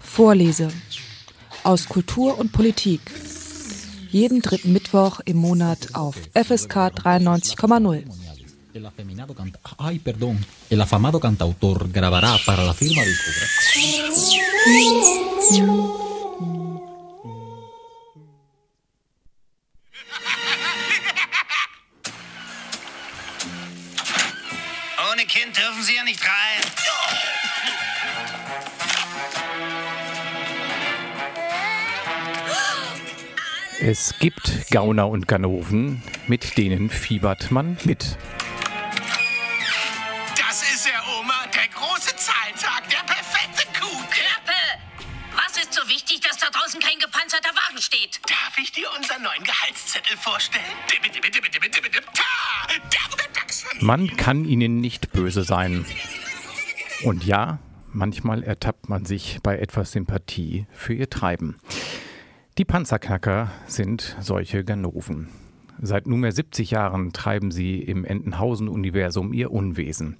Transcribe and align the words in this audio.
Vorlese 0.00 0.68
aus 1.62 1.88
Kultur 1.88 2.38
und 2.38 2.52
Politik. 2.52 3.00
Jeden 4.10 4.42
dritten 4.42 4.72
Mittwoch 4.72 5.20
im 5.24 5.36
Monat 5.36 5.94
auf 5.94 6.16
FSK 6.34 6.76
93,0. 6.92 8.04
El 8.74 8.86
afeminado 8.86 9.34
canta 9.34 9.60
Ay, 9.78 9.98
perdón. 9.98 10.44
El 10.70 10.80
afamado 10.80 11.20
cantautor 11.20 11.90
grabará 11.90 12.36
para 12.44 12.64
la 12.64 12.74
firma 12.74 13.02
discográfica. 13.04 13.62
Es 34.04 34.18
gibt 34.18 34.68
Gauner 34.72 35.08
und 35.08 35.28
Ganoven, 35.28 36.02
mit 36.26 36.58
denen 36.58 36.90
fiebert 36.90 37.52
man 37.52 37.78
mit. 37.84 38.18
Das 40.36 40.62
ist 40.74 40.88
er, 40.88 41.20
Oma. 41.20 41.46
Der 41.52 41.68
große 41.68 42.16
Zahltag. 42.16 42.90
Der 42.90 43.04
perfekte 43.06 43.64
Coup. 43.78 44.10
Klappe! 44.10 44.58
Was 45.36 45.56
ist 45.56 45.72
so 45.72 45.88
wichtig, 45.88 46.20
dass 46.20 46.36
da 46.38 46.48
draußen 46.50 46.80
kein 46.80 46.98
gepanzerter 46.98 47.50
Wagen 47.50 47.80
steht? 47.80 48.20
Darf 48.26 48.58
ich 48.60 48.72
dir 48.72 48.88
unseren 48.98 49.22
neuen 49.22 49.44
Gehaltszettel 49.44 50.16
vorstellen? 50.16 50.64
Man 53.78 54.16
kann 54.16 54.44
ihnen 54.44 54.80
nicht 54.80 55.12
böse 55.12 55.44
sein. 55.44 55.86
Und 57.04 57.22
ja, 57.22 57.60
manchmal 57.92 58.42
ertappt 58.42 58.88
man 58.88 59.04
sich 59.04 59.38
bei 59.44 59.60
etwas 59.60 59.92
Sympathie 59.92 60.66
für 60.74 60.92
ihr 60.92 61.08
Treiben. 61.08 61.60
Die 62.58 62.66
Panzerknacker 62.66 63.50
sind 63.66 64.14
solche 64.20 64.62
Ganoven. 64.62 65.30
Seit 65.80 66.06
nunmehr 66.06 66.32
70 66.32 66.70
Jahren 66.70 67.14
treiben 67.14 67.50
sie 67.50 67.78
im 67.78 68.04
Entenhausen-Universum 68.04 69.32
ihr 69.32 69.50
Unwesen. 69.50 70.18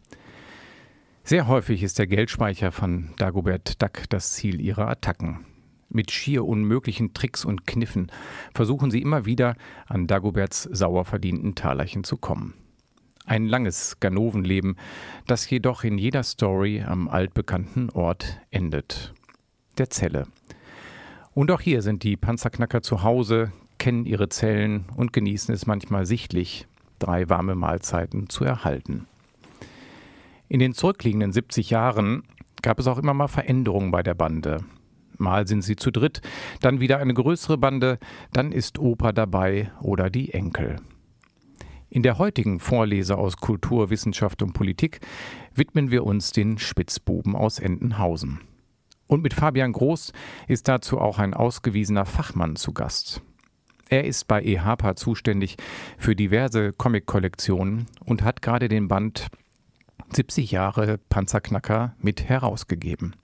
Sehr 1.24 1.46
häufig 1.46 1.82
ist 1.82 1.98
der 1.98 2.06
Geldspeicher 2.06 2.72
von 2.72 3.10
Dagobert 3.18 3.82
Duck 3.82 4.08
das 4.08 4.32
Ziel 4.32 4.62
ihrer 4.62 4.88
Attacken. 4.88 5.44
Mit 5.90 6.10
schier 6.10 6.46
unmöglichen 6.46 7.12
Tricks 7.12 7.44
und 7.44 7.66
Kniffen 7.66 8.10
versuchen 8.54 8.90
sie 8.90 9.02
immer 9.02 9.26
wieder, 9.26 9.54
an 9.86 10.06
Dagoberts 10.06 10.62
sauer 10.62 11.04
verdienten 11.04 11.54
Talerchen 11.54 12.02
zu 12.02 12.16
kommen. 12.16 12.54
Ein 13.26 13.46
langes 13.46 14.00
Ganovenleben, 14.00 14.76
das 15.26 15.48
jedoch 15.50 15.84
in 15.84 15.98
jeder 15.98 16.22
Story 16.22 16.80
am 16.80 17.08
altbekannten 17.08 17.90
Ort 17.90 18.40
endet. 18.50 19.12
Der 19.76 19.90
Zelle. 19.90 20.26
Und 21.34 21.50
auch 21.50 21.60
hier 21.60 21.80
sind 21.80 22.02
die 22.02 22.16
Panzerknacker 22.16 22.82
zu 22.82 23.02
Hause, 23.02 23.52
kennen 23.78 24.04
ihre 24.04 24.28
Zellen 24.28 24.84
und 24.96 25.12
genießen 25.12 25.54
es 25.54 25.66
manchmal 25.66 26.04
sichtlich, 26.04 26.66
drei 26.98 27.28
warme 27.28 27.54
Mahlzeiten 27.54 28.28
zu 28.28 28.44
erhalten. 28.44 29.06
In 30.48 30.60
den 30.60 30.74
zurückliegenden 30.74 31.32
70 31.32 31.70
Jahren 31.70 32.24
gab 32.60 32.78
es 32.78 32.86
auch 32.86 32.98
immer 32.98 33.14
mal 33.14 33.28
Veränderungen 33.28 33.90
bei 33.90 34.02
der 34.02 34.14
Bande. 34.14 34.58
Mal 35.16 35.46
sind 35.46 35.62
sie 35.62 35.76
zu 35.76 35.90
dritt, 35.90 36.20
dann 36.60 36.80
wieder 36.80 36.98
eine 36.98 37.14
größere 37.14 37.56
Bande, 37.56 37.98
dann 38.32 38.52
ist 38.52 38.78
Opa 38.78 39.12
dabei 39.12 39.70
oder 39.80 40.10
die 40.10 40.34
Enkel. 40.34 40.76
In 41.88 42.02
der 42.02 42.18
heutigen 42.18 42.60
Vorlese 42.60 43.16
aus 43.16 43.36
Kultur, 43.38 43.90
Wissenschaft 43.90 44.42
und 44.42 44.52
Politik 44.52 45.00
widmen 45.54 45.90
wir 45.90 46.04
uns 46.04 46.32
den 46.32 46.58
Spitzbuben 46.58 47.34
aus 47.34 47.58
Entenhausen. 47.58 48.40
Und 49.06 49.22
mit 49.22 49.34
Fabian 49.34 49.72
Groß 49.72 50.12
ist 50.48 50.68
dazu 50.68 50.98
auch 50.98 51.18
ein 51.18 51.34
ausgewiesener 51.34 52.06
Fachmann 52.06 52.56
zu 52.56 52.72
Gast. 52.72 53.20
Er 53.88 54.04
ist 54.04 54.26
bei 54.26 54.42
EHPA 54.42 54.96
zuständig 54.96 55.56
für 55.98 56.16
diverse 56.16 56.72
Comic-Kollektionen 56.72 57.86
und 58.04 58.22
hat 58.22 58.40
gerade 58.40 58.68
den 58.68 58.88
Band 58.88 59.26
70 60.12 60.50
Jahre 60.50 60.98
Panzerknacker 61.10 61.94
mit 61.98 62.24
herausgegeben. 62.26 63.14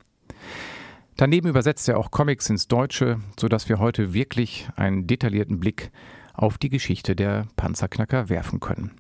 Daneben 1.17 1.49
übersetzt 1.49 1.89
er 1.89 1.99
auch 1.99 2.11
Comics 2.11 2.49
ins 2.51 2.69
Deutsche, 2.69 3.19
sodass 3.41 3.69
wir 3.69 3.79
heute 3.79 4.15
wirklich 4.15 4.69
einen 4.77 5.07
detaillierten 5.07 5.59
Blick 5.59 5.91
auf 6.33 6.59
die 6.59 6.69
Geschichte 6.69 7.17
der 7.17 7.47
Panzerknacker 7.57 8.29
werfen 8.29 8.61
können. 8.61 8.93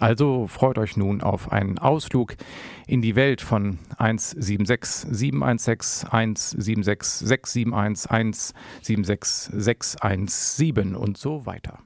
Also 0.00 0.46
freut 0.48 0.78
euch 0.78 0.96
nun 0.96 1.22
auf 1.22 1.52
einen 1.52 1.78
Ausflug 1.78 2.34
in 2.86 3.00
die 3.00 3.14
Welt 3.14 3.40
von 3.40 3.78
176 3.96 5.06
716 5.10 6.08
176 6.08 7.28
671 7.28 8.10
176 8.10 9.50
617 9.52 10.94
und 10.96 11.16
so 11.16 11.46
weiter. 11.46 11.78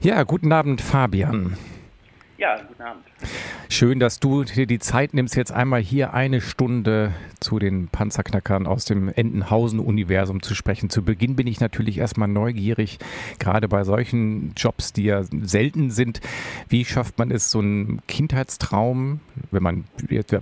Ja, 0.00 0.22
guten 0.24 0.52
Abend, 0.52 0.82
Fabian. 0.82 1.56
Ja, 2.36 2.60
guten 2.66 2.82
Abend. 2.82 3.04
Schön, 3.68 4.00
dass 4.00 4.18
du 4.18 4.42
dir 4.42 4.66
die 4.66 4.80
Zeit 4.80 5.14
nimmst, 5.14 5.36
jetzt 5.36 5.52
einmal 5.52 5.80
hier 5.80 6.14
eine 6.14 6.40
Stunde 6.40 7.12
zu 7.38 7.60
den 7.60 7.88
Panzerknackern 7.88 8.66
aus 8.66 8.84
dem 8.84 9.08
Entenhausen-Universum 9.08 10.42
zu 10.42 10.56
sprechen. 10.56 10.90
Zu 10.90 11.04
Beginn 11.04 11.36
bin 11.36 11.46
ich 11.46 11.60
natürlich 11.60 11.98
erstmal 11.98 12.28
neugierig, 12.28 12.98
gerade 13.38 13.68
bei 13.68 13.84
solchen 13.84 14.52
Jobs, 14.56 14.92
die 14.92 15.04
ja 15.04 15.22
selten 15.22 15.90
sind. 15.90 16.20
Wie 16.68 16.84
schafft 16.84 17.18
man 17.18 17.30
es, 17.30 17.52
so 17.52 17.60
einen 17.60 18.00
Kindheitstraum, 18.08 19.20
wenn 19.52 19.62
man, 19.62 19.84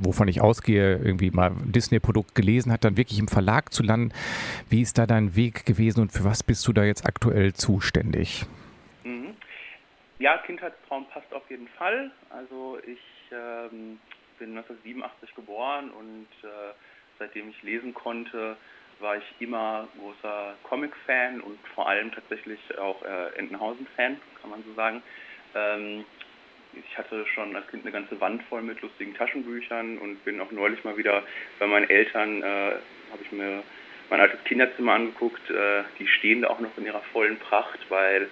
wovon 0.00 0.28
ich 0.28 0.40
ausgehe, 0.40 0.96
irgendwie 0.96 1.30
mal 1.30 1.50
ein 1.50 1.72
Disney-Produkt 1.72 2.34
gelesen 2.34 2.72
hat, 2.72 2.84
dann 2.84 2.96
wirklich 2.96 3.18
im 3.18 3.28
Verlag 3.28 3.72
zu 3.72 3.82
landen? 3.82 4.12
Wie 4.70 4.80
ist 4.80 4.96
da 4.96 5.06
dein 5.06 5.36
Weg 5.36 5.66
gewesen 5.66 6.00
und 6.00 6.12
für 6.12 6.24
was 6.24 6.42
bist 6.42 6.66
du 6.66 6.72
da 6.72 6.84
jetzt 6.84 7.04
aktuell 7.06 7.52
zuständig? 7.52 8.46
Ja, 10.22 10.38
Kindheitstraum 10.38 11.04
passt 11.06 11.34
auf 11.34 11.42
jeden 11.50 11.66
Fall. 11.66 12.12
Also 12.30 12.78
ich 12.86 13.00
ähm, 13.32 13.98
bin 14.38 14.50
1987 14.56 15.34
geboren 15.34 15.90
und 15.90 16.28
äh, 16.44 16.74
seitdem 17.18 17.50
ich 17.50 17.60
lesen 17.64 17.92
konnte, 17.92 18.56
war 19.00 19.16
ich 19.16 19.24
immer 19.40 19.88
großer 19.98 20.54
Comic-Fan 20.62 21.40
und 21.40 21.58
vor 21.74 21.88
allem 21.88 22.12
tatsächlich 22.12 22.60
auch 22.78 23.02
äh, 23.02 23.36
Entenhausen-Fan, 23.36 24.20
kann 24.40 24.50
man 24.50 24.62
so 24.62 24.72
sagen. 24.74 25.02
Ähm, 25.56 26.04
ich 26.72 26.96
hatte 26.96 27.26
schon 27.26 27.56
als 27.56 27.66
Kind 27.66 27.82
eine 27.82 27.90
ganze 27.90 28.20
Wand 28.20 28.44
voll 28.44 28.62
mit 28.62 28.80
lustigen 28.80 29.16
Taschenbüchern 29.16 29.98
und 29.98 30.24
bin 30.24 30.40
auch 30.40 30.52
neulich 30.52 30.84
mal 30.84 30.96
wieder 30.96 31.24
bei 31.58 31.66
meinen 31.66 31.90
Eltern, 31.90 32.44
äh, 32.44 32.74
habe 33.10 33.22
ich 33.24 33.32
mir 33.32 33.64
mein 34.08 34.20
altes 34.20 34.44
Kinderzimmer 34.44 34.92
angeguckt. 34.92 35.50
Äh, 35.50 35.82
die 35.98 36.06
stehen 36.06 36.42
da 36.42 36.50
auch 36.50 36.60
noch 36.60 36.78
in 36.78 36.86
ihrer 36.86 37.02
vollen 37.12 37.40
Pracht, 37.40 37.80
weil 37.88 38.28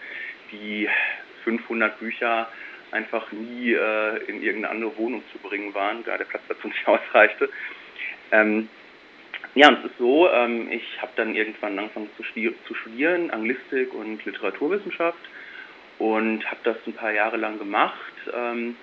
die 0.53 0.89
500 1.45 1.99
Bücher 1.99 2.49
einfach 2.93 3.31
nie 3.33 3.73
äh, 3.73 4.17
in 4.27 4.43
irgendeine 4.43 4.71
andere 4.71 4.97
Wohnung 4.97 5.23
zu 5.33 5.39
bringen 5.39 5.75
waren, 5.75 6.05
da 6.05 6.17
der 6.17 6.25
Platz 6.25 6.43
dazu 6.49 6.69
nicht 6.69 6.87
ausreichte. 6.87 7.49
Ähm, 8.33 8.69
ja, 9.55 9.69
und 9.69 9.79
es 9.79 9.91
ist 9.91 9.99
so, 9.99 10.31
ähm, 10.31 10.71
ich 10.71 11.03
habe 11.03 11.13
dann 11.17 11.35
irgendwann 11.35 11.79
angefangen 11.79 12.11
zu, 12.17 12.23
zu, 12.67 12.75
studieren, 12.75 13.31
Anglistik 13.31 13.93
und 13.95 14.25
Literaturwissenschaft 14.25 15.19
und 15.99 16.45
habe 16.47 16.61
das 16.63 16.77
ein 16.87 16.93
paar 16.93 17.13
Jahre 17.13 17.37
lang 17.37 17.59
gemacht, 17.59 18.13
ähm, 18.33 18.77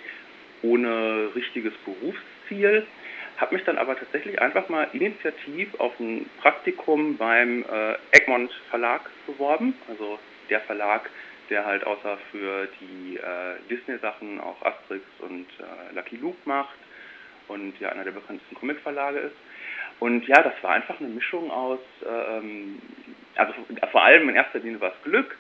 ohne 0.62 1.30
richtiges 1.36 1.74
Berufsziel. 1.86 2.86
Habe 3.38 3.56
mich 3.56 3.64
dann 3.66 3.78
aber 3.78 3.98
tatsächlich 3.98 4.42
einfach 4.42 4.68
mal 4.68 4.88
initiativ 4.94 5.70
auf 5.80 5.98
ein 6.00 6.30
Praktikum 6.42 7.18
beim 7.18 7.64
äh, 7.64 7.96
Egmont 8.12 8.52
Verlag 8.70 9.02
beworben, 9.26 9.76
also 9.88 10.20
der 10.50 10.62
Verlag, 10.62 11.10
der 11.50 11.66
halt 11.66 11.86
außer 11.86 12.18
für 12.32 12.68
die 12.80 13.18
äh, 13.18 13.56
Disney-Sachen 13.70 14.40
auch 14.40 14.62
Asterix 14.62 15.06
und 15.20 15.48
äh, 15.60 15.96
Lucky 15.96 16.18
Luke 16.18 16.38
macht 16.46 16.78
und 17.48 17.80
ja 17.80 17.90
einer 17.90 18.04
der 18.04 18.12
bekanntesten 18.12 18.56
Comic-Verlage 18.56 19.20
ist. 19.20 19.36
Und 20.00 20.28
ja, 20.28 20.42
das 20.42 20.54
war 20.62 20.72
einfach 20.72 21.00
eine 21.00 21.10
Mischung 21.10 21.50
aus, 21.50 21.80
ähm, 22.06 22.80
also 23.36 23.54
vor 23.92 24.04
allem 24.04 24.30
in 24.30 24.36
erster 24.36 24.60
Linie 24.60 24.80
war 24.80 24.92
es 24.92 25.04
Glück. 25.04 25.38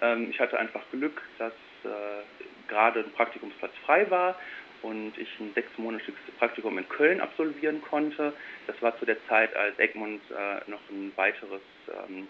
Ähm, 0.00 0.28
ich 0.30 0.40
hatte 0.40 0.58
einfach 0.58 0.82
Glück, 0.90 1.22
dass 1.38 1.52
äh, 1.84 2.68
gerade 2.68 3.00
ein 3.00 3.12
Praktikumsplatz 3.12 3.72
frei 3.84 4.10
war 4.10 4.36
und 4.82 5.16
ich 5.18 5.28
ein 5.38 5.52
sechsmonatiges 5.54 6.14
Praktikum 6.38 6.78
in 6.78 6.88
Köln 6.88 7.20
absolvieren 7.20 7.82
konnte. 7.82 8.32
Das 8.66 8.80
war 8.82 8.98
zu 8.98 9.04
der 9.04 9.16
Zeit, 9.26 9.54
als 9.54 9.78
Egmont 9.78 10.22
äh, 10.30 10.70
noch 10.70 10.80
ein 10.90 11.12
weiteres, 11.16 11.62
ähm, 12.08 12.26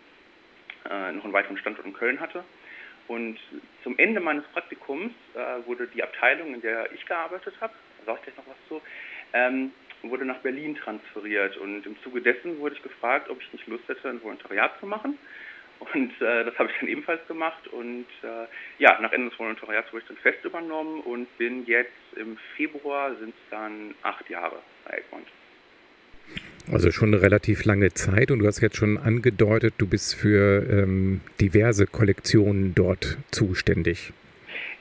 äh, 0.90 1.12
noch 1.12 1.24
einen 1.24 1.32
weiteren 1.32 1.58
Standort 1.58 1.86
in 1.86 1.94
Köln 1.94 2.20
hatte. 2.20 2.44
Und 3.10 3.40
zum 3.82 3.98
Ende 3.98 4.20
meines 4.20 4.44
Praktikums 4.52 5.12
äh, 5.34 5.66
wurde 5.66 5.88
die 5.88 6.00
Abteilung, 6.00 6.54
in 6.54 6.60
der 6.60 6.92
ich 6.92 7.04
gearbeitet 7.06 7.52
habe, 7.60 7.72
da 7.98 8.04
sage 8.06 8.18
ich 8.20 8.24
gleich 8.26 8.36
noch 8.36 8.46
was 8.46 8.68
zu, 8.68 8.80
ähm, 9.32 9.72
wurde 10.02 10.24
nach 10.24 10.38
Berlin 10.38 10.76
transferiert. 10.76 11.56
Und 11.56 11.84
im 11.86 12.00
Zuge 12.04 12.22
dessen 12.22 12.60
wurde 12.60 12.76
ich 12.76 12.82
gefragt, 12.84 13.28
ob 13.28 13.42
ich 13.42 13.52
nicht 13.52 13.66
Lust 13.66 13.88
hätte, 13.88 14.08
ein 14.08 14.22
Volontariat 14.22 14.78
zu 14.78 14.86
machen. 14.86 15.18
Und 15.80 16.12
äh, 16.22 16.44
das 16.44 16.56
habe 16.56 16.70
ich 16.70 16.78
dann 16.78 16.88
ebenfalls 16.88 17.26
gemacht. 17.26 17.66
Und 17.66 18.06
äh, 18.22 18.46
ja, 18.78 19.00
nach 19.00 19.10
Ende 19.10 19.30
des 19.30 19.38
Volontariats 19.40 19.92
wurde 19.92 20.02
ich 20.02 20.08
dann 20.08 20.18
fest 20.18 20.44
übernommen 20.44 21.00
und 21.00 21.36
bin 21.36 21.66
jetzt 21.66 21.90
im 22.14 22.38
Februar, 22.54 23.16
sind 23.16 23.30
es 23.30 23.50
dann 23.50 23.92
acht 24.02 24.30
Jahre 24.30 24.62
bei 24.84 24.98
Egmont. 24.98 25.26
Also 26.70 26.90
schon 26.90 27.12
eine 27.12 27.22
relativ 27.22 27.64
lange 27.64 27.92
Zeit 27.94 28.30
und 28.30 28.40
du 28.40 28.46
hast 28.46 28.60
jetzt 28.60 28.76
schon 28.76 28.98
angedeutet, 28.98 29.74
du 29.78 29.86
bist 29.86 30.14
für 30.14 30.66
ähm, 30.70 31.20
diverse 31.40 31.86
Kollektionen 31.86 32.74
dort 32.74 33.18
zuständig. 33.30 34.12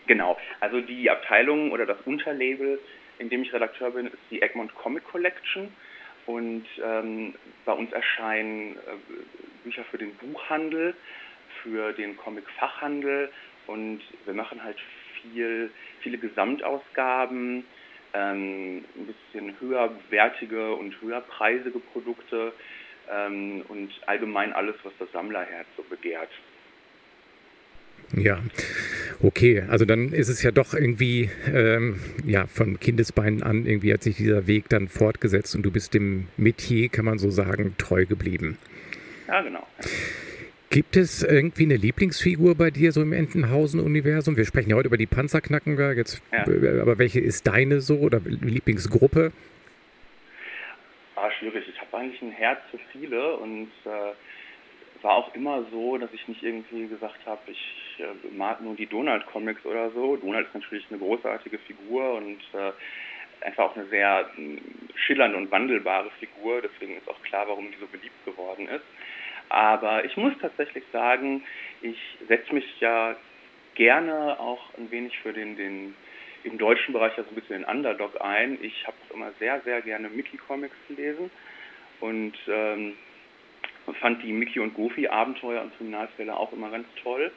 Genau, 0.08 0.38
also 0.60 0.82
die 0.82 1.10
Abteilung 1.10 1.72
oder 1.72 1.86
das 1.86 1.98
Unterlabel, 2.06 2.80
in 3.18 3.30
dem 3.30 3.44
ich 3.44 3.54
Redakteur 3.54 3.92
bin, 3.92 4.08
ist 4.08 4.18
die 4.32 4.42
Egmont 4.42 4.74
Comic 4.76 5.04
Collection. 5.06 5.70
Und 6.26 6.66
ähm, 6.84 7.34
bei 7.66 7.74
uns 7.74 7.92
erscheinen 7.92 8.76
äh, 8.76 9.14
Bücher 9.64 9.84
für 9.90 9.98
den 9.98 10.14
Buchhandel, 10.16 10.94
für 11.64 11.94
den 11.94 12.18
Comic-Fachhandel 12.18 13.30
und 13.68 14.02
wir 14.26 14.34
machen 14.34 14.64
halt 14.64 14.78
viel, 15.22 15.70
viele 16.02 16.18
Gesamtausgaben, 16.18 17.66
ähm, 18.14 18.84
ein 18.96 19.08
bisschen 19.08 19.60
höherwertige 19.60 20.74
und 20.74 21.00
höherpreisige 21.02 21.80
Produkte 21.80 22.54
ähm, 23.12 23.64
und 23.68 23.92
allgemein 24.06 24.54
alles, 24.54 24.76
was 24.84 24.94
das 25.00 25.12
Sammlerherz 25.12 25.68
so 25.78 25.84
begehrt. 25.84 26.30
Ja, 28.16 28.40
okay. 29.22 29.64
Also 29.68 29.86
dann 29.86 30.14
ist 30.14 30.30
es 30.30 30.42
ja 30.42 30.52
doch 30.52 30.74
irgendwie, 30.74 31.30
ähm, 31.54 32.00
ja, 32.26 32.48
von 32.48 32.80
Kindesbeinen 32.80 33.44
an 33.44 33.66
irgendwie 33.66 33.94
hat 33.94 34.02
sich 34.02 34.18
dieser 34.18 34.48
Weg 34.48 34.68
dann 34.70 34.88
fortgesetzt 34.88 35.56
und 35.56 35.64
du 35.64 35.72
bist 35.72 35.94
dem 35.94 36.28
Metier, 36.38 36.90
kann 36.90 37.06
man 37.06 37.20
so 37.20 37.30
sagen, 37.30 37.76
treu 37.78 38.06
geblieben. 38.06 38.58
Ja, 39.28 39.42
genau. 39.42 39.66
Gibt 40.72 40.96
es 40.96 41.24
irgendwie 41.24 41.64
eine 41.64 41.78
Lieblingsfigur 41.78 42.54
bei 42.54 42.70
dir 42.70 42.92
so 42.92 43.02
im 43.02 43.12
Entenhausen-Universum? 43.12 44.38
Wir 44.38 44.46
sprechen 44.46 44.70
ja 44.70 44.76
heute 44.76 44.88
über 44.88 44.98
die 44.98 45.08
Panzerknackenberg, 45.08 45.98
jetzt, 45.98 46.22
ja. 46.32 46.48
Äh, 46.48 46.80
aber 46.80 47.00
welche 47.00 47.20
ist 47.20 47.48
deine 47.48 47.82
so 47.82 47.98
oder 47.98 48.20
Lieblingsgruppe? 48.20 49.32
Ah, 51.16 51.32
schwierig. 51.40 51.66
Ich 51.68 51.82
habe 51.82 51.98
eigentlich 51.98 52.22
ein 52.22 52.32
Herz 52.32 52.60
für 52.70 52.78
viele 52.92 53.38
und 53.38 53.72
äh, 53.86 55.04
war 55.04 55.14
auch 55.14 55.34
immer 55.34 55.66
so, 55.72 55.98
dass 55.98 56.14
ich 56.14 56.28
nicht 56.28 56.44
irgendwie 56.44 56.88
gesagt 56.88 57.26
habe, 57.26 57.42
ich 57.48 57.98
äh, 57.98 58.36
mag 58.38 58.62
nur 58.62 58.76
die 58.76 58.86
Donald-Comics 58.86 59.66
oder 59.66 59.90
so. 59.90 60.18
Donald 60.18 60.48
ist 60.50 60.54
natürlich 60.54 60.86
eine 60.92 61.00
großartige 61.00 61.58
Figur 61.58 62.14
und 62.14 62.42
äh, 62.54 62.72
einfach 63.44 63.72
auch 63.72 63.76
eine 63.76 63.88
sehr 63.88 64.30
äh, 64.38 64.58
schillernde 64.96 65.36
und 65.36 65.50
wandelbare 65.50 66.12
Figur. 66.20 66.62
Deswegen 66.62 66.96
ist 66.96 67.10
auch 67.10 67.22
klar, 67.24 67.48
warum 67.48 67.72
die 67.72 67.78
so 67.80 67.88
beliebt 67.88 68.24
geworden 68.24 68.68
ist. 68.68 68.86
Aber 69.50 70.06
ich 70.06 70.16
muss 70.16 70.34
tatsächlich 70.40 70.84
sagen, 70.94 71.44
ich 71.82 71.98
setze 72.28 72.54
mich 72.54 72.80
ja 72.80 73.16
gerne 73.76 74.40
auch 74.40 74.74
ein 74.78 74.92
wenig 74.92 75.18
für 75.20 75.34
den, 75.34 75.56
den 75.56 75.96
im 76.44 76.58
deutschen 76.58 76.94
Bereich 76.94 77.18
ja 77.18 77.24
so 77.24 77.30
ein 77.30 77.36
bisschen 77.36 77.62
den 77.62 77.70
Underdog 77.70 78.22
ein. 78.22 78.58
Ich 78.62 78.86
habe 78.86 78.98
immer 79.14 79.32
sehr, 79.40 79.62
sehr 79.62 79.82
gerne 79.82 80.10
Mickey-Comics 80.10 80.76
gelesen 80.88 81.30
und 82.00 82.34
ähm, 82.48 82.96
fand 84.00 84.24
die 84.24 84.32
Mickey 84.32 84.60
und 84.60 84.74
Goofy 84.74 85.08
Abenteuer 85.08 85.62
und 85.62 85.76
Kriminalfälle 85.78 86.36
auch 86.36 86.54
immer 86.54 86.70
ganz 86.70 86.88
toll. 87.02 87.32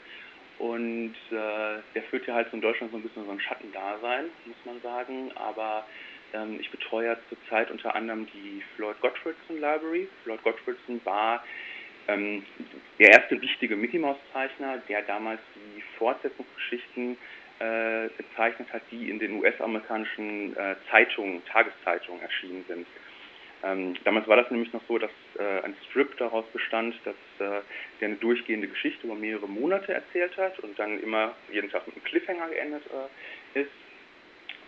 Und 0.59 1.15
äh, 1.31 1.81
der 1.95 2.03
führt 2.11 2.27
ja 2.27 2.35
halt 2.35 2.51
so 2.51 2.57
in 2.57 2.61
Deutschland 2.61 2.93
so 2.93 2.99
ein 2.99 3.03
bisschen 3.03 3.25
so 3.25 3.31
ein 3.31 3.41
Schattendasein, 3.41 4.27
muss 4.45 4.57
man 4.65 4.81
sagen. 4.83 5.33
Aber 5.35 5.87
ähm, 6.35 6.59
ich 6.61 6.71
betreue 6.71 7.07
ja 7.07 7.17
zurzeit 7.29 7.71
unter 7.71 7.95
anderem 7.95 8.27
die 8.27 8.63
Floyd 8.77 9.01
Gottfriedson 9.01 9.61
Library. 9.61 10.09
Floyd 10.23 10.43
Gottfriedson 10.45 11.01
war 11.05 11.43
ähm, 12.09 12.45
der 12.99 13.11
erste 13.11 13.41
wichtige 13.41 13.77
Mickey 13.77 13.99
Mouse 13.99 14.19
Zeichner, 14.33 14.79
der 14.89 15.03
damals 15.03 15.41
die 15.55 15.83
Fortsetzungsgeschichten 15.99 17.17
äh, 17.59 18.09
gezeichnet 18.17 18.73
hat, 18.73 18.83
die 18.91 19.11
in 19.11 19.19
den 19.19 19.41
US-amerikanischen 19.41 20.57
äh, 20.57 20.75
Zeitungen, 20.91 21.45
Tageszeitungen 21.47 22.23
erschienen 22.23 22.65
sind. 22.69 22.87
Ähm, 23.65 23.95
damals 24.05 24.27
war 24.27 24.37
das 24.37 24.51
nämlich 24.51 24.73
noch 24.73 24.83
so, 24.89 24.99
dass 24.99 25.11
äh, 25.39 25.65
ein 25.65 25.77
Strip 25.89 26.17
daraus 26.17 26.45
bestand, 26.53 26.97
dass 27.05 27.15
äh, 27.39 27.63
der 28.01 28.09
eine 28.09 28.17
durchgehende 28.17 28.67
Geschichte 28.67 29.07
über 29.07 29.15
mehrere 29.15 29.49
Monate 29.49 29.95
erzählt 29.95 30.37
hat 30.37 30.59
und 30.61 30.77
dann 30.79 31.01
immer 31.01 31.35
jeden 31.53 31.71
Tag 31.71 31.87
mit 31.87 31.95
einem 31.95 32.05
Cliffhanger 32.05 32.49
geendet 32.49 32.83
äh, 33.55 33.61
ist. 33.61 33.71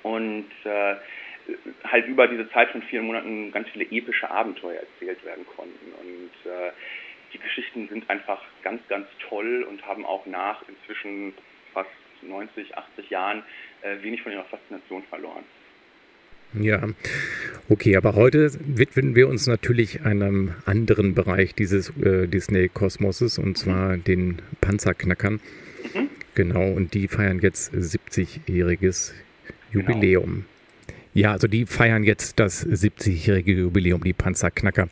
Und 0.05 0.51
äh, 0.65 0.95
halt 1.85 2.07
über 2.07 2.29
diese 2.29 2.49
Zeit 2.51 2.71
von 2.71 2.83
vier 2.83 3.03
Monaten 3.03 3.51
ganz 3.53 3.69
viele 3.71 3.87
epische 3.91 4.31
Abenteuer 4.31 4.81
erzählt 4.81 5.25
werden 5.25 5.45
konnten. 5.57 5.93
Und 6.01 6.51
äh, 6.51 6.71
die 7.35 7.39
Geschichten 7.39 7.89
sind 7.89 8.09
einfach 8.09 8.41
ganz, 8.63 8.81
ganz 8.89 9.07
toll 9.29 9.67
und 9.69 9.85
haben 9.87 10.07
auch 10.07 10.25
nach 10.27 10.63
inzwischen 10.69 11.35
fast 11.73 11.91
90, 12.23 12.77
80 12.77 13.11
Jahren 13.11 13.43
äh, 13.83 14.03
wenig 14.03 14.23
von 14.23 14.33
ihrer 14.33 14.45
Faszination 14.45 15.03
verloren. 15.11 15.45
Ja, 16.55 16.87
okay, 17.69 17.97
aber 17.97 18.15
heute 18.15 18.49
widmen 18.61 19.17
wir 19.17 19.27
uns 19.27 19.49
natürlich 19.49 20.03
einem 20.03 20.55
anderen 20.67 21.15
Bereich 21.15 21.55
dieses 21.57 21.91
äh, 21.99 22.29
Disney-Kosmoses 22.29 23.39
und 23.39 23.59
zwar 23.59 23.97
den 23.97 24.41
Panzerknackern. 24.61 25.41
Mhm. 25.93 26.11
Genau, 26.37 26.71
und 26.71 26.95
die 26.95 27.09
feiern 27.09 27.41
jetzt 27.41 27.75
70-jähriges 27.75 29.13
Jubiläum. 29.73 30.45
Genau. 30.87 30.99
Ja, 31.15 31.33
also 31.33 31.49
die 31.49 31.67
feiern 31.67 32.05
jetzt 32.05 32.39
das 32.39 32.67
70-jährige 32.67 33.53
Jubiläum, 33.53 34.03
die 34.03 34.13
Panzerknacker. 34.13 34.89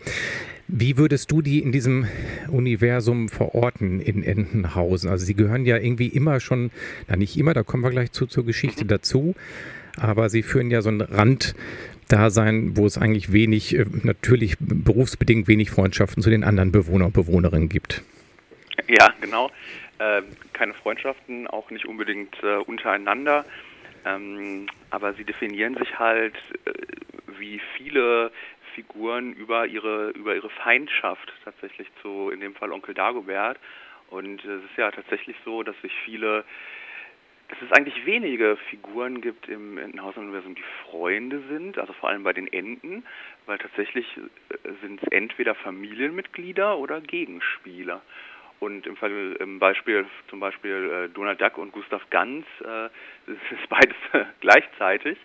Wie 0.69 0.97
würdest 0.97 1.31
du 1.31 1.43
die 1.43 1.61
in 1.61 1.73
diesem 1.73 2.07
Universum 2.49 3.29
verorten 3.29 4.01
in 4.01 4.23
Entenhausen? 4.23 5.11
Also 5.11 5.25
sie 5.25 5.35
gehören 5.35 5.65
ja 5.65 5.77
irgendwie 5.77 6.09
immer 6.09 6.41
schon, 6.41 6.71
na 7.09 7.17
nicht 7.17 7.37
immer, 7.37 7.53
da 7.53 7.63
kommen 7.63 7.83
wir 7.83 7.91
gleich 7.91 8.13
zu 8.13 8.27
zur 8.27 8.47
Geschichte 8.47 8.85
mhm. 8.85 8.89
dazu, 8.89 9.35
aber 10.01 10.29
sie 10.29 10.43
führen 10.43 10.71
ja 10.71 10.81
so 10.81 10.91
ein 10.91 11.01
Randdasein, 11.01 12.77
wo 12.77 12.87
es 12.87 12.97
eigentlich 12.97 13.33
wenig, 13.33 13.77
äh, 13.77 13.85
natürlich 14.03 14.57
berufsbedingt 14.59 15.49
wenig 15.49 15.71
Freundschaften 15.71 16.23
zu 16.23 16.31
den 16.31 16.45
anderen 16.45 16.73
Bewohner 16.73 17.07
und 17.07 17.13
Bewohnerinnen 17.13 17.69
gibt. 17.69 18.03
Ja, 18.89 19.13
genau. 19.21 19.51
Äh, 19.99 20.23
keine 20.53 20.75
Freundschaften, 20.75 21.47
auch 21.47 21.71
nicht 21.71 21.87
unbedingt 21.87 22.35
äh, 22.43 22.57
untereinander. 22.57 23.45
Ähm, 24.05 24.67
aber 24.91 25.15
sie 25.15 25.25
definieren 25.25 25.77
sich 25.77 25.99
halt 25.99 26.35
äh, 26.65 26.73
wie 27.39 27.61
viele 27.77 28.22
Figuren 29.03 29.33
über 29.33 29.67
ihre 29.67 30.11
über 30.11 30.37
ihre 30.37 30.49
Feindschaft 30.49 31.33
tatsächlich 31.45 31.89
zu 32.03 32.31
in 32.31 32.39
dem 32.39 32.55
Fall 32.55 32.71
Onkel 32.71 32.95
Dagobert 32.95 33.59
und 34.11 34.45
es 34.45 34.63
ist 34.63 34.77
ja 34.77 34.93
tatsächlich 34.93 35.35
so, 35.45 35.65
dass 35.65 35.75
sich 35.83 35.93
viele 36.05 36.45
dass 37.49 37.59
es 37.63 37.73
eigentlich 37.73 38.07
wenige 38.07 38.57
Figuren 38.71 39.21
gibt 39.21 39.49
im 39.49 39.77
Entenhausen-Universum, 39.77 40.55
die 40.55 40.65
Freunde 40.85 41.43
sind, 41.51 41.79
also 41.79 41.93
vor 41.95 42.09
allem 42.11 42.23
bei 42.23 42.33
den 42.33 42.51
Enten, 42.51 43.05
weil 43.45 43.59
tatsächlich 43.59 44.07
äh, 44.17 44.71
sind 44.81 45.03
es 45.03 45.09
entweder 45.11 45.55
Familienmitglieder 45.57 46.79
oder 46.79 47.01
Gegenspieler. 47.01 48.01
Und 48.59 48.87
im, 48.87 48.97
Fall, 48.97 49.37
im 49.41 49.59
Beispiel 49.59 50.07
zum 50.31 50.41
Beispiel 50.41 51.09
äh, 51.11 51.13
Donald 51.13 51.43
Duck 51.43 51.59
und 51.59 51.73
Gustav 51.73 52.09
Ganz 52.09 52.47
äh, 52.65 52.87
ist 53.27 53.69
beides 53.69 53.97
gleichzeitig. 54.41 55.19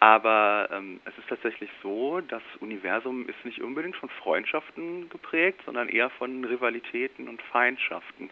Aber 0.00 0.68
ähm, 0.72 1.00
es 1.04 1.18
ist 1.18 1.28
tatsächlich 1.28 1.70
so, 1.82 2.20
das 2.20 2.42
Universum 2.60 3.28
ist 3.28 3.44
nicht 3.44 3.60
unbedingt 3.60 3.96
von 3.96 4.08
Freundschaften 4.08 5.08
geprägt, 5.10 5.60
sondern 5.66 5.88
eher 5.88 6.10
von 6.10 6.44
Rivalitäten 6.44 7.28
und 7.28 7.42
Feindschaften. 7.42 8.30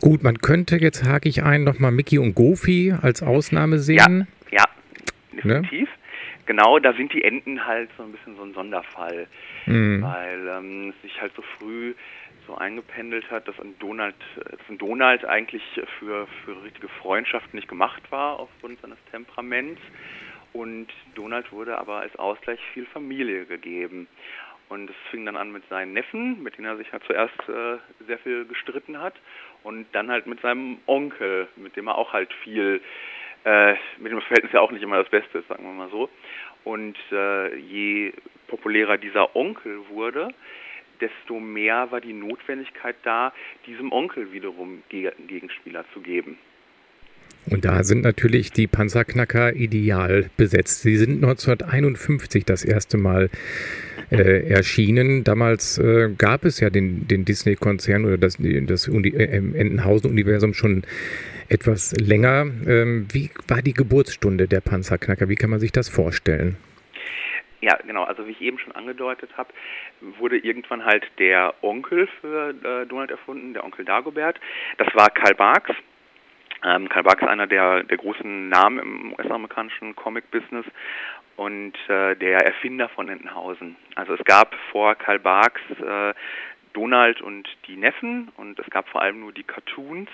Gut, 0.00 0.22
man 0.22 0.38
könnte, 0.38 0.76
jetzt 0.76 1.04
hake 1.04 1.30
ich 1.30 1.42
ein, 1.42 1.64
nochmal 1.64 1.92
Mickey 1.92 2.18
und 2.18 2.34
Goofy 2.34 2.94
als 3.00 3.22
Ausnahme 3.22 3.78
sehen. 3.78 4.28
Ja, 4.50 4.58
ja 4.58 4.64
definitiv. 5.32 5.88
Ne? 5.88 5.94
Genau, 6.46 6.78
da 6.78 6.92
sind 6.92 7.12
die 7.14 7.24
Enten 7.24 7.64
halt 7.64 7.88
so 7.96 8.02
ein 8.02 8.12
bisschen 8.12 8.36
so 8.36 8.42
ein 8.42 8.52
Sonderfall, 8.52 9.26
mhm. 9.64 10.02
weil 10.02 10.48
ähm, 10.48 10.90
es 10.90 11.02
sich 11.02 11.18
halt 11.22 11.32
so 11.34 11.42
früh 11.58 11.94
so 12.46 12.54
eingependelt 12.56 13.30
hat, 13.30 13.48
dass 13.48 13.58
ein 13.58 13.74
Donald, 13.78 14.14
dass 14.36 14.60
ein 14.68 14.76
Donald 14.76 15.24
eigentlich 15.24 15.62
für, 15.98 16.26
für 16.44 16.62
richtige 16.62 16.88
Freundschaften 16.88 17.56
nicht 17.56 17.68
gemacht 17.68 18.02
war 18.10 18.38
aufgrund 18.38 18.78
seines 18.82 18.98
Temperaments. 19.10 19.80
Und 20.54 20.86
Donald 21.16 21.50
wurde 21.50 21.76
aber 21.78 21.96
als 21.96 22.14
Ausgleich 22.16 22.60
viel 22.72 22.86
Familie 22.86 23.44
gegeben. 23.44 24.06
Und 24.68 24.88
es 24.88 24.96
fing 25.10 25.26
dann 25.26 25.36
an 25.36 25.52
mit 25.52 25.68
seinen 25.68 25.92
Neffen, 25.92 26.42
mit 26.42 26.56
denen 26.56 26.66
er 26.66 26.76
sich 26.76 26.90
halt 26.92 27.02
zuerst 27.04 27.38
äh, 27.48 27.78
sehr 28.06 28.18
viel 28.20 28.44
gestritten 28.46 29.00
hat. 29.00 29.14
Und 29.64 29.86
dann 29.92 30.10
halt 30.10 30.26
mit 30.26 30.40
seinem 30.40 30.78
Onkel, 30.86 31.48
mit 31.56 31.76
dem 31.76 31.88
er 31.88 31.98
auch 31.98 32.12
halt 32.12 32.32
viel, 32.44 32.80
äh, 33.44 33.74
mit 33.98 34.12
dem 34.12 34.20
Verhältnis 34.22 34.52
ja 34.52 34.60
auch 34.60 34.70
nicht 34.70 34.82
immer 34.82 35.02
das 35.02 35.10
Beste 35.10 35.38
ist, 35.38 35.48
sagen 35.48 35.64
wir 35.64 35.72
mal 35.72 35.90
so. 35.90 36.08
Und 36.62 36.96
äh, 37.10 37.56
je 37.56 38.12
populärer 38.46 38.96
dieser 38.96 39.34
Onkel 39.34 39.88
wurde, 39.88 40.28
desto 41.00 41.40
mehr 41.40 41.90
war 41.90 42.00
die 42.00 42.12
Notwendigkeit 42.12 42.96
da, 43.02 43.32
diesem 43.66 43.92
Onkel 43.92 44.32
wiederum 44.32 44.84
Gegenspieler 44.88 45.84
zu 45.92 46.00
geben. 46.00 46.38
Und 47.50 47.64
da 47.64 47.84
sind 47.84 48.02
natürlich 48.02 48.52
die 48.52 48.66
Panzerknacker 48.66 49.54
ideal 49.54 50.30
besetzt. 50.36 50.82
Sie 50.82 50.96
sind 50.96 51.22
1951 51.22 52.44
das 52.44 52.64
erste 52.64 52.96
Mal 52.96 53.30
äh, 54.10 54.48
erschienen. 54.48 55.24
Damals 55.24 55.78
äh, 55.78 56.10
gab 56.16 56.44
es 56.44 56.60
ja 56.60 56.70
den, 56.70 57.06
den 57.08 57.24
Disney-Konzern 57.24 58.04
oder 58.04 58.18
das, 58.18 58.38
das 58.38 58.88
äh, 58.88 59.24
Entenhausen-Universum 59.24 60.54
schon 60.54 60.82
etwas 61.48 61.94
länger. 61.96 62.46
Ähm, 62.66 63.06
wie 63.12 63.30
war 63.48 63.62
die 63.62 63.74
Geburtsstunde 63.74 64.48
der 64.48 64.60
Panzerknacker? 64.60 65.28
Wie 65.28 65.36
kann 65.36 65.50
man 65.50 65.60
sich 65.60 65.72
das 65.72 65.88
vorstellen? 65.88 66.56
Ja, 67.60 67.78
genau. 67.86 68.04
Also 68.04 68.26
wie 68.26 68.32
ich 68.32 68.42
eben 68.42 68.58
schon 68.58 68.72
angedeutet 68.72 69.30
habe, 69.38 69.48
wurde 70.18 70.36
irgendwann 70.36 70.84
halt 70.84 71.04
der 71.18 71.54
Onkel 71.62 72.08
für 72.20 72.50
äh, 72.50 72.86
Donald 72.86 73.10
erfunden, 73.10 73.54
der 73.54 73.64
Onkel 73.64 73.84
Dagobert. 73.84 74.38
Das 74.76 74.88
war 74.94 75.08
Karl 75.08 75.34
Barks. 75.34 75.74
Ähm, 76.64 76.88
Karl 76.88 77.02
Barks 77.02 77.22
ist 77.22 77.28
einer 77.28 77.46
der, 77.46 77.84
der 77.84 77.98
großen 77.98 78.48
Namen 78.48 78.78
im 78.78 79.12
US-amerikanischen 79.12 79.94
Comic-Business 79.94 80.64
und 81.36 81.74
äh, 81.88 82.16
der 82.16 82.46
Erfinder 82.46 82.88
von 82.88 83.08
Entenhausen. 83.08 83.76
Also 83.96 84.14
es 84.14 84.24
gab 84.24 84.54
vor 84.70 84.94
Karl 84.94 85.18
Barks 85.18 85.60
äh, 85.80 86.14
Donald 86.72 87.20
und 87.20 87.48
die 87.66 87.76
Neffen 87.76 88.30
und 88.36 88.58
es 88.58 88.68
gab 88.70 88.88
vor 88.88 89.02
allem 89.02 89.20
nur 89.20 89.32
die 89.32 89.44
Cartoons, 89.44 90.08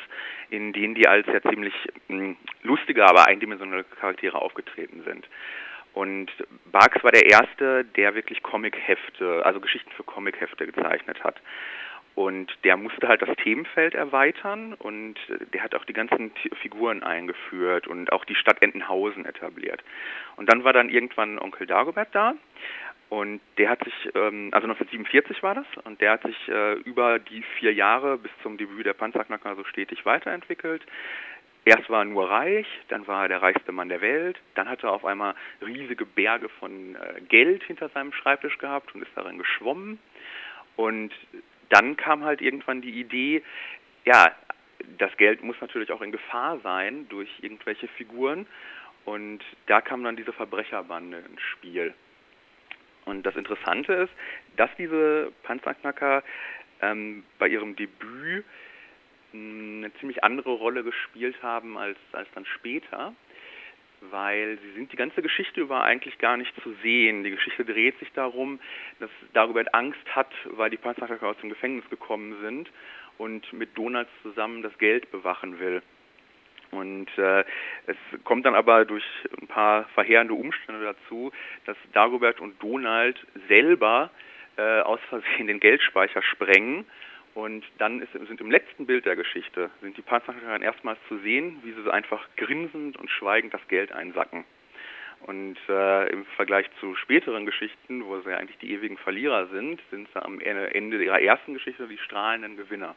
in 0.50 0.73
denen 0.73 0.95
die 0.95 1.09
als 1.09 1.26
ja 1.26 1.40
ziemlich 1.42 1.75
mh, 2.09 2.19
hm, 2.19 2.37
lustige, 2.62 3.07
aber 3.07 3.26
eindimensionale 3.26 3.85
Charaktere 3.85 4.40
aufgetreten 4.40 5.02
sind. 5.04 5.26
Und 5.92 6.30
Barks 6.66 7.02
war 7.02 7.11
der 7.11 7.26
Erste, 7.26 7.85
der 7.85 8.14
wirklich 8.14 8.42
Comic-Hefte, 8.42 9.45
also 9.45 9.61
Geschichten 9.61 9.90
für 9.92 10.04
Comic-Hefte 10.04 10.66
gezeichnet 10.66 11.23
hat. 11.25 11.40
Und 12.14 12.52
der 12.64 12.76
musste 12.76 13.09
halt 13.09 13.23
das 13.23 13.35
Themenfeld 13.37 13.95
erweitern 13.95 14.75
und 14.75 15.14
der 15.55 15.62
hat 15.62 15.75
auch 15.75 15.85
die 15.85 15.93
ganzen 15.93 16.33
Figuren 16.61 17.02
eingeführt 17.02 17.87
und 17.87 18.12
auch 18.12 18.25
die 18.25 18.35
Stadt 18.35 18.62
Entenhausen 18.62 19.25
etabliert. 19.25 19.83
Und 20.37 20.52
dann 20.52 20.64
war 20.64 20.73
dann 20.73 20.90
irgendwann 20.90 21.38
Onkel 21.38 21.67
Dagobert 21.67 22.09
da 22.12 22.35
und 23.11 23.40
der 23.59 23.71
hat 23.71 23.83
sich, 23.83 23.95
ähm, 24.14 24.50
also 24.52 24.69
1947 24.69 25.43
war 25.43 25.57
das, 25.57 25.67
und 25.85 26.00
der 26.00 26.12
hat 26.12 26.23
sich 26.23 26.49
äh, 26.49 26.75
über 26.75 27.19
die 27.19 27.43
vier 27.59 27.75
Jahre 27.75 28.17
bis 28.17 28.31
zum 28.43 28.57
Debüt 28.57 28.87
der 28.87 28.95
Panzerknacker 28.95 29.57
so 29.57 29.64
stetig 29.64 30.07
weiterentwickelt. 30.07 30.83
Erst 31.64 31.90
war 31.90 32.02
er 32.02 32.05
nur 32.05 32.31
reich, 32.31 32.69
dann 32.88 33.09
war 33.09 33.25
er 33.25 33.29
der 33.29 33.43
reichste 33.43 33.73
Mann 33.73 33.88
der 33.88 34.00
Welt, 34.00 34.38
dann 34.55 34.69
hat 34.69 34.85
er 34.85 34.93
auf 34.93 35.05
einmal 35.05 35.35
riesige 35.61 36.07
Berge 36.07 36.49
von 36.49 36.95
äh, 36.95 37.21
Geld 37.29 37.64
hinter 37.64 37.88
seinem 37.88 38.12
Schreibtisch 38.12 38.59
gehabt 38.59 38.95
und 38.95 39.02
ist 39.02 39.11
darin 39.17 39.38
geschwommen. 39.38 39.99
Und 40.77 41.12
dann 41.69 41.97
kam 41.97 42.25
halt 42.25 42.41
irgendwann 42.41 42.83
die 42.83 43.00
Idee, 43.00 43.43
ja, 44.05 44.35
das 44.99 45.17
Geld 45.17 45.43
muss 45.43 45.61
natürlich 45.61 45.93
auch 45.93 46.03
in 46.03 46.12
Gefahr 46.12 46.59
sein 46.61 47.09
durch 47.09 47.29
irgendwelche 47.43 47.89
Figuren. 47.89 48.47
Und 49.05 49.41
da 49.67 49.81
kam 49.81 50.05
dann 50.05 50.17
diese 50.17 50.33
Verbrecherbande 50.33 51.19
ins 51.19 51.41
Spiel. 51.43 51.95
Und 53.05 53.25
das 53.25 53.37
Interessante 53.37 53.93
ist, 53.95 54.12
dass 54.57 54.71
diese 54.77 55.33
Panzerknacker 55.43 56.23
ähm, 56.83 57.25
bei 57.39 57.49
ihrem 57.49 57.77
Debüt 57.77 58.45
hm, 59.33 59.79
eine 59.79 59.95
ziemlich 59.95 60.23
andere 60.23 60.50
Rolle 60.50 60.85
gespielt 60.85 61.37
haben 61.43 61.79
als, 61.79 61.99
als 62.12 62.29
dann 62.35 62.45
später, 62.45 63.15
weil 64.00 64.59
sie 64.59 64.73
sind 64.73 64.92
die 64.92 64.97
ganze 64.97 65.23
Geschichte 65.23 65.61
über 65.61 65.83
eigentlich 65.83 66.19
gar 66.19 66.37
nicht 66.37 66.52
zu 66.62 66.73
sehen. 66.83 67.23
Die 67.23 67.30
Geschichte 67.30 67.64
dreht 67.64 67.99
sich 67.99 68.11
darum, 68.12 68.61
dass 68.99 69.11
Dagobert 69.33 69.75
Angst 69.75 70.04
hat, 70.14 70.33
weil 70.45 70.71
die 70.71 70.76
Panzerknacker 70.76 71.28
aus 71.28 71.38
dem 71.38 71.50
Gefängnis 71.50 71.88
gekommen 71.90 72.37
sind 72.42 72.71
und 73.19 73.52
mit 73.52 73.76
Donalds 73.76 74.11
zusammen 74.23 74.62
das 74.62 74.76
Geld 74.78 75.11
bewachen 75.11 75.59
will. 75.59 75.83
Und 76.71 77.09
äh, 77.19 77.45
es 77.87 77.97
kommt 78.25 78.47
dann 78.47 78.54
aber 78.54 78.85
durch 78.85 79.04
ein 79.40 79.49
paar 79.49 79.85
verheerende 79.95 80.35
Umstände 80.35 80.85
dazu, 80.85 81.33
dass 81.66 81.76
Dagobert 81.92 82.40
und 82.40 82.62
Donald 82.62 83.19
selber 83.49 84.11
äh, 84.57 84.80
aus 84.80 85.00
Versehen 85.09 85.49
den 85.49 85.61
Geldspeicher 85.61 86.23
sprengen. 86.23 86.85
Und 87.34 87.64
dann 87.78 88.02
ist, 88.02 88.12
sind 88.12 88.40
im 88.40 88.50
letzten 88.50 88.87
Bild 88.87 89.06
der 89.06 89.16
Geschichte, 89.16 89.70
sind 89.80 89.96
die 89.96 90.02
Panzerknacker 90.02 90.62
erstmals 90.62 90.99
zu 91.08 91.18
sehen, 91.18 91.58
wie 91.62 91.72
sie 91.72 91.92
einfach 91.92 92.26
grinsend 92.37 92.96
und 92.96 93.10
schweigend 93.10 93.54
das 93.54 93.66
Geld 93.68 93.92
einsacken. 93.92 94.44
Und 95.26 95.58
äh, 95.68 96.10
im 96.10 96.25
Vergleich 96.37 96.66
zu 96.80 96.96
späteren 96.96 97.44
Geschichten, 97.44 98.04
wo 98.06 98.20
sie 98.20 98.32
eigentlich 98.32 98.58
die 98.58 98.72
ewigen 98.72 98.96
Verlierer 98.96 99.49
sind, 99.49 99.80
sind 99.90 100.08
sie 100.12 100.25
am 100.25 100.40
Ende 100.40 101.02
ihrer 101.02 101.20
ersten 101.20 101.54
Geschichte 101.54 101.87
die 101.87 101.99
strahlenden 101.99 102.56
Gewinner. 102.56 102.96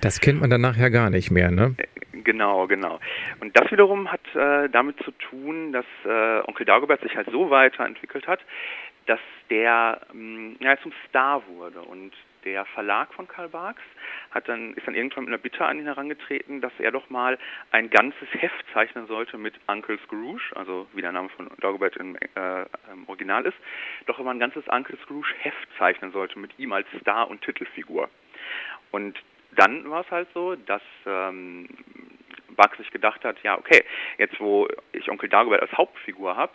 Das 0.00 0.20
kennt 0.20 0.40
man 0.40 0.48
dann 0.48 0.60
nachher 0.60 0.90
gar 0.90 1.10
nicht 1.10 1.30
mehr, 1.30 1.50
ne? 1.50 1.74
Genau, 2.12 2.66
genau. 2.66 3.00
Und 3.40 3.58
das 3.58 3.70
wiederum 3.70 4.10
hat 4.10 4.20
äh, 4.34 4.68
damit 4.70 4.96
zu 5.02 5.10
tun, 5.10 5.72
dass 5.72 5.84
äh, 6.04 6.40
Onkel 6.46 6.64
Dagobert 6.64 7.02
sich 7.02 7.16
halt 7.16 7.28
so 7.30 7.50
weiterentwickelt 7.50 8.26
hat, 8.26 8.40
dass 9.06 9.20
der 9.50 10.00
ähm, 10.12 10.56
ja, 10.60 10.78
zum 10.80 10.92
Star 11.08 11.42
wurde. 11.48 11.80
Und 11.80 12.12
der 12.44 12.64
Verlag 12.66 13.12
von 13.14 13.28
Karl 13.28 13.48
Barks 13.48 13.82
hat 14.30 14.48
dann, 14.48 14.74
ist 14.74 14.86
dann 14.86 14.94
irgendwann 14.94 15.24
mit 15.24 15.32
einer 15.32 15.42
Bitte 15.42 15.64
an 15.64 15.78
ihn 15.78 15.86
herangetreten, 15.86 16.60
dass 16.60 16.72
er 16.78 16.90
doch 16.90 17.10
mal 17.10 17.38
ein 17.70 17.90
ganzes 17.90 18.28
Heft 18.32 18.64
zeichnen 18.72 19.06
sollte 19.06 19.38
mit 19.38 19.54
Uncle 19.66 19.98
Scrooge, 20.04 20.52
also 20.54 20.86
wie 20.92 21.02
der 21.02 21.12
Name 21.12 21.28
von 21.30 21.48
Dagobert 21.60 21.96
im, 21.96 22.16
äh, 22.16 22.62
im 22.92 23.08
Original 23.08 23.46
ist, 23.46 23.56
doch 24.06 24.18
immer 24.18 24.30
ein 24.30 24.38
ganzes 24.38 24.66
Uncle 24.68 24.98
Scrooge 25.02 25.34
Heft 25.40 25.68
zeichnen 25.78 26.12
sollte 26.12 26.38
mit 26.38 26.58
ihm 26.58 26.72
als 26.72 26.86
Star 27.00 27.28
und 27.28 27.42
Titelfigur. 27.42 28.08
Und 28.90 29.18
dann 29.52 29.90
war 29.90 30.02
es 30.02 30.10
halt 30.10 30.28
so, 30.34 30.54
dass 30.56 30.82
ähm, 31.06 31.68
Buck 32.50 32.76
sich 32.76 32.90
gedacht 32.90 33.24
hat, 33.24 33.42
ja 33.42 33.56
okay, 33.56 33.84
jetzt 34.18 34.38
wo 34.40 34.68
ich 34.92 35.10
Onkel 35.10 35.28
Dagobert 35.28 35.62
als 35.62 35.72
Hauptfigur 35.72 36.36
habe, 36.36 36.52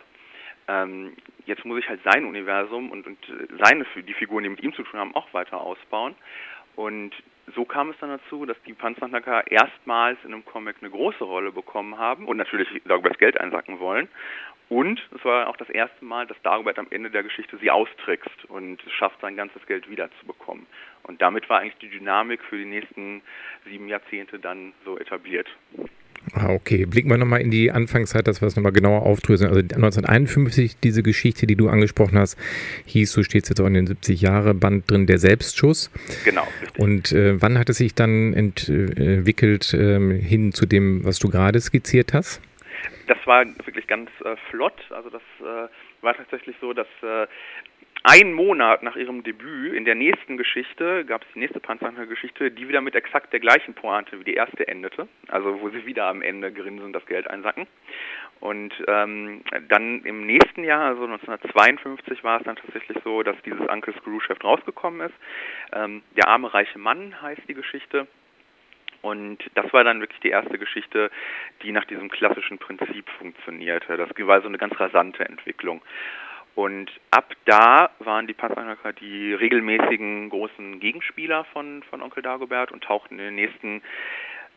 ähm, 0.68 1.14
jetzt 1.46 1.64
muss 1.64 1.78
ich 1.78 1.88
halt 1.88 2.00
sein 2.04 2.24
Universum 2.24 2.90
und, 2.90 3.06
und 3.06 3.18
seine 3.62 3.84
die 3.96 4.14
Figuren, 4.14 4.44
die 4.44 4.50
mit 4.50 4.62
ihm 4.62 4.74
zu 4.74 4.82
tun 4.82 5.00
haben, 5.00 5.14
auch 5.14 5.32
weiter 5.32 5.60
ausbauen. 5.60 6.14
Und 6.76 7.12
so 7.54 7.64
kam 7.64 7.90
es 7.90 7.96
dann 8.00 8.10
dazu, 8.10 8.46
dass 8.46 8.56
die 8.66 8.72
Panzerknacker 8.72 9.50
erstmals 9.50 10.18
in 10.24 10.32
einem 10.32 10.44
Comic 10.44 10.76
eine 10.80 10.90
große 10.90 11.22
Rolle 11.24 11.52
bekommen 11.52 11.98
haben 11.98 12.26
und 12.26 12.36
natürlich 12.36 12.68
Dagoberts 12.84 13.18
Geld 13.18 13.38
einsacken 13.38 13.78
wollen. 13.80 14.08
Und 14.70 15.00
es 15.14 15.22
war 15.24 15.48
auch 15.48 15.56
das 15.58 15.68
erste 15.68 16.04
Mal, 16.04 16.26
dass 16.26 16.40
Dagobert 16.42 16.78
am 16.78 16.86
Ende 16.90 17.10
der 17.10 17.22
Geschichte 17.22 17.58
sie 17.58 17.70
austrickst 17.70 18.46
und 18.46 18.82
schafft, 18.98 19.20
sein 19.20 19.36
ganzes 19.36 19.64
Geld 19.66 19.90
wiederzubekommen. 19.90 20.66
Und 21.02 21.20
damit 21.20 21.48
war 21.50 21.60
eigentlich 21.60 21.78
die 21.78 21.90
Dynamik 21.90 22.42
für 22.44 22.56
die 22.56 22.64
nächsten 22.64 23.20
sieben 23.66 23.88
Jahrzehnte 23.88 24.38
dann 24.38 24.72
so 24.84 24.98
etabliert. 24.98 25.48
Ah, 26.32 26.48
okay. 26.48 26.86
Blicken 26.86 27.10
wir 27.10 27.18
nochmal 27.18 27.40
in 27.40 27.50
die 27.50 27.70
Anfangszeit, 27.70 28.26
dass 28.26 28.40
wir 28.40 28.48
es 28.48 28.56
nochmal 28.56 28.72
genauer 28.72 29.02
aufdröseln. 29.02 29.50
Also 29.50 29.60
1951, 29.60 30.78
diese 30.80 31.02
Geschichte, 31.02 31.46
die 31.46 31.56
du 31.56 31.68
angesprochen 31.68 32.18
hast, 32.18 32.38
hieß, 32.86 33.12
du 33.12 33.22
stehst 33.22 33.50
jetzt 33.50 33.60
auch 33.60 33.66
in 33.66 33.74
den 33.74 33.86
70 33.86 34.20
Jahre 34.20 34.54
Band 34.54 34.90
drin, 34.90 35.06
der 35.06 35.18
Selbstschuss. 35.18 35.90
Genau. 36.24 36.46
Richtig. 36.62 36.78
Und 36.80 37.12
äh, 37.12 37.40
wann 37.40 37.58
hat 37.58 37.68
es 37.68 37.78
sich 37.78 37.94
dann 37.94 38.32
entwickelt 38.32 39.74
äh, 39.74 40.20
hin 40.20 40.52
zu 40.52 40.66
dem, 40.66 41.04
was 41.04 41.18
du 41.18 41.28
gerade 41.28 41.60
skizziert 41.60 42.14
hast? 42.14 42.40
Das 43.06 43.18
war 43.26 43.44
wirklich 43.64 43.86
ganz 43.86 44.10
äh, 44.24 44.36
flott. 44.50 44.80
Also 44.90 45.10
das 45.10 45.22
äh, 45.40 45.68
war 46.00 46.14
tatsächlich 46.16 46.56
so, 46.60 46.72
dass 46.72 46.86
äh, 47.02 47.26
ein 48.06 48.34
Monat 48.34 48.82
nach 48.82 48.96
ihrem 48.96 49.22
Debüt 49.22 49.72
in 49.72 49.86
der 49.86 49.94
nächsten 49.94 50.36
Geschichte 50.36 51.06
gab 51.06 51.22
es 51.22 51.28
die 51.32 51.38
nächste 51.38 51.58
Panzerknacker-Geschichte, 51.58 52.50
die 52.50 52.68
wieder 52.68 52.82
mit 52.82 52.94
exakt 52.94 53.32
der 53.32 53.40
gleichen 53.40 53.72
Pointe 53.72 54.20
wie 54.20 54.24
die 54.24 54.34
erste 54.34 54.68
endete, 54.68 55.08
also 55.28 55.62
wo 55.62 55.70
sie 55.70 55.86
wieder 55.86 56.04
am 56.04 56.20
Ende 56.20 56.52
grinsen 56.52 56.84
und 56.84 56.92
das 56.92 57.06
Geld 57.06 57.26
einsacken. 57.28 57.66
Und 58.40 58.74
ähm, 58.88 59.40
dann 59.68 60.04
im 60.04 60.26
nächsten 60.26 60.64
Jahr, 60.64 60.82
also 60.82 61.04
1952, 61.04 62.22
war 62.22 62.40
es 62.40 62.44
dann 62.44 62.56
tatsächlich 62.56 62.98
so, 63.04 63.22
dass 63.22 63.40
dieses 63.46 63.66
Uncle 63.68 63.94
Scrooge-Heft 63.94 64.44
rausgekommen 64.44 65.00
ist. 65.08 65.14
Ähm, 65.72 66.02
der 66.14 66.28
arme 66.28 66.52
reiche 66.52 66.78
Mann 66.78 67.22
heißt 67.22 67.48
die 67.48 67.54
Geschichte. 67.54 68.06
Und 69.00 69.38
das 69.54 69.72
war 69.72 69.82
dann 69.82 70.00
wirklich 70.00 70.20
die 70.20 70.30
erste 70.30 70.58
Geschichte, 70.58 71.10
die 71.62 71.72
nach 71.72 71.86
diesem 71.86 72.10
klassischen 72.10 72.58
Prinzip 72.58 73.08
funktionierte. 73.18 73.96
Das 73.96 74.10
war 74.18 74.42
so 74.42 74.48
eine 74.48 74.58
ganz 74.58 74.78
rasante 74.78 75.24
Entwicklung. 75.24 75.80
Und 76.54 76.90
ab 77.10 77.32
da 77.46 77.90
waren 77.98 78.26
die 78.26 78.34
Panzerknacker 78.34 78.92
die 78.92 79.34
regelmäßigen 79.34 80.30
großen 80.30 80.78
Gegenspieler 80.78 81.44
von, 81.52 81.82
von 81.90 82.00
Onkel 82.00 82.22
Dagobert 82.22 82.70
und 82.70 82.84
tauchten 82.84 83.18
in 83.18 83.24
den 83.24 83.34
nächsten, 83.34 83.82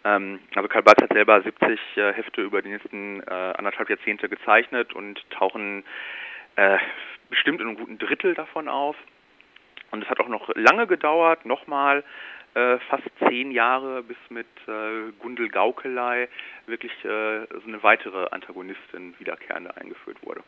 ähm, 0.03 0.39
also 0.53 0.67
Karl 0.69 0.83
Barth 0.83 1.01
hat 1.01 1.11
selber 1.11 1.41
70 1.41 1.79
äh, 1.95 2.13
Hefte 2.13 2.41
über 2.41 2.61
die 2.61 2.69
nächsten 2.69 3.21
äh, 3.21 3.31
anderthalb 3.31 3.89
Jahrzehnte 3.89 4.29
gezeichnet 4.29 4.93
und 4.93 5.19
tauchen 5.31 5.83
äh, 6.55 6.77
bestimmt 7.29 7.61
in 7.61 7.67
einem 7.67 7.77
guten 7.77 7.97
Drittel 7.97 8.35
davon 8.35 8.67
auf. 8.69 8.95
Und 9.89 10.03
es 10.03 10.09
hat 10.09 10.19
auch 10.19 10.27
noch 10.27 10.49
lange 10.53 10.85
gedauert, 10.85 11.45
nochmal 11.45 12.03
äh, 12.53 12.77
fast 12.89 13.07
zehn 13.27 13.51
Jahre, 13.51 14.03
bis 14.03 14.17
mit 14.29 14.47
äh, 14.67 15.11
Gundel 15.19 15.49
Gaukelei 15.49 16.27
wirklich 16.67 16.91
äh, 17.05 17.47
so 17.47 17.67
eine 17.67 17.81
weitere 17.81 18.27
Antagonistin 18.31 19.15
wiederkehrende 19.19 19.75
eingeführt 19.77 20.17
wurde. 20.23 20.43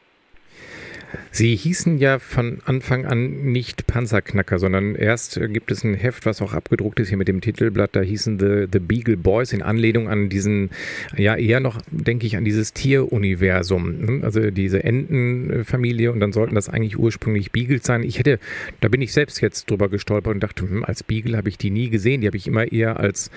Sie 1.31 1.55
hießen 1.55 1.97
ja 1.97 2.19
von 2.19 2.59
Anfang 2.65 3.05
an 3.05 3.51
nicht 3.51 3.87
Panzerknacker, 3.87 4.59
sondern 4.59 4.95
erst 4.95 5.39
gibt 5.49 5.71
es 5.71 5.83
ein 5.83 5.95
Heft, 5.95 6.25
was 6.25 6.41
auch 6.41 6.53
abgedruckt 6.53 6.99
ist 6.99 7.09
hier 7.09 7.17
mit 7.17 7.27
dem 7.27 7.41
Titelblatt, 7.41 7.95
da 7.95 8.01
hießen 8.01 8.39
The, 8.39 8.67
The 8.71 8.79
Beagle 8.79 9.17
Boys 9.17 9.53
in 9.53 9.61
Anlehnung 9.61 10.07
an 10.07 10.29
diesen, 10.29 10.69
ja 11.15 11.35
eher 11.35 11.59
noch, 11.59 11.81
denke 11.89 12.27
ich, 12.27 12.37
an 12.37 12.45
dieses 12.45 12.73
Tieruniversum, 12.73 14.21
also 14.23 14.51
diese 14.51 14.83
Entenfamilie 14.83 16.11
und 16.11 16.19
dann 16.19 16.31
sollten 16.31 16.55
das 16.55 16.69
eigentlich 16.69 16.97
ursprünglich 16.97 17.51
Beagles 17.51 17.83
sein. 17.83 18.03
Ich 18.03 18.19
hätte, 18.19 18.39
da 18.81 18.87
bin 18.87 19.01
ich 19.01 19.13
selbst 19.13 19.41
jetzt 19.41 19.69
drüber 19.69 19.89
gestolpert 19.89 20.33
und 20.33 20.41
dachte, 20.41 20.63
hm, 20.63 20.83
als 20.83 21.03
Beagle 21.03 21.37
habe 21.37 21.49
ich 21.49 21.57
die 21.57 21.71
nie 21.71 21.89
gesehen, 21.89 22.21
die 22.21 22.27
habe 22.27 22.37
ich 22.37 22.47
immer 22.47 22.71
eher 22.71 22.99
als 22.99 23.31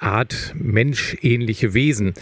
Art 0.00 0.54
menschähnliche 0.54 1.74
Wesen 1.74 2.14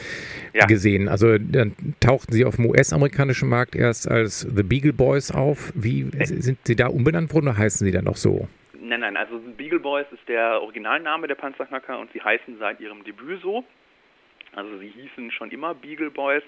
ja. 0.52 0.66
gesehen. 0.66 1.08
Also 1.08 1.38
dann 1.38 1.74
tauchten 2.00 2.32
sie 2.32 2.44
auf 2.44 2.56
dem 2.56 2.66
US-amerikanischen 2.66 3.48
Markt 3.48 3.74
erst 3.74 4.10
als 4.10 4.40
The 4.40 4.62
Beagle 4.62 4.92
Boys 4.92 5.30
auf. 5.30 5.72
Wie 5.74 6.10
sind 6.24 6.58
sie 6.64 6.76
da 6.76 6.88
umbenannt 6.88 7.32
worden 7.32 7.48
oder 7.48 7.58
heißen 7.58 7.84
sie 7.86 7.92
dann 7.92 8.04
noch 8.04 8.16
so? 8.16 8.48
Nein, 8.80 9.00
nein, 9.00 9.16
also 9.16 9.40
Beagle 9.56 9.80
Boys 9.80 10.06
ist 10.10 10.28
der 10.28 10.60
Originalname 10.60 11.28
der 11.28 11.34
Panzerknacker 11.34 11.98
und 11.98 12.12
sie 12.12 12.20
heißen 12.20 12.58
seit 12.58 12.80
ihrem 12.80 13.04
Debüt 13.04 13.40
so. 13.40 13.64
Also 14.54 14.78
sie 14.78 14.88
hießen 14.88 15.30
schon 15.30 15.50
immer 15.50 15.74
Beagle 15.74 16.10
Boys. 16.10 16.42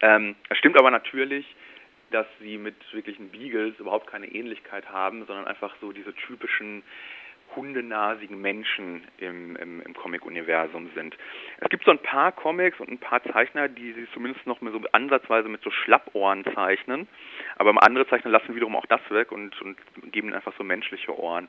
Ähm, 0.00 0.36
es 0.48 0.58
stimmt 0.58 0.78
aber 0.78 0.90
natürlich, 0.90 1.46
dass 2.10 2.26
sie 2.40 2.58
mit 2.58 2.76
wirklichen 2.92 3.30
Beagles 3.30 3.78
überhaupt 3.78 4.06
keine 4.06 4.26
Ähnlichkeit 4.26 4.88
haben, 4.90 5.24
sondern 5.26 5.46
einfach 5.46 5.74
so 5.80 5.92
diese 5.92 6.14
typischen 6.14 6.82
hundenasigen 7.54 8.40
Menschen 8.40 9.02
im, 9.18 9.56
im, 9.56 9.80
im 9.82 9.94
Comic-Universum 9.94 10.90
sind. 10.94 11.16
Es 11.58 11.68
gibt 11.68 11.84
so 11.84 11.90
ein 11.90 11.98
paar 11.98 12.32
Comics 12.32 12.78
und 12.80 12.90
ein 12.90 12.98
paar 12.98 13.22
Zeichner, 13.22 13.68
die 13.68 13.92
sie 13.92 14.06
zumindest 14.12 14.46
noch 14.46 14.60
so 14.60 14.80
ansatzweise 14.92 15.48
mit 15.48 15.62
so 15.62 15.70
Schlappohren 15.70 16.44
zeichnen, 16.54 17.08
aber 17.56 17.70
andere 17.82 18.06
Zeichner 18.08 18.30
lassen 18.30 18.54
wiederum 18.54 18.76
auch 18.76 18.86
das 18.86 19.00
weg 19.10 19.32
und, 19.32 19.60
und 19.62 19.76
geben 20.12 20.32
einfach 20.32 20.52
so 20.56 20.64
menschliche 20.64 21.16
Ohren. 21.18 21.48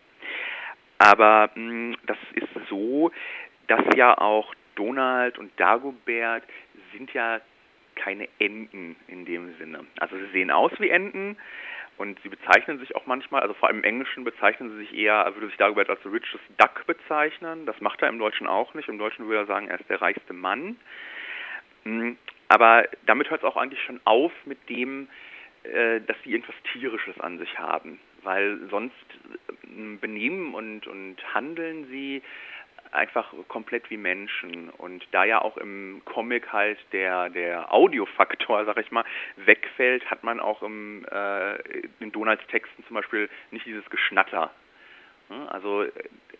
Aber 0.99 1.49
mh, 1.55 1.55
hm, 1.55 1.97
das 2.05 2.17
ist 2.33 2.69
so, 2.69 3.11
dass 3.67 3.83
ja 3.95 4.17
auch 4.17 4.53
Donald 4.75 5.37
und 5.37 5.51
Dagobert 5.59 6.43
sind 6.91 7.13
ja 7.13 7.41
keine 7.95 8.27
Enten 8.39 8.95
in 9.07 9.25
dem 9.25 9.55
Sinne. 9.57 9.85
Also 9.99 10.17
sie 10.17 10.31
sehen 10.31 10.51
aus 10.51 10.71
wie 10.79 10.89
Enten, 10.89 11.37
und 11.97 12.19
sie 12.21 12.29
bezeichnen 12.29 12.79
sich 12.79 12.95
auch 12.95 13.05
manchmal, 13.05 13.41
also 13.41 13.53
vor 13.53 13.69
allem 13.69 13.79
im 13.79 13.83
Englischen 13.83 14.23
bezeichnen 14.23 14.71
sie 14.71 14.77
sich 14.77 14.95
eher, 14.95 15.25
würde 15.35 15.47
sich 15.47 15.57
Dagobert 15.57 15.89
als 15.89 15.99
richest 16.05 16.43
duck 16.57 16.85
bezeichnen. 16.87 17.65
Das 17.65 17.79
macht 17.81 18.01
er 18.01 18.09
im 18.09 18.19
Deutschen 18.19 18.47
auch 18.47 18.73
nicht. 18.73 18.89
Im 18.89 18.97
Deutschen 18.97 19.27
würde 19.27 19.43
er 19.43 19.45
sagen, 19.45 19.67
er 19.67 19.79
ist 19.79 19.89
der 19.89 20.01
reichste 20.01 20.33
Mann. 20.33 20.77
Mm, 21.83 22.13
aber 22.47 22.87
damit 23.05 23.29
hört 23.29 23.41
es 23.41 23.47
auch 23.47 23.57
eigentlich 23.57 23.81
schon 23.83 23.99
auf 24.05 24.31
mit 24.45 24.69
dem, 24.69 25.07
äh, 25.63 26.01
dass 26.01 26.17
sie 26.23 26.31
irgendwas 26.31 26.55
Tierisches 26.71 27.19
an 27.19 27.37
sich 27.37 27.59
haben. 27.59 27.99
Weil 28.23 28.59
sonst 28.69 28.93
äh, 29.63 29.97
benehmen 29.97 30.55
und, 30.55 30.87
und 30.87 31.17
handeln 31.33 31.87
sie 31.89 32.21
einfach 32.93 33.33
komplett 33.47 33.89
wie 33.89 33.97
Menschen. 33.97 34.69
Und 34.69 35.05
da 35.11 35.23
ja 35.23 35.41
auch 35.41 35.57
im 35.57 36.01
Comic 36.05 36.51
halt 36.51 36.77
der, 36.91 37.29
der 37.29 37.73
Audiofaktor, 37.73 38.65
sag 38.65 38.77
ich 38.77 38.91
mal, 38.91 39.05
wegfällt, 39.37 40.09
hat 40.09 40.23
man 40.23 40.39
auch 40.39 40.61
im, 40.61 41.05
äh, 41.11 41.55
in 41.99 42.11
Donalds 42.11 42.45
Texten 42.47 42.83
zum 42.85 42.95
Beispiel 42.95 43.29
nicht 43.51 43.65
dieses 43.65 43.89
Geschnatter. 43.89 44.51
Also 45.49 45.85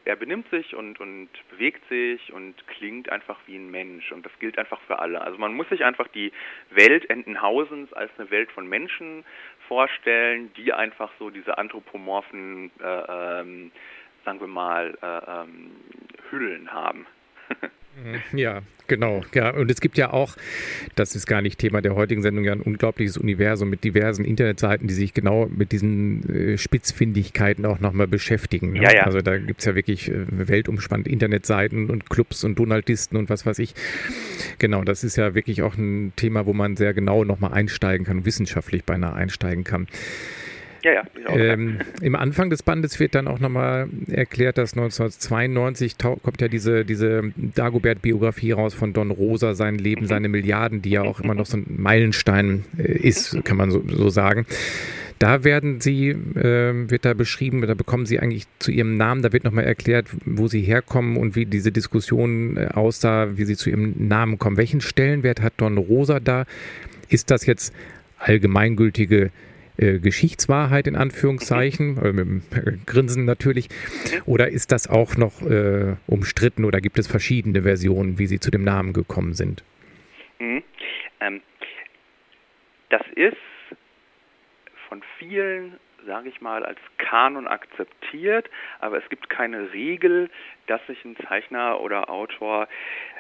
er 0.06 0.16
benimmt 0.16 0.50
sich 0.50 0.76
und, 0.76 1.00
und 1.00 1.30
bewegt 1.50 1.88
sich 1.88 2.34
und 2.34 2.56
klingt 2.68 3.10
einfach 3.10 3.38
wie 3.46 3.56
ein 3.56 3.72
Mensch 3.72 4.12
und 4.12 4.26
das 4.26 4.32
gilt 4.40 4.60
einfach 4.60 4.80
für 4.82 5.00
alle. 5.00 5.22
Also 5.22 5.38
man 5.38 5.54
muss 5.54 5.70
sich 5.70 5.86
einfach 5.86 6.08
die 6.10 6.32
Welt 6.70 7.10
Entenhausens 7.10 7.94
als 7.94 8.12
eine 8.18 8.30
Welt 8.30 8.52
von 8.52 8.68
Menschen 8.68 9.24
vorstellen, 9.68 10.52
die 10.56 10.74
einfach 10.74 11.12
so 11.20 11.30
diese 11.30 11.58
anthropomorphen 11.58 12.72
äh, 12.82 13.40
ähm, 13.42 13.72
sagen 14.26 14.40
wir 14.40 14.48
mal, 14.48 14.98
äh, 15.02 15.42
ähm, 15.42 15.72
Hüllen 16.30 16.72
haben. 16.72 17.06
Ja, 18.34 18.62
genau. 18.88 19.22
Ja, 19.34 19.52
und 19.52 19.70
es 19.70 19.80
gibt 19.80 19.98
ja 19.98 20.12
auch, 20.12 20.36
das 20.96 21.16
ist 21.16 21.28
gar 21.28 21.42
nicht 21.42 21.60
Thema 21.60 21.82
der 21.82 21.96
heutigen 21.96 22.22
Sendung, 22.22 22.44
ja 22.44 22.52
ein 22.52 22.62
unglaubliches 22.62 23.18
Universum 23.18 23.70
mit 23.70 23.84
diversen 23.84 24.26
Internetseiten, 24.26 24.88
die 24.88 24.94
sich 24.94 25.14
genau 25.14 25.48
mit 25.48 25.72
diesen 25.72 26.54
äh, 26.54 26.58
Spitzfindigkeiten 26.58 27.66
auch 27.66 27.80
nochmal 27.80 28.08
beschäftigen. 28.08 28.74
Ne? 28.74 28.84
Ja, 28.84 28.94
ja. 28.94 29.04
Also 29.04 29.22
da 29.22 29.38
gibt 29.38 29.60
es 29.60 29.66
ja 29.66 29.76
wirklich 29.76 30.10
äh, 30.10 30.26
weltumspannend 30.28 31.08
Internetseiten 31.08 31.90
und 31.90 32.10
Clubs 32.10 32.44
und 32.44 32.58
Donaldisten 32.58 33.18
und 33.18 33.30
was 33.30 33.46
weiß 33.46 33.60
ich. 33.60 33.76
Genau, 34.58 34.84
das 34.84 35.04
ist 35.04 35.16
ja 35.16 35.36
wirklich 35.36 35.62
auch 35.62 35.78
ein 35.78 36.14
Thema, 36.16 36.46
wo 36.46 36.54
man 36.54 36.76
sehr 36.76 36.94
genau 36.94 37.24
nochmal 37.24 37.54
einsteigen 37.54 38.06
kann, 38.08 38.26
wissenschaftlich 38.26 38.84
beinahe 38.84 39.14
einsteigen 39.14 39.64
kann. 39.64 39.88
Ja, 40.84 40.92
ja. 40.92 41.04
Ähm, 41.30 41.80
Im 42.02 42.16
Anfang 42.16 42.50
des 42.50 42.62
Bandes 42.62 43.00
wird 43.00 43.16
dann 43.16 43.28
auch 43.28 43.40
nochmal 43.40 43.88
erklärt, 44.08 44.58
dass 44.58 44.74
1992 44.74 45.98
kommt 45.98 46.42
ja 46.42 46.50
diese, 46.50 46.84
diese 46.84 47.32
Dagobert-Biografie 47.38 48.52
raus 48.52 48.74
von 48.74 48.92
Don 48.92 49.10
Rosa, 49.10 49.54
sein 49.54 49.78
Leben, 49.78 50.02
mhm. 50.02 50.08
seine 50.08 50.28
Milliarden, 50.28 50.82
die 50.82 50.92
ja 50.92 51.04
auch 51.04 51.22
immer 51.22 51.36
noch 51.36 51.46
so 51.46 51.58
ein 51.58 51.66
Meilenstein 51.78 52.66
äh, 52.78 52.92
ist, 52.92 53.44
kann 53.46 53.56
man 53.56 53.72
so, 53.72 53.82
so 53.88 54.10
sagen. 54.10 54.46
Da 55.20 55.46
werden 55.46 55.80
sie, 55.80 56.10
äh, 56.10 56.90
wird 56.90 57.06
da 57.06 57.14
beschrieben, 57.14 57.62
da 57.62 57.76
bekommen 57.76 58.06
sie 58.06 58.20
eigentlich 58.20 58.46
zu 58.60 58.72
ihrem 58.72 58.98
Namen, 58.98 59.22
da 59.22 59.32
wird 59.32 59.46
nochmal 59.46 59.64
erklärt, 59.64 60.08
wo 60.26 60.50
sie 60.50 60.62
herkommen 60.62 61.16
und 61.16 61.38
wie 61.38 61.46
diese 61.46 61.72
Diskussion 61.72 62.58
äh, 62.58 62.68
aussah, 62.74 63.38
wie 63.38 63.46
sie 63.46 63.56
zu 63.56 63.70
ihrem 63.70 63.94
Namen 63.98 64.38
kommen. 64.38 64.58
Welchen 64.58 64.82
Stellenwert 64.82 65.42
hat 65.42 65.54
Don 65.58 65.78
Rosa 65.78 66.20
da? 66.20 66.46
Ist 67.08 67.32
das 67.32 67.46
jetzt 67.46 67.74
allgemeingültige 68.18 69.26
äh, 69.26 69.30
Geschichtswahrheit 69.78 70.88
in 70.88 70.96
Anführungszeichen, 70.96 71.98
äh, 71.98 72.14
mit 72.14 72.26
dem 72.26 72.86
Grinsen 72.86 73.26
natürlich, 73.26 73.70
oder 74.26 74.50
ist 74.50 74.72
das 74.72 74.90
auch 74.90 75.18
noch 75.18 75.42
äh, 75.42 75.96
umstritten 76.08 76.66
oder 76.66 76.82
gibt 76.82 77.00
es 77.00 77.08
verschiedene 77.08 77.64
Versionen, 77.64 78.20
wie 78.20 78.28
Sie 78.28 78.40
zu 78.40 78.52
dem 78.52 78.64
Namen 78.64 78.94
gekommen 78.94 79.34
sind? 79.34 79.64
Mhm. 80.40 80.64
Ähm, 81.20 81.42
das 82.90 83.02
ist 83.16 83.38
von 84.90 85.02
vielen 85.18 85.80
sage 86.06 86.30
ich 86.30 86.42
mal, 86.42 86.66
als 86.66 86.80
Kanon 86.98 87.48
akzeptiert, 87.48 88.50
aber 88.80 88.98
es 88.98 89.10
gibt 89.10 89.30
keine 89.30 89.72
Regel, 89.74 90.30
dass 90.68 90.86
sich 90.88 91.04
ein 91.06 91.16
Zeichner 91.28 91.80
oder 91.80 92.10
Autor 92.10 92.68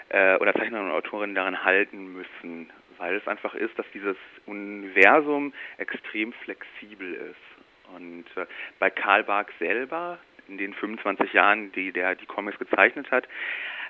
äh, 0.10 0.36
oder 0.38 0.54
Zeichner 0.54 0.82
und 0.82 0.92
Autorin 0.92 1.36
daran 1.36 1.64
halten 1.64 2.14
müssen 2.14 2.70
weil 3.04 3.18
es 3.18 3.28
einfach 3.28 3.54
ist, 3.54 3.78
dass 3.78 3.86
dieses 3.94 4.16
Universum 4.46 5.54
extrem 5.78 6.32
flexibel 6.32 7.14
ist. 7.14 7.94
Und 7.94 8.26
äh, 8.38 8.46
bei 8.80 8.90
Karl 8.90 9.26
Barks 9.26 9.54
selber, 9.60 10.20
in 10.48 10.58
den 10.58 10.74
25 10.74 11.34
Jahren, 11.34 11.74
die 11.74 11.92
der 11.92 12.16
die 12.16 12.26
Comics 12.26 12.58
gezeichnet 12.60 13.12
hat, 13.12 13.28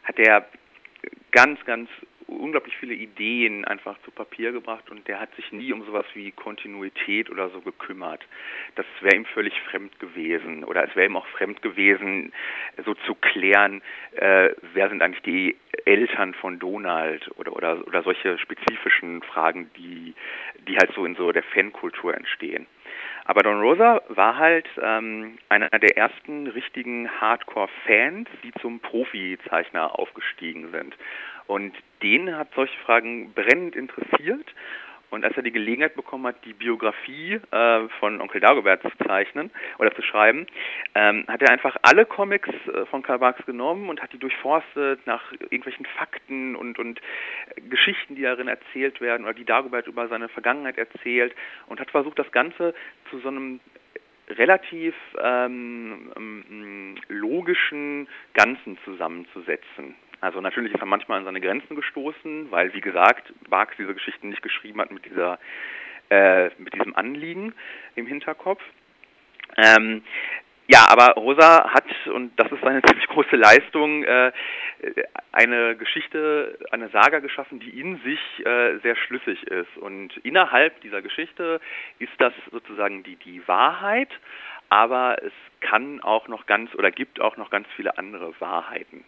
hat 0.04 0.18
er 0.18 0.48
ganz, 1.32 1.64
ganz 1.66 1.90
unglaublich 2.26 2.76
viele 2.78 2.96
Ideen 2.96 3.66
einfach 3.66 4.02
zu 4.04 4.10
Papier 4.10 4.52
gebracht 4.52 4.90
und 4.90 5.08
der 5.08 5.20
hat 5.20 5.36
sich 5.36 5.52
nie 5.52 5.72
um 5.74 5.86
sowas 5.86 6.06
wie 6.16 6.32
Kontinuität 6.32 7.30
oder 7.30 7.50
so 7.50 7.62
gekümmert. 7.62 8.26
Das 8.76 8.86
wäre 9.02 9.16
ihm 9.16 9.26
völlig 9.26 9.54
fremd 9.70 10.00
gewesen 10.00 10.64
oder 10.64 10.88
es 10.88 10.96
wäre 10.96 11.08
ihm 11.08 11.18
auch 11.18 11.28
fremd 11.28 11.62
gewesen, 11.62 12.34
so 12.84 12.96
zu 13.06 13.14
klären, 13.14 13.84
äh, 14.16 14.50
wer 14.74 14.90
sind 14.90 15.04
eigentlich 15.04 15.24
die 15.24 15.58
Eltern 15.86 16.34
von 16.34 16.60
Donald 16.60 17.30
oder, 17.38 17.56
oder, 17.56 17.88
oder 17.88 18.04
solche 18.04 18.38
spezifischen 18.38 19.22
Fragen, 19.24 19.70
die, 19.78 20.14
die 20.68 20.78
halt 20.78 20.92
so 20.94 21.06
in 21.06 21.16
so 21.16 21.32
der 21.32 21.44
Fankultur 21.44 22.16
entstehen. 22.16 22.68
Aber 23.26 23.42
Don 23.42 23.62
Rosa 23.62 24.02
war 24.10 24.38
halt 24.38 24.68
ähm, 24.82 25.38
einer 25.50 25.70
der 25.70 25.98
ersten 25.98 26.48
richtigen 26.48 27.10
Hardcore-Fans, 27.10 28.28
die 28.44 28.52
zum 28.62 28.80
Profi-Zeichner 28.80 29.98
aufgestiegen 29.98 30.72
sind. 30.72 30.96
Und 31.48 31.74
den 32.02 32.36
hat 32.36 32.50
solche 32.56 32.78
Fragen 32.80 33.34
brennend 33.34 33.76
interessiert. 33.76 34.54
Und 35.14 35.24
als 35.24 35.38
er 35.38 35.44
die 35.44 35.52
Gelegenheit 35.52 35.96
bekommen 35.96 36.26
hat, 36.26 36.44
die 36.44 36.54
Biografie 36.54 37.40
äh, 37.52 37.88
von 38.00 38.20
Onkel 38.20 38.42
Dagobert 38.42 38.82
zu 38.82 38.90
zeichnen 39.06 39.52
oder 39.78 39.94
zu 39.94 40.02
schreiben, 40.02 40.48
ähm, 40.96 41.26
hat 41.28 41.40
er 41.44 41.52
einfach 41.52 41.78
alle 41.84 42.08
Comics 42.08 42.50
äh, 42.50 42.88
von 42.88 43.04
Karl 43.04 43.20
Barks 43.20 43.46
genommen 43.46 43.90
und 43.90 44.02
hat 44.02 44.12
die 44.12 44.18
durchforstet 44.18 45.06
nach 45.06 45.32
irgendwelchen 45.34 45.86
Fakten 45.86 46.56
und, 46.56 46.80
und 46.80 47.00
Geschichten, 47.70 48.16
die 48.16 48.24
darin 48.24 48.48
erzählt 48.48 49.02
werden 49.02 49.26
oder 49.26 49.36
die 49.36 49.46
Dagobert 49.46 49.86
über 49.86 50.08
seine 50.08 50.30
Vergangenheit 50.30 50.80
erzählt 50.80 51.36
und 51.68 51.80
hat 51.80 51.92
versucht, 51.92 52.18
das 52.18 52.32
Ganze 52.32 52.74
zu 53.12 53.20
so 53.20 53.28
einem 53.28 53.60
relativ 54.30 54.96
ähm, 55.22 56.12
ähm 56.18 56.96
logischen 57.08 58.08
Ganzen 58.34 58.80
zusammenzusetzen. 58.84 59.94
Also 60.24 60.40
natürlich 60.40 60.74
ist 60.74 60.80
er 60.80 60.86
manchmal 60.86 61.18
an 61.20 61.26
seine 61.26 61.42
Grenzen 61.42 61.76
gestoßen, 61.76 62.50
weil, 62.50 62.74
wie 62.74 62.80
gesagt, 62.80 63.34
Barks 63.50 63.76
diese 63.78 63.94
Geschichten 63.94 64.30
nicht 64.30 64.42
geschrieben 64.42 64.80
hat 64.80 64.90
mit 64.90 65.04
dieser, 65.04 65.38
äh, 66.10 66.50
mit 66.58 66.74
diesem 66.74 66.96
Anliegen 66.96 67.54
im 67.96 68.08
Hinterkopf. 68.08 68.62
Ähm, 69.58 70.02
Ja, 70.68 70.88
aber 70.90 71.22
Rosa 71.22 71.70
hat, 71.74 71.84
und 72.08 72.32
das 72.40 72.50
ist 72.50 72.64
eine 72.64 72.82
ziemlich 72.88 73.08
große 73.08 73.36
Leistung, 73.36 74.06
äh, 74.06 74.32
eine 75.34 75.76
Geschichte, 75.76 76.58
eine 76.72 76.88
Saga 76.88 77.20
geschaffen, 77.20 77.60
die 77.60 77.78
in 77.78 77.98
sich 77.98 78.46
äh, 78.46 78.78
sehr 78.78 78.96
schlüssig 78.96 79.44
ist. 79.44 79.76
Und 79.76 80.16
innerhalb 80.24 80.80
dieser 80.80 81.02
Geschichte 81.02 81.60
ist 82.00 82.14
das 82.20 82.32
sozusagen 82.50 83.04
die, 83.04 83.18
die 83.18 83.46
Wahrheit, 83.46 84.10
aber 84.70 85.22
es 85.22 85.34
kann 85.60 86.00
auch 86.00 86.30
noch 86.30 86.46
ganz 86.46 86.74
oder 86.76 86.92
gibt 86.92 87.20
auch 87.20 87.36
noch 87.36 87.50
ganz 87.50 87.68
viele 87.76 87.98
andere 87.98 88.34
Wahrheiten. 88.40 89.04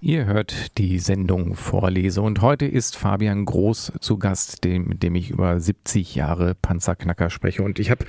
Ihr 0.00 0.26
hört 0.26 0.76
die 0.76 0.98
Sendung 0.98 1.54
Vorlese 1.54 2.20
und 2.20 2.42
heute 2.42 2.66
ist 2.66 2.96
Fabian 2.96 3.44
Groß 3.44 3.92
zu 4.00 4.18
Gast, 4.18 4.64
dem, 4.64 4.88
mit 4.88 5.02
dem 5.02 5.14
ich 5.14 5.30
über 5.30 5.58
70 5.58 6.14
Jahre 6.14 6.54
Panzerknacker 6.54 7.30
spreche. 7.30 7.62
Und 7.62 7.78
ich 7.78 7.90
habe 7.90 8.04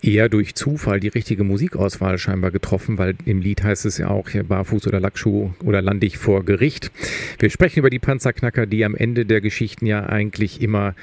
eher 0.00 0.28
durch 0.28 0.54
Zufall 0.54 1.00
die 1.00 1.08
richtige 1.08 1.44
Musikauswahl 1.44 2.18
scheinbar 2.18 2.50
getroffen, 2.50 2.98
weil 2.98 3.14
im 3.24 3.40
Lied 3.40 3.62
heißt 3.62 3.84
es 3.84 3.98
ja 3.98 4.08
auch 4.08 4.28
hier 4.28 4.44
Barfuß 4.44 4.86
oder 4.86 5.00
Lackschuh 5.00 5.52
oder 5.64 5.82
lande 5.82 6.06
ich 6.06 6.18
vor 6.18 6.44
Gericht. 6.44 6.90
Wir 7.38 7.50
sprechen 7.50 7.80
über 7.80 7.90
die 7.90 7.98
Panzerknacker, 7.98 8.66
die 8.66 8.84
am 8.84 8.94
Ende 8.94 9.26
der 9.26 9.40
Geschichten 9.40 9.86
ja 9.86 10.06
eigentlich 10.06 10.62
immer 10.62 10.94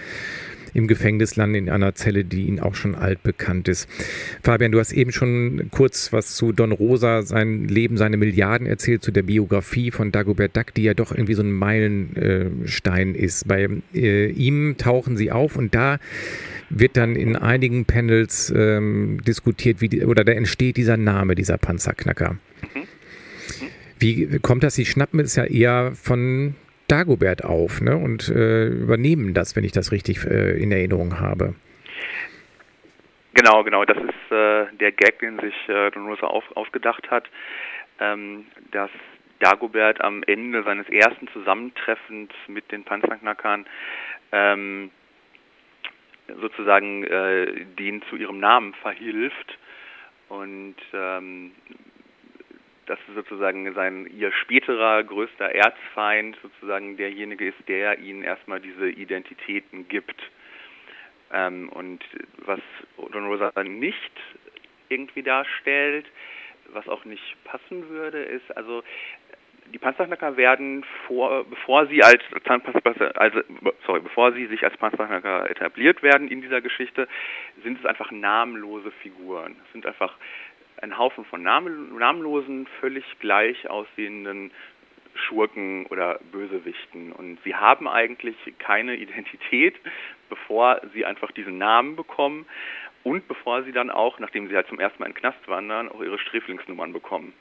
im 0.73 0.87
Gefängnis 0.87 1.35
landen 1.35 1.55
in 1.55 1.69
einer 1.69 1.95
Zelle, 1.95 2.23
die 2.23 2.43
ihnen 2.43 2.59
auch 2.59 2.75
schon 2.75 2.95
altbekannt 2.95 3.67
ist. 3.67 3.89
Fabian, 4.43 4.71
du 4.71 4.79
hast 4.79 4.91
eben 4.91 5.11
schon 5.11 5.67
kurz 5.71 6.13
was 6.13 6.35
zu 6.35 6.51
Don 6.51 6.71
Rosa, 6.71 7.21
sein 7.21 7.67
Leben, 7.67 7.97
seine 7.97 8.17
Milliarden 8.17 8.67
erzählt, 8.67 9.03
zu 9.03 9.11
der 9.11 9.23
Biografie 9.23 9.91
von 9.91 10.11
Dagobert 10.11 10.55
Duck, 10.55 10.73
die 10.73 10.83
ja 10.83 10.93
doch 10.93 11.11
irgendwie 11.11 11.33
so 11.33 11.43
ein 11.43 11.51
Meilenstein 11.51 13.15
ist. 13.15 13.47
Bei 13.47 13.69
äh, 13.93 14.29
ihm 14.31 14.77
tauchen 14.77 15.17
sie 15.17 15.31
auf 15.31 15.55
und 15.55 15.75
da 15.75 15.99
wird 16.69 16.97
dann 16.97 17.15
in 17.15 17.35
einigen 17.35 17.85
Panels 17.85 18.53
ähm, 18.55 19.19
diskutiert, 19.25 19.81
wie 19.81 19.89
die, 19.89 20.05
oder 20.05 20.23
da 20.23 20.31
entsteht 20.33 20.77
dieser 20.77 20.97
Name, 20.97 21.35
dieser 21.35 21.57
Panzerknacker. 21.57 22.37
Wie 23.99 24.39
kommt 24.39 24.63
das? 24.63 24.75
Sie 24.75 24.85
schnappen 24.85 25.19
es 25.19 25.35
ja 25.35 25.43
eher 25.43 25.91
von 25.93 26.55
Dagobert 26.89 27.43
auf 27.43 27.81
ne? 27.81 27.95
und 27.97 28.29
äh, 28.29 28.67
übernehmen 28.67 29.33
das, 29.33 29.55
wenn 29.55 29.63
ich 29.63 29.71
das 29.71 29.91
richtig 29.91 30.25
äh, 30.25 30.61
in 30.61 30.71
Erinnerung 30.71 31.19
habe. 31.19 31.55
Genau, 33.33 33.63
genau. 33.63 33.85
Das 33.85 33.97
ist 33.97 34.31
äh, 34.31 34.65
der 34.77 34.91
Gag, 34.91 35.19
den 35.19 35.39
sich 35.39 35.55
äh, 35.69 35.91
Don 35.91 36.07
Rosa 36.07 36.27
auf, 36.27 36.43
ausgedacht 36.57 37.09
hat, 37.09 37.29
ähm, 37.99 38.45
dass 38.71 38.89
Dagobert 39.39 40.01
am 40.01 40.23
Ende 40.23 40.63
seines 40.63 40.89
ersten 40.89 41.27
Zusammentreffens 41.29 42.31
mit 42.47 42.71
den 42.71 42.83
Panzerknackern 42.83 43.65
ähm, 44.31 44.91
sozusagen 46.41 47.03
äh, 47.05 47.65
denen 47.77 48.01
zu 48.09 48.15
ihrem 48.15 48.39
Namen 48.39 48.73
verhilft 48.73 49.57
und 50.27 50.75
ähm, 50.93 51.51
dass 52.89 52.97
sozusagen 53.13 53.71
sein 53.75 54.07
ihr 54.07 54.31
späterer 54.31 55.03
größter 55.03 55.53
Erzfeind 55.53 56.35
sozusagen 56.41 56.97
derjenige 56.97 57.47
ist, 57.47 57.67
der 57.67 57.99
ihnen 57.99 58.23
erstmal 58.23 58.59
diese 58.59 58.89
Identitäten 58.89 59.87
gibt. 59.87 60.19
Ähm, 61.31 61.69
und 61.69 62.03
was 62.37 62.59
Don 63.11 63.27
Rosa 63.27 63.51
nicht 63.63 64.11
irgendwie 64.89 65.21
darstellt, 65.21 66.07
was 66.73 66.87
auch 66.87 67.05
nicht 67.05 67.35
passen 67.43 67.89
würde, 67.89 68.23
ist 68.23 68.57
also 68.57 68.83
die 69.71 69.77
Panzerknacker 69.77 70.35
werden 70.35 70.83
vor, 71.05 71.45
bevor 71.45 71.85
sie 71.85 72.01
als 72.01 72.23
also 73.15 73.41
sorry, 73.85 73.99
bevor 73.99 74.33
sie 74.33 74.47
sich 74.47 74.63
als 74.63 74.75
Panzerknacker 74.77 75.47
etabliert 75.47 76.01
werden 76.01 76.27
in 76.27 76.41
dieser 76.41 76.61
Geschichte, 76.61 77.07
sind 77.63 77.79
es 77.79 77.85
einfach 77.85 78.09
namenlose 78.09 78.89
Figuren. 79.03 79.55
Es 79.65 79.71
sind 79.73 79.85
einfach 79.85 80.15
ein 80.81 80.97
Haufen 80.97 81.25
von 81.25 81.43
namenlosen, 81.43 82.67
völlig 82.79 83.05
gleich 83.19 83.69
aussehenden 83.69 84.51
Schurken 85.13 85.85
oder 85.87 86.19
Bösewichten. 86.31 87.11
Und 87.11 87.39
sie 87.43 87.55
haben 87.55 87.87
eigentlich 87.87 88.35
keine 88.59 88.95
Identität, 88.95 89.75
bevor 90.29 90.81
sie 90.93 91.05
einfach 91.05 91.31
diesen 91.31 91.57
Namen 91.57 91.95
bekommen 91.95 92.45
und 93.03 93.27
bevor 93.27 93.63
sie 93.63 93.71
dann 93.71 93.89
auch, 93.89 94.19
nachdem 94.19 94.47
sie 94.47 94.55
halt 94.55 94.67
zum 94.67 94.79
ersten 94.79 94.99
Mal 94.99 95.07
in 95.07 95.13
den 95.13 95.19
Knast 95.19 95.47
wandern, 95.47 95.89
auch 95.89 96.01
ihre 96.01 96.19
Sträflingsnummern 96.19 96.93
bekommen. 96.93 97.33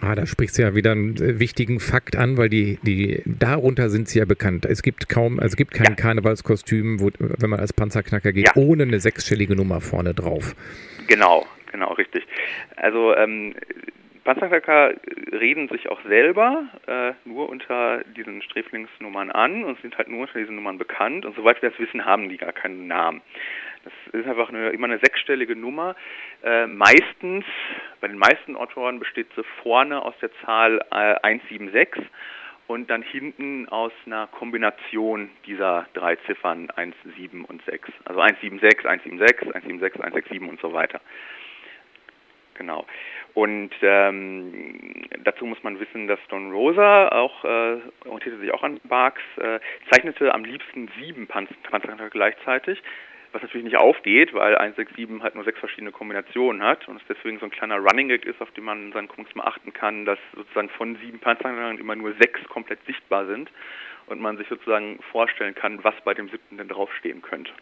Ah, 0.00 0.14
da 0.14 0.26
sprichst 0.26 0.58
du 0.58 0.62
ja 0.62 0.74
wieder 0.74 0.92
einen 0.92 1.16
äh, 1.16 1.40
wichtigen 1.40 1.80
Fakt 1.80 2.14
an, 2.14 2.36
weil 2.36 2.50
die, 2.50 2.78
die, 2.82 3.22
darunter 3.24 3.88
sind 3.88 4.08
sie 4.08 4.18
ja 4.18 4.26
bekannt. 4.26 4.66
Es 4.66 4.82
gibt 4.82 5.08
kaum, 5.08 5.40
also 5.40 5.52
es 5.52 5.56
gibt 5.56 5.72
kein 5.72 5.86
ja. 5.86 5.94
Karnevalskostüm, 5.94 7.00
wo, 7.00 7.10
wenn 7.18 7.50
man 7.50 7.58
als 7.58 7.72
Panzerknacker 7.72 8.32
geht, 8.32 8.48
ja. 8.48 8.52
ohne 8.56 8.82
eine 8.82 9.00
sechsstellige 9.00 9.56
Nummer 9.56 9.80
vorne 9.80 10.14
drauf. 10.14 10.54
Genau, 11.08 11.46
genau, 11.70 11.92
richtig. 11.92 12.26
Also 12.76 13.14
ähm, 13.16 13.54
Panzerknacker 14.28 14.92
reden 15.32 15.68
sich 15.68 15.88
auch 15.88 16.02
selber 16.02 16.66
äh, 16.86 17.12
nur 17.24 17.48
unter 17.48 18.04
diesen 18.04 18.42
Sträflingsnummern 18.42 19.30
an 19.30 19.64
und 19.64 19.80
sind 19.80 19.96
halt 19.96 20.08
nur 20.08 20.20
unter 20.20 20.38
diesen 20.38 20.56
Nummern 20.56 20.76
bekannt 20.76 21.24
und 21.24 21.34
soweit 21.34 21.62
wir 21.62 21.70
das 21.70 21.78
wissen, 21.78 22.04
haben 22.04 22.28
die 22.28 22.36
gar 22.36 22.52
keinen 22.52 22.86
Namen. 22.86 23.22
Das 23.84 23.92
ist 24.12 24.28
einfach 24.28 24.50
eine, 24.50 24.68
immer 24.68 24.84
eine 24.86 24.98
sechsstellige 24.98 25.56
Nummer. 25.56 25.96
Äh, 26.42 26.66
meistens, 26.66 27.46
bei 28.02 28.08
den 28.08 28.18
meisten 28.18 28.54
Autoren 28.54 28.98
besteht 28.98 29.28
sie 29.34 29.44
vorne 29.62 30.02
aus 30.02 30.14
der 30.20 30.30
Zahl 30.44 30.84
äh, 30.90 31.14
176 31.22 32.04
und 32.66 32.90
dann 32.90 33.00
hinten 33.00 33.66
aus 33.70 33.92
einer 34.04 34.26
Kombination 34.26 35.30
dieser 35.46 35.86
drei 35.94 36.16
Ziffern 36.26 36.68
1, 36.70 36.94
7 37.16 37.46
und 37.46 37.64
6. 37.64 37.88
Also 38.04 38.20
176, 38.20 38.84
176, 38.84 39.54
176, 39.54 40.02
167 40.02 40.42
und 40.42 40.60
so 40.60 40.74
weiter. 40.74 41.00
Genau. 42.58 42.84
Und 43.34 43.70
ähm, 43.82 45.06
dazu 45.22 45.46
muss 45.46 45.62
man 45.62 45.78
wissen, 45.78 46.08
dass 46.08 46.18
Don 46.28 46.50
Rosa 46.50 47.08
auch 47.08 47.44
äh, 47.44 47.78
orientierte 48.04 48.38
sich 48.38 48.52
auch 48.52 48.64
an 48.64 48.80
Barks, 48.84 49.22
äh, 49.36 49.60
zeichnete 49.90 50.34
am 50.34 50.44
liebsten 50.44 50.90
sieben 50.98 51.28
Panzer 51.28 51.54
gleichzeitig 52.10 52.82
was 53.32 53.42
natürlich 53.42 53.64
nicht 53.64 53.76
aufgeht, 53.76 54.32
weil 54.32 54.56
167 54.56 55.22
halt 55.22 55.34
nur 55.34 55.44
sechs 55.44 55.58
verschiedene 55.58 55.92
Kombinationen 55.92 56.62
hat 56.62 56.88
und 56.88 56.96
es 56.96 57.02
deswegen 57.08 57.38
so 57.38 57.44
ein 57.44 57.50
kleiner 57.50 57.76
Running 57.76 58.08
Gag 58.08 58.24
ist, 58.24 58.40
auf 58.40 58.50
den 58.52 58.64
man 58.64 58.86
in 58.86 58.92
seinen 58.92 59.08
Comics 59.08 59.34
mal 59.34 59.44
achten 59.44 59.72
kann, 59.72 60.06
dass 60.06 60.18
sozusagen 60.34 60.70
von 60.70 60.96
sieben 60.96 61.18
Panzerern 61.18 61.78
immer 61.78 61.94
nur 61.94 62.14
sechs 62.14 62.42
komplett 62.48 62.84
sichtbar 62.86 63.26
sind 63.26 63.50
und 64.06 64.20
man 64.20 64.38
sich 64.38 64.48
sozusagen 64.48 64.98
vorstellen 65.12 65.54
kann, 65.54 65.84
was 65.84 65.94
bei 66.04 66.14
dem 66.14 66.28
siebten 66.30 66.56
denn 66.56 66.68
draufstehen 66.68 67.20
könnte. 67.20 67.52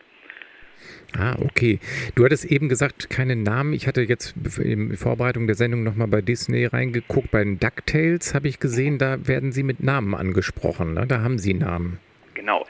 Ah, 1.18 1.36
okay. 1.42 1.78
Du 2.14 2.24
hattest 2.24 2.44
eben 2.44 2.68
gesagt, 2.68 3.10
keine 3.10 3.36
Namen. 3.36 3.72
Ich 3.72 3.86
hatte 3.86 4.02
jetzt 4.02 4.34
in 4.58 4.96
Vorbereitung 4.96 5.46
der 5.46 5.56
Sendung 5.56 5.82
nochmal 5.82 6.08
bei 6.08 6.20
Disney 6.20 6.66
reingeguckt. 6.66 7.30
Bei 7.30 7.42
den 7.42 7.58
DuckTales 7.58 8.34
habe 8.34 8.48
ich 8.48 8.60
gesehen, 8.60 8.98
da 8.98 9.26
werden 9.26 9.52
sie 9.52 9.62
mit 9.62 9.82
Namen 9.82 10.14
angesprochen. 10.14 10.94
Ne? 10.94 11.06
Da 11.06 11.22
haben 11.22 11.38
sie 11.38 11.54
Namen. 11.54 11.98
Genau. 12.34 12.66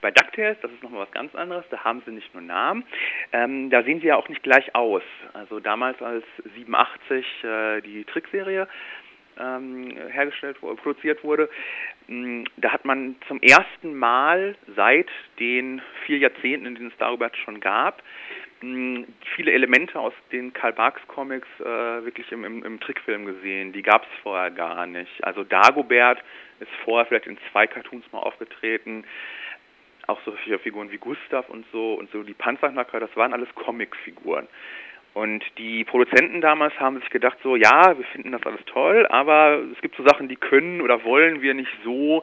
Bei 0.00 0.12
DuckTales, 0.12 0.58
das 0.62 0.70
ist 0.70 0.82
nochmal 0.82 1.02
was 1.02 1.10
ganz 1.10 1.34
anderes, 1.34 1.64
da 1.70 1.78
haben 1.82 2.02
sie 2.06 2.12
nicht 2.12 2.32
nur 2.32 2.42
Namen, 2.42 2.84
ähm, 3.32 3.68
da 3.68 3.82
sehen 3.82 4.00
sie 4.00 4.06
ja 4.06 4.16
auch 4.16 4.28
nicht 4.28 4.44
gleich 4.44 4.72
aus. 4.76 5.02
Also 5.32 5.58
damals 5.58 6.00
als 6.00 6.24
87 6.54 7.26
äh, 7.42 7.80
die 7.80 8.04
Trickserie 8.04 8.68
hergestellt 9.38 10.60
wurde, 10.62 10.80
produziert 10.80 11.22
wurde, 11.24 11.48
mh, 12.08 12.44
da 12.56 12.72
hat 12.72 12.84
man 12.84 13.16
zum 13.28 13.40
ersten 13.40 13.94
Mal 13.94 14.56
seit 14.74 15.08
den 15.38 15.80
vier 16.04 16.18
Jahrzehnten, 16.18 16.66
in 16.66 16.74
denen 16.74 16.88
es 16.88 16.96
darüber 16.98 17.30
schon 17.44 17.60
gab, 17.60 18.02
mh, 18.60 19.04
viele 19.34 19.52
Elemente 19.52 19.98
aus 19.98 20.14
den 20.32 20.52
Karl 20.52 20.72
Barks 20.72 21.06
Comics 21.08 21.48
äh, 21.60 21.64
wirklich 21.64 22.30
im, 22.32 22.44
im, 22.44 22.64
im 22.64 22.80
Trickfilm 22.80 23.26
gesehen. 23.26 23.72
Die 23.72 23.82
gab 23.82 24.02
es 24.02 24.22
vorher 24.22 24.50
gar 24.50 24.86
nicht. 24.86 25.22
Also 25.22 25.44
Dagobert 25.44 26.22
ist 26.60 26.70
vorher 26.84 27.06
vielleicht 27.06 27.26
in 27.26 27.38
zwei 27.52 27.66
Cartoons 27.66 28.04
mal 28.12 28.20
aufgetreten 28.20 29.04
auch 30.08 30.20
so 30.24 30.32
Figuren 30.62 30.90
wie 30.90 30.98
Gustav 30.98 31.48
und 31.50 31.66
so 31.70 31.94
und 31.94 32.10
so 32.10 32.22
die 32.22 32.34
Panzerknacker, 32.34 32.98
das 32.98 33.14
waren 33.14 33.32
alles 33.32 33.54
Comicfiguren. 33.54 34.48
Und 35.18 35.42
die 35.58 35.82
Produzenten 35.82 36.40
damals 36.40 36.78
haben 36.78 37.00
sich 37.00 37.10
gedacht 37.10 37.38
so, 37.42 37.56
ja, 37.56 37.98
wir 37.98 38.04
finden 38.12 38.30
das 38.30 38.46
alles 38.46 38.60
toll, 38.66 39.04
aber 39.08 39.60
es 39.72 39.80
gibt 39.80 39.96
so 39.96 40.04
Sachen, 40.06 40.28
die 40.28 40.36
können 40.36 40.80
oder 40.80 41.02
wollen 41.02 41.42
wir 41.42 41.54
nicht 41.54 41.72
so 41.82 42.22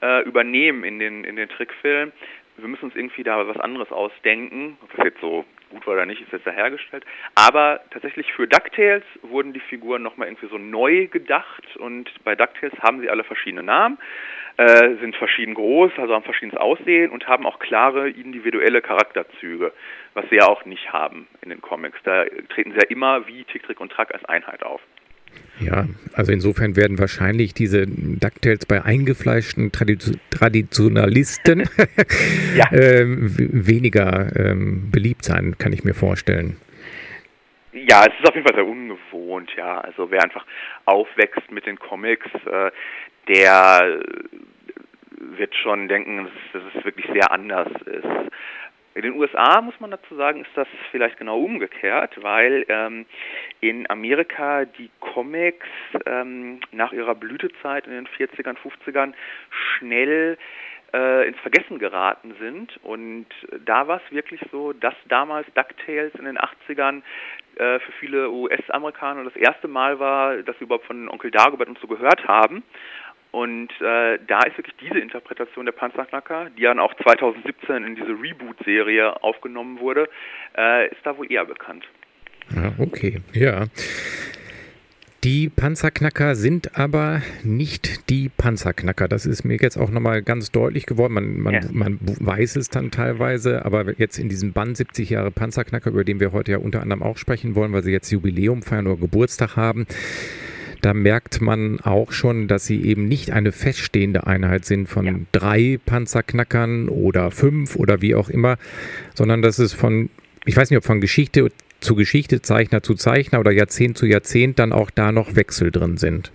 äh, 0.00 0.22
übernehmen 0.22 0.82
in 0.82 0.98
den 0.98 1.24
in 1.24 1.36
den 1.36 1.50
Trickfilm. 1.50 2.12
Wir 2.60 2.68
müssen 2.68 2.86
uns 2.86 2.96
irgendwie 2.96 3.22
da 3.22 3.46
was 3.46 3.58
anderes 3.58 3.90
ausdenken. 3.90 4.76
Ob 4.82 4.94
das 4.96 5.04
jetzt 5.04 5.20
so 5.20 5.44
gut 5.70 5.86
war 5.86 5.94
oder 5.94 6.06
nicht, 6.06 6.20
ist 6.20 6.32
jetzt 6.32 6.46
da 6.46 6.50
hergestellt. 6.50 7.04
Aber 7.34 7.80
tatsächlich 7.90 8.32
für 8.32 8.46
DuckTales 8.46 9.04
wurden 9.22 9.52
die 9.52 9.60
Figuren 9.60 10.02
nochmal 10.02 10.28
irgendwie 10.28 10.48
so 10.48 10.58
neu 10.58 11.06
gedacht 11.06 11.76
und 11.76 12.10
bei 12.24 12.34
DuckTales 12.34 12.78
haben 12.80 13.00
sie 13.00 13.10
alle 13.10 13.24
verschiedene 13.24 13.62
Namen 13.62 13.98
äh, 14.60 14.96
sind 15.00 15.16
verschieden 15.16 15.54
groß, 15.54 15.92
also 15.96 16.14
haben 16.14 16.22
verschiedenes 16.22 16.60
Aussehen 16.60 17.10
und 17.10 17.26
haben 17.26 17.46
auch 17.46 17.58
klare 17.60 18.10
individuelle 18.10 18.82
Charakterzüge, 18.82 19.72
was 20.12 20.28
sie 20.28 20.36
ja 20.36 20.48
auch 20.48 20.66
nicht 20.66 20.92
haben 20.92 21.26
in 21.40 21.48
den 21.48 21.62
Comics. 21.62 21.98
Da 22.04 22.24
treten 22.50 22.72
sie 22.72 22.76
ja 22.76 22.88
immer 22.90 23.26
wie 23.26 23.44
Tick, 23.44 23.62
Trick 23.62 23.80
und 23.80 23.90
Track 23.90 24.12
als 24.12 24.24
Einheit 24.26 24.62
auf. 24.62 24.82
Ja, 25.60 25.86
also 26.14 26.32
insofern 26.32 26.76
werden 26.76 26.98
wahrscheinlich 26.98 27.54
diese 27.54 27.86
DuckTales 27.86 28.66
bei 28.66 28.82
eingefleischten 28.82 29.72
Tradition 29.72 30.20
Traditionalisten 30.30 31.68
ja. 32.56 32.72
ähm, 32.72 33.34
weniger 33.36 34.34
ähm, 34.36 34.90
beliebt 34.90 35.24
sein, 35.24 35.56
kann 35.58 35.72
ich 35.72 35.84
mir 35.84 35.94
vorstellen. 35.94 36.56
Ja, 37.72 38.04
es 38.06 38.12
ist 38.18 38.28
auf 38.28 38.34
jeden 38.34 38.46
Fall 38.46 38.56
sehr 38.56 38.66
ungewohnt, 38.66 39.50
ja. 39.56 39.80
Also 39.80 40.10
wer 40.10 40.22
einfach 40.22 40.46
aufwächst 40.86 41.50
mit 41.50 41.66
den 41.66 41.78
Comics, 41.78 42.26
äh, 42.46 42.70
der 43.28 44.00
wird 45.20 45.54
schon 45.54 45.88
denken, 45.88 46.24
dass, 46.24 46.62
dass 46.62 46.74
es 46.74 46.84
wirklich 46.84 47.06
sehr 47.12 47.30
anders 47.30 47.68
ist. 47.86 48.32
In 48.94 49.02
den 49.02 49.14
USA, 49.14 49.60
muss 49.60 49.78
man 49.78 49.92
dazu 49.92 50.16
sagen, 50.16 50.40
ist 50.40 50.50
das 50.56 50.66
vielleicht 50.90 51.16
genau 51.16 51.38
umgekehrt, 51.38 52.20
weil 52.22 52.64
ähm, 52.68 53.06
in 53.60 53.88
Amerika 53.88 54.64
die 54.64 54.90
Comics 54.98 55.66
ähm, 56.06 56.58
nach 56.72 56.92
ihrer 56.92 57.14
Blütezeit 57.14 57.86
in 57.86 57.92
den 57.92 58.08
40ern, 58.08 58.56
50ern 58.56 59.12
schnell 59.50 60.36
äh, 60.92 61.28
ins 61.28 61.38
Vergessen 61.38 61.78
geraten 61.78 62.34
sind. 62.40 62.76
Und 62.82 63.26
da 63.64 63.86
war 63.86 64.00
es 64.04 64.12
wirklich 64.12 64.40
so, 64.50 64.72
dass 64.72 64.94
damals 65.06 65.46
DuckTales 65.54 66.14
in 66.16 66.24
den 66.24 66.38
80ern 66.38 67.02
äh, 67.56 67.78
für 67.78 67.92
viele 68.00 68.30
US-Amerikaner 68.30 69.24
das 69.24 69.36
erste 69.36 69.68
Mal 69.68 70.00
war, 70.00 70.38
dass 70.38 70.58
sie 70.58 70.64
überhaupt 70.64 70.86
von 70.86 71.08
Onkel 71.08 71.30
Dagobert 71.30 71.68
und 71.68 71.78
so 71.78 71.86
gehört 71.86 72.26
haben. 72.26 72.64
Und 73.32 73.70
äh, 73.80 74.18
da 74.26 74.40
ist 74.42 74.58
wirklich 74.58 74.76
diese 74.80 74.98
Interpretation 74.98 75.64
der 75.64 75.72
Panzerknacker, 75.72 76.50
die 76.56 76.62
dann 76.62 76.80
auch 76.80 76.94
2017 76.94 77.84
in 77.84 77.94
diese 77.94 78.10
Reboot-Serie 78.10 79.22
aufgenommen 79.22 79.78
wurde, 79.78 80.08
äh, 80.56 80.88
ist 80.88 81.00
da 81.04 81.16
wohl 81.16 81.30
eher 81.30 81.44
bekannt. 81.44 81.86
Ja, 82.54 82.72
okay, 82.78 83.20
ja. 83.32 83.66
Die 85.22 85.50
Panzerknacker 85.50 86.34
sind 86.34 86.78
aber 86.78 87.20
nicht 87.42 88.08
die 88.08 88.30
Panzerknacker. 88.30 89.06
Das 89.06 89.26
ist 89.26 89.44
mir 89.44 89.58
jetzt 89.60 89.76
auch 89.76 89.90
nochmal 89.90 90.22
ganz 90.22 90.50
deutlich 90.50 90.86
geworden. 90.86 91.12
Man, 91.12 91.38
man, 91.38 91.54
ja. 91.54 91.60
man, 91.70 91.98
weiß 92.00 92.56
es 92.56 92.70
dann 92.70 92.90
teilweise, 92.90 93.66
aber 93.66 93.98
jetzt 93.98 94.18
in 94.18 94.30
diesem 94.30 94.54
Band 94.54 94.78
70 94.78 95.10
Jahre 95.10 95.30
Panzerknacker, 95.30 95.90
über 95.90 96.04
den 96.04 96.20
wir 96.20 96.32
heute 96.32 96.52
ja 96.52 96.58
unter 96.58 96.80
anderem 96.80 97.02
auch 97.02 97.18
sprechen 97.18 97.54
wollen, 97.54 97.70
weil 97.74 97.82
sie 97.82 97.92
jetzt 97.92 98.10
Jubiläum 98.10 98.62
feiern 98.62 98.86
oder 98.86 98.96
Geburtstag 98.96 99.56
haben, 99.56 99.86
da 100.80 100.94
merkt 100.94 101.40
man 101.40 101.80
auch 101.80 102.12
schon, 102.12 102.48
dass 102.48 102.66
sie 102.66 102.84
eben 102.84 103.06
nicht 103.06 103.30
eine 103.30 103.52
feststehende 103.52 104.26
Einheit 104.26 104.64
sind 104.64 104.88
von 104.88 105.06
ja. 105.06 105.14
drei 105.32 105.78
Panzerknackern 105.84 106.88
oder 106.88 107.30
fünf 107.30 107.76
oder 107.76 108.02
wie 108.02 108.14
auch 108.14 108.28
immer, 108.28 108.56
sondern 109.14 109.42
dass 109.42 109.58
es 109.58 109.72
von, 109.72 110.10
ich 110.44 110.56
weiß 110.56 110.70
nicht, 110.70 110.78
ob 110.78 110.84
von 110.84 111.00
Geschichte 111.00 111.50
zu 111.80 111.94
Geschichte, 111.94 112.42
Zeichner 112.42 112.82
zu 112.82 112.94
Zeichner 112.94 113.40
oder 113.40 113.50
Jahrzehnt 113.50 113.96
zu 113.96 114.06
Jahrzehnt 114.06 114.58
dann 114.58 114.72
auch 114.72 114.90
da 114.90 115.12
noch 115.12 115.36
Wechsel 115.36 115.70
drin 115.70 115.96
sind. 115.96 116.32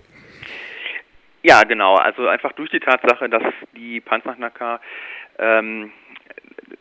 Ja, 1.42 1.62
genau. 1.62 1.94
Also 1.94 2.26
einfach 2.26 2.52
durch 2.52 2.70
die 2.70 2.80
Tatsache, 2.80 3.28
dass 3.28 3.42
die 3.76 4.00
Panzerknacker 4.00 4.80
ähm, 5.38 5.92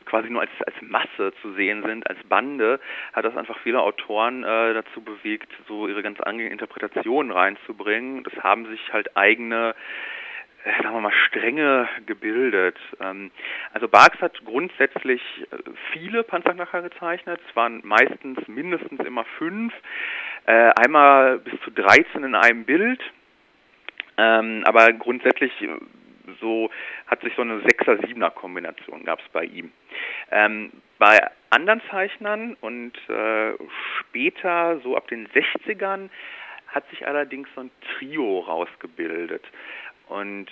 quasi 0.06 0.30
nur 0.30 0.41
als, 0.41 0.52
als 0.65 0.76
Masse 0.82 1.34
zu 1.41 1.54
sehen 1.54 1.84
sind, 1.84 2.10
als 2.10 2.21
Bande, 2.24 2.80
hat 3.13 3.26
das 3.26 3.36
einfach 3.36 3.58
viele 3.60 3.82
Autoren 3.82 4.43
äh, 4.43 4.74
dazu 4.74 5.02
bewegt, 5.02 5.52
so 5.67 5.88
ihre 5.88 6.04
ganz 6.04 6.19
eigenen 6.21 6.52
Interpretationen 6.52 7.32
reinzubringen. 7.32 8.24
Das 8.24 8.34
haben 8.43 8.65
sich 8.67 8.93
halt 8.93 9.15
eigene 9.15 9.76
äh, 10.65 10.82
sagen 10.82 10.95
wir 10.95 11.02
mal, 11.02 11.13
Stränge 11.28 11.88
gebildet. 12.06 12.78
Ähm, 13.00 13.32
also 13.74 13.88
Barks 13.88 14.19
hat 14.19 14.43
grundsätzlich 14.45 15.21
äh, 15.52 15.58
viele 15.91 16.24
Panzerknacker 16.24 16.82
gezeichnet. 16.82 17.39
Es 17.48 17.56
waren 17.56 17.82
meistens 17.84 18.48
mindestens 18.48 19.00
immer 19.02 19.26
fünf, 19.38 19.74
äh, 20.48 20.71
einmal 20.76 21.39
bis 21.39 21.54
zu 21.62 21.71
13 21.71 22.24
in 22.24 22.36
einem 22.36 22.65
Bild. 22.65 23.00
Ähm, 24.17 24.63
aber 24.65 24.91
grundsätzlich 24.93 25.52
so 26.39 26.69
hat 27.08 27.21
sich 27.21 27.34
so 27.36 27.41
eine 27.41 27.60
6er 27.62 28.00
7er 28.06 28.30
Kombination 28.32 29.04
gab 29.04 29.19
es 29.19 29.30
bei 29.32 29.43
ihm. 29.45 29.71
Ähm, 30.32 30.71
bei 30.98 31.19
anderen 31.50 31.82
Zeichnern 31.89 32.56
und 32.62 32.93
äh, 33.10 33.54
später 34.00 34.80
so 34.82 34.95
ab 34.95 35.08
den 35.08 35.28
60ern 35.30 36.10
hat 36.67 36.89
sich 36.89 37.08
allerdings 37.08 37.48
so 37.56 37.62
ein 37.62 37.71
Trio 37.98 38.39
rausgebildet. 38.39 39.43
Und 40.08 40.48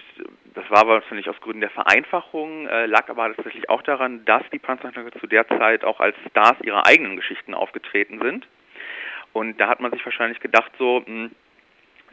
das 0.56 0.68
war 0.70 0.88
wahrscheinlich 0.88 1.30
aus 1.30 1.40
Gründen 1.42 1.62
der 1.62 1.70
Vereinfachung, 1.70 2.68
äh, 2.68 2.88
lag 2.88 3.08
aber 3.10 3.36
tatsächlich 3.36 3.70
auch 3.70 3.84
daran, 3.84 4.26
dass 4.26 4.42
die 4.52 4.60
Panzerknacker 4.60 5.12
zu 5.20 5.28
der 5.28 5.48
Zeit 5.48 5.84
auch 5.84 6.00
als 6.00 6.16
Stars 6.30 6.58
ihrer 6.64 6.88
eigenen 6.88 7.18
Geschichten 7.18 7.54
aufgetreten 7.54 8.20
sind. 8.20 8.48
Und 9.32 9.60
da 9.60 9.68
hat 9.68 9.80
man 9.80 9.92
sich 9.92 10.04
wahrscheinlich 10.06 10.40
gedacht, 10.40 10.72
so, 10.78 11.02
mh, 11.02 11.06
hm, 11.06 11.32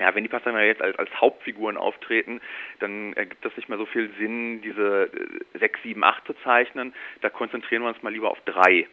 ja, 0.00 0.14
wenn 0.14 0.24
die 0.24 0.28
Panzerknacker 0.28 0.66
jetzt 0.66 0.82
als, 0.82 0.98
als 0.98 1.10
Hauptfiguren 1.20 1.76
auftreten, 1.76 2.40
dann 2.80 3.12
ergibt 3.12 3.44
das 3.44 3.54
nicht 3.56 3.68
mehr 3.68 3.78
so 3.78 3.86
viel 3.86 4.10
Sinn, 4.18 4.62
diese 4.62 5.10
6, 5.58 5.82
7, 5.82 6.02
8 6.02 6.26
zu 6.26 6.34
zeichnen. 6.42 6.94
Da 7.20 7.28
konzentrieren 7.28 7.82
wir 7.82 7.88
uns 7.88 8.02
mal 8.02 8.12
lieber 8.12 8.30
auf 8.30 8.40
drei. 8.46 8.88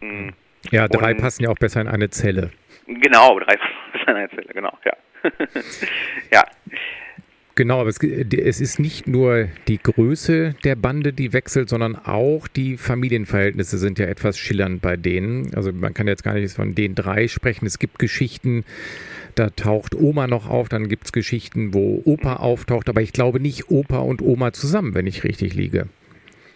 Mhm. 0.00 0.34
Ja, 0.70 0.88
drei 0.88 1.12
Und, 1.12 1.20
passen 1.20 1.44
ja 1.44 1.50
auch 1.50 1.58
besser 1.58 1.80
in 1.80 1.88
eine 1.88 2.10
Zelle. 2.10 2.50
Genau, 2.86 3.38
drei 3.38 3.56
passen 3.56 3.92
besser 3.92 4.08
in 4.08 4.16
eine 4.16 4.30
Zelle, 4.30 4.52
genau, 4.52 4.76
ja. 4.84 4.96
ja. 6.32 6.44
Genau, 7.58 7.80
aber 7.80 7.88
es, 7.88 8.00
es, 8.00 8.60
ist 8.60 8.78
nicht 8.78 9.08
nur 9.08 9.48
die 9.66 9.78
Größe 9.78 10.54
der 10.62 10.76
Bande, 10.76 11.12
die 11.12 11.32
wechselt, 11.32 11.68
sondern 11.68 11.96
auch 11.96 12.46
die 12.46 12.76
Familienverhältnisse 12.76 13.78
sind 13.78 13.98
ja 13.98 14.06
etwas 14.06 14.38
schillernd 14.38 14.80
bei 14.80 14.96
denen. 14.96 15.52
Also 15.56 15.72
man 15.72 15.92
kann 15.92 16.06
jetzt 16.06 16.22
gar 16.22 16.34
nicht 16.34 16.54
von 16.54 16.76
den 16.76 16.94
drei 16.94 17.26
sprechen. 17.26 17.66
Es 17.66 17.80
gibt 17.80 17.98
Geschichten, 17.98 18.64
da 19.34 19.50
taucht 19.50 19.96
Oma 19.96 20.28
noch 20.28 20.48
auf, 20.48 20.68
dann 20.68 20.86
gibt 20.86 21.06
es 21.06 21.12
Geschichten, 21.12 21.74
wo 21.74 22.00
Opa 22.04 22.36
auftaucht, 22.36 22.88
aber 22.88 23.00
ich 23.00 23.12
glaube 23.12 23.40
nicht 23.40 23.72
Opa 23.72 23.98
und 23.98 24.22
Oma 24.22 24.52
zusammen, 24.52 24.94
wenn 24.94 25.08
ich 25.08 25.24
richtig 25.24 25.54
liege. 25.54 25.88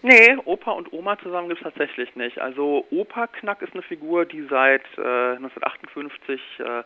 Nee, 0.03 0.37
Opa 0.45 0.71
und 0.71 0.93
Oma 0.93 1.19
zusammen 1.19 1.49
gibt 1.49 1.63
es 1.63 1.65
tatsächlich 1.65 2.15
nicht. 2.15 2.41
Also 2.41 2.87
Opa 2.93 3.27
Knack 3.27 3.61
ist 3.63 3.73
eine 3.73 3.83
Figur, 3.83 4.25
die 4.25 4.47
seit 4.49 4.85
äh, 4.99 5.35
1958 5.35 6.41
äh, 6.61 6.83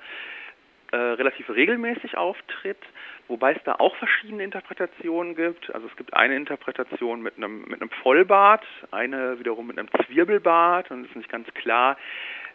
äh, 0.97 1.13
relativ 1.13 1.51
regelmäßig 1.51 2.17
auftritt, 2.17 2.79
wobei 3.29 3.53
es 3.53 3.63
da 3.65 3.75
auch 3.75 3.95
verschiedene 3.97 4.43
Interpretationen 4.43 5.35
gibt. 5.35 5.75
Also 5.75 5.87
es 5.87 5.97
gibt 5.97 6.15
eine 6.15 6.37
Interpretation 6.37 7.21
mit 7.21 7.37
einem, 7.37 7.67
mit 7.69 7.83
einem 7.83 7.91
Vollbart, 8.03 8.65
eine 8.93 9.39
wiederum 9.39 9.67
mit 9.67 9.79
einem 9.79 9.91
Zwirbelbart 10.07 10.91
und 10.91 11.03
es 11.03 11.11
ist 11.11 11.17
nicht 11.17 11.29
ganz 11.29 11.47
klar, 11.53 11.99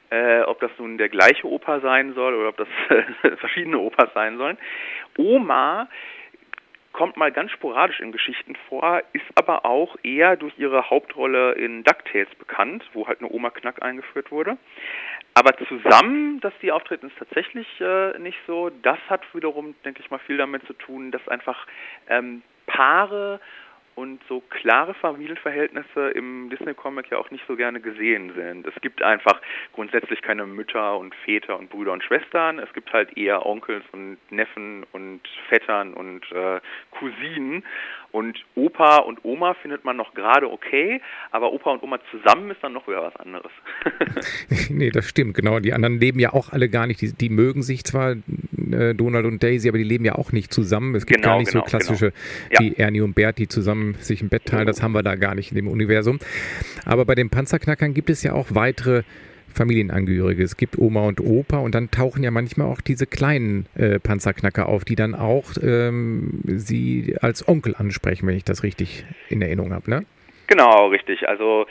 äh, 0.09 0.41
ob 0.41 0.59
das 0.59 0.71
nun 0.79 0.97
der 0.97 1.09
gleiche 1.09 1.47
Opa 1.47 1.81
sein 1.81 2.13
soll 2.15 2.33
oder 2.33 2.49
ob 2.49 2.57
das 2.57 2.67
verschiedene 3.39 3.77
Opas 3.77 4.11
sein 4.15 4.37
sollen. 4.37 4.57
Oma 5.17 5.87
kommt 6.93 7.17
mal 7.17 7.31
ganz 7.31 7.51
sporadisch 7.51 7.99
in 7.99 8.11
Geschichten 8.11 8.55
vor, 8.67 9.01
ist 9.13 9.25
aber 9.35 9.65
auch 9.65 9.95
eher 10.03 10.35
durch 10.35 10.57
ihre 10.57 10.89
Hauptrolle 10.89 11.53
in 11.53 11.83
DuckTales 11.83 12.33
bekannt, 12.35 12.83
wo 12.93 13.07
halt 13.07 13.19
eine 13.19 13.31
Oma 13.31 13.49
Knack 13.49 13.81
eingeführt 13.81 14.31
wurde. 14.31 14.57
Aber 15.33 15.55
zusammen, 15.67 16.41
dass 16.41 16.53
die 16.61 16.71
auftreten, 16.71 17.07
ist 17.07 17.17
tatsächlich 17.17 17.67
äh, 17.79 18.17
nicht 18.19 18.37
so. 18.47 18.69
Das 18.81 18.99
hat 19.09 19.21
wiederum, 19.33 19.75
denke 19.85 20.01
ich 20.01 20.11
mal, 20.11 20.19
viel 20.19 20.37
damit 20.37 20.65
zu 20.67 20.73
tun, 20.73 21.11
dass 21.11 21.25
einfach 21.27 21.65
ähm, 22.09 22.41
Paare 22.65 23.39
und 23.95 24.21
so 24.27 24.41
klare 24.49 24.93
Familienverhältnisse 24.93 26.09
im 26.11 26.49
Disney-Comic 26.49 27.11
ja 27.11 27.17
auch 27.17 27.31
nicht 27.31 27.43
so 27.47 27.55
gerne 27.55 27.81
gesehen 27.81 28.33
sind. 28.35 28.65
Es 28.65 28.79
gibt 28.81 29.01
einfach 29.01 29.41
grundsätzlich 29.73 30.21
keine 30.21 30.45
Mütter 30.45 30.97
und 30.97 31.13
Väter 31.25 31.57
und 31.57 31.69
Brüder 31.69 31.91
und 31.91 32.03
Schwestern. 32.03 32.59
Es 32.59 32.71
gibt 32.73 32.91
halt 32.93 33.17
eher 33.17 33.45
Onkels 33.45 33.83
und 33.91 34.17
Neffen 34.29 34.85
und 34.91 35.21
Vettern 35.49 35.93
und 35.93 36.31
äh, 36.31 36.59
Cousinen. 36.91 37.63
Und 38.11 38.43
Opa 38.55 38.97
und 38.97 39.23
Oma 39.23 39.53
findet 39.53 39.85
man 39.85 39.95
noch 39.95 40.13
gerade 40.13 40.51
okay, 40.51 41.01
aber 41.31 41.53
Opa 41.53 41.71
und 41.71 41.81
Oma 41.81 41.99
zusammen 42.11 42.51
ist 42.51 42.61
dann 42.61 42.73
noch 42.73 42.87
wieder 42.87 43.03
was 43.03 43.15
anderes. 43.15 43.51
nee, 44.69 44.89
das 44.89 45.07
stimmt, 45.07 45.35
genau. 45.35 45.59
Die 45.59 45.73
anderen 45.73 45.99
leben 45.99 46.19
ja 46.19 46.33
auch 46.33 46.51
alle 46.51 46.69
gar 46.69 46.87
nicht. 46.87 47.01
Die, 47.01 47.13
die 47.13 47.29
mögen 47.29 47.61
sich 47.61 47.83
zwar, 47.83 48.15
äh, 48.73 48.95
Donald 48.95 49.25
und 49.25 49.41
Daisy, 49.43 49.69
aber 49.69 49.77
die 49.77 49.83
leben 49.83 50.05
ja 50.05 50.15
auch 50.15 50.31
nicht 50.31 50.53
zusammen. 50.53 50.95
Es 50.95 51.05
gibt 51.05 51.21
genau, 51.21 51.33
gar 51.33 51.39
nicht 51.39 51.51
genau, 51.51 51.63
so 51.63 51.69
klassische 51.69 52.13
genau. 52.49 52.61
wie 52.61 52.67
ja. 52.69 52.85
Ernie 52.85 53.01
und 53.01 53.13
Bert, 53.13 53.37
die 53.37 53.47
zusammen 53.47 53.95
sich 53.99 54.21
ein 54.21 54.29
Bett 54.29 54.45
teilen. 54.45 54.67
Das 54.67 54.81
haben 54.81 54.93
wir 54.93 55.03
da 55.03 55.15
gar 55.15 55.35
nicht 55.35 55.51
in 55.51 55.55
dem 55.55 55.67
Universum. 55.67 56.19
Aber 56.85 57.05
bei 57.05 57.15
den 57.15 57.29
Panzerknackern 57.29 57.93
gibt 57.93 58.09
es 58.09 58.23
ja 58.23 58.33
auch 58.33 58.47
weitere 58.49 59.03
Familienangehörige. 59.53 60.43
Es 60.43 60.57
gibt 60.57 60.77
Oma 60.77 61.01
und 61.01 61.19
Opa 61.19 61.57
und 61.57 61.75
dann 61.75 61.91
tauchen 61.91 62.23
ja 62.23 62.31
manchmal 62.31 62.67
auch 62.67 62.81
diese 62.81 63.05
kleinen 63.05 63.65
äh, 63.75 63.99
Panzerknacker 63.99 64.67
auf, 64.67 64.85
die 64.85 64.95
dann 64.95 65.13
auch 65.13 65.51
ähm, 65.61 66.41
sie 66.45 67.15
als 67.21 67.47
Onkel 67.47 67.75
ansprechen, 67.75 68.27
wenn 68.27 68.37
ich 68.37 68.45
das 68.45 68.63
richtig 68.63 69.05
in 69.29 69.41
Erinnerung 69.41 69.73
habe, 69.73 69.89
ne? 69.89 70.05
Genau, 70.47 70.87
richtig. 70.87 71.29
Also 71.29 71.65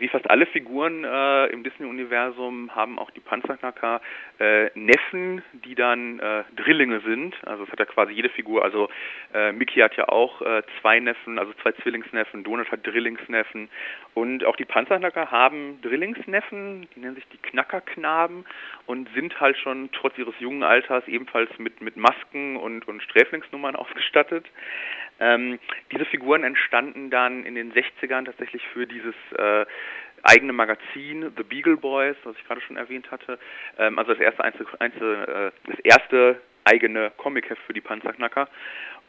wie 0.00 0.08
fast 0.08 0.28
alle 0.30 0.46
Figuren 0.46 1.04
äh, 1.04 1.46
im 1.46 1.62
Disney-Universum 1.62 2.74
haben 2.74 2.98
auch 2.98 3.10
die 3.10 3.20
Panzerknacker 3.20 4.00
äh, 4.38 4.70
Neffen, 4.74 5.42
die 5.64 5.74
dann 5.74 6.18
äh, 6.18 6.44
Drillinge 6.56 7.00
sind. 7.00 7.34
Also 7.46 7.64
es 7.64 7.70
hat 7.70 7.78
ja 7.78 7.84
quasi 7.86 8.12
jede 8.12 8.28
Figur. 8.28 8.62
Also 8.62 8.88
äh, 9.34 9.52
Mickey 9.52 9.80
hat 9.80 9.96
ja 9.96 10.08
auch 10.08 10.42
äh, 10.42 10.62
zwei 10.80 11.00
Neffen, 11.00 11.38
also 11.38 11.52
zwei 11.62 11.72
Zwillingsneffen. 11.72 12.44
Donald 12.44 12.70
hat 12.70 12.86
Drillingsneffen. 12.86 13.68
Und 14.14 14.44
auch 14.44 14.56
die 14.56 14.64
Panzerknacker 14.64 15.30
haben 15.30 15.80
Drillingsneffen, 15.82 16.88
die 16.94 17.00
nennen 17.00 17.16
sich 17.16 17.26
die 17.28 17.38
Knackerknaben 17.38 18.44
und 18.86 19.08
sind 19.14 19.38
halt 19.40 19.56
schon 19.58 19.90
trotz 19.92 20.16
ihres 20.18 20.34
jungen 20.38 20.62
Alters 20.62 21.06
ebenfalls 21.08 21.50
mit, 21.58 21.80
mit 21.80 21.96
Masken 21.96 22.56
und, 22.56 22.86
und 22.88 23.02
Sträflingsnummern 23.02 23.76
ausgestattet. 23.76 24.46
Ähm, 25.20 25.58
diese 25.92 26.04
Figuren 26.04 26.44
entstanden 26.44 27.10
dann 27.10 27.44
in 27.44 27.54
den 27.54 27.72
60ern 27.72 28.26
tatsächlich 28.26 28.62
für 28.72 28.86
dieses 28.86 29.14
äh, 29.36 29.64
eigene 30.22 30.52
Magazin, 30.52 31.32
The 31.36 31.42
Beagle 31.42 31.76
Boys, 31.76 32.16
was 32.24 32.36
ich 32.36 32.46
gerade 32.46 32.60
schon 32.60 32.76
erwähnt 32.76 33.10
hatte. 33.10 33.38
Ähm, 33.78 33.98
also 33.98 34.12
das 34.12 34.20
erste, 34.20 34.44
Einzel, 34.44 34.66
Einzel, 34.78 35.52
äh, 35.66 35.70
das 35.70 35.78
erste 35.80 36.40
eigene 36.64 37.12
Comicheft 37.16 37.62
für 37.62 37.72
die 37.72 37.80
Panzerknacker. 37.80 38.48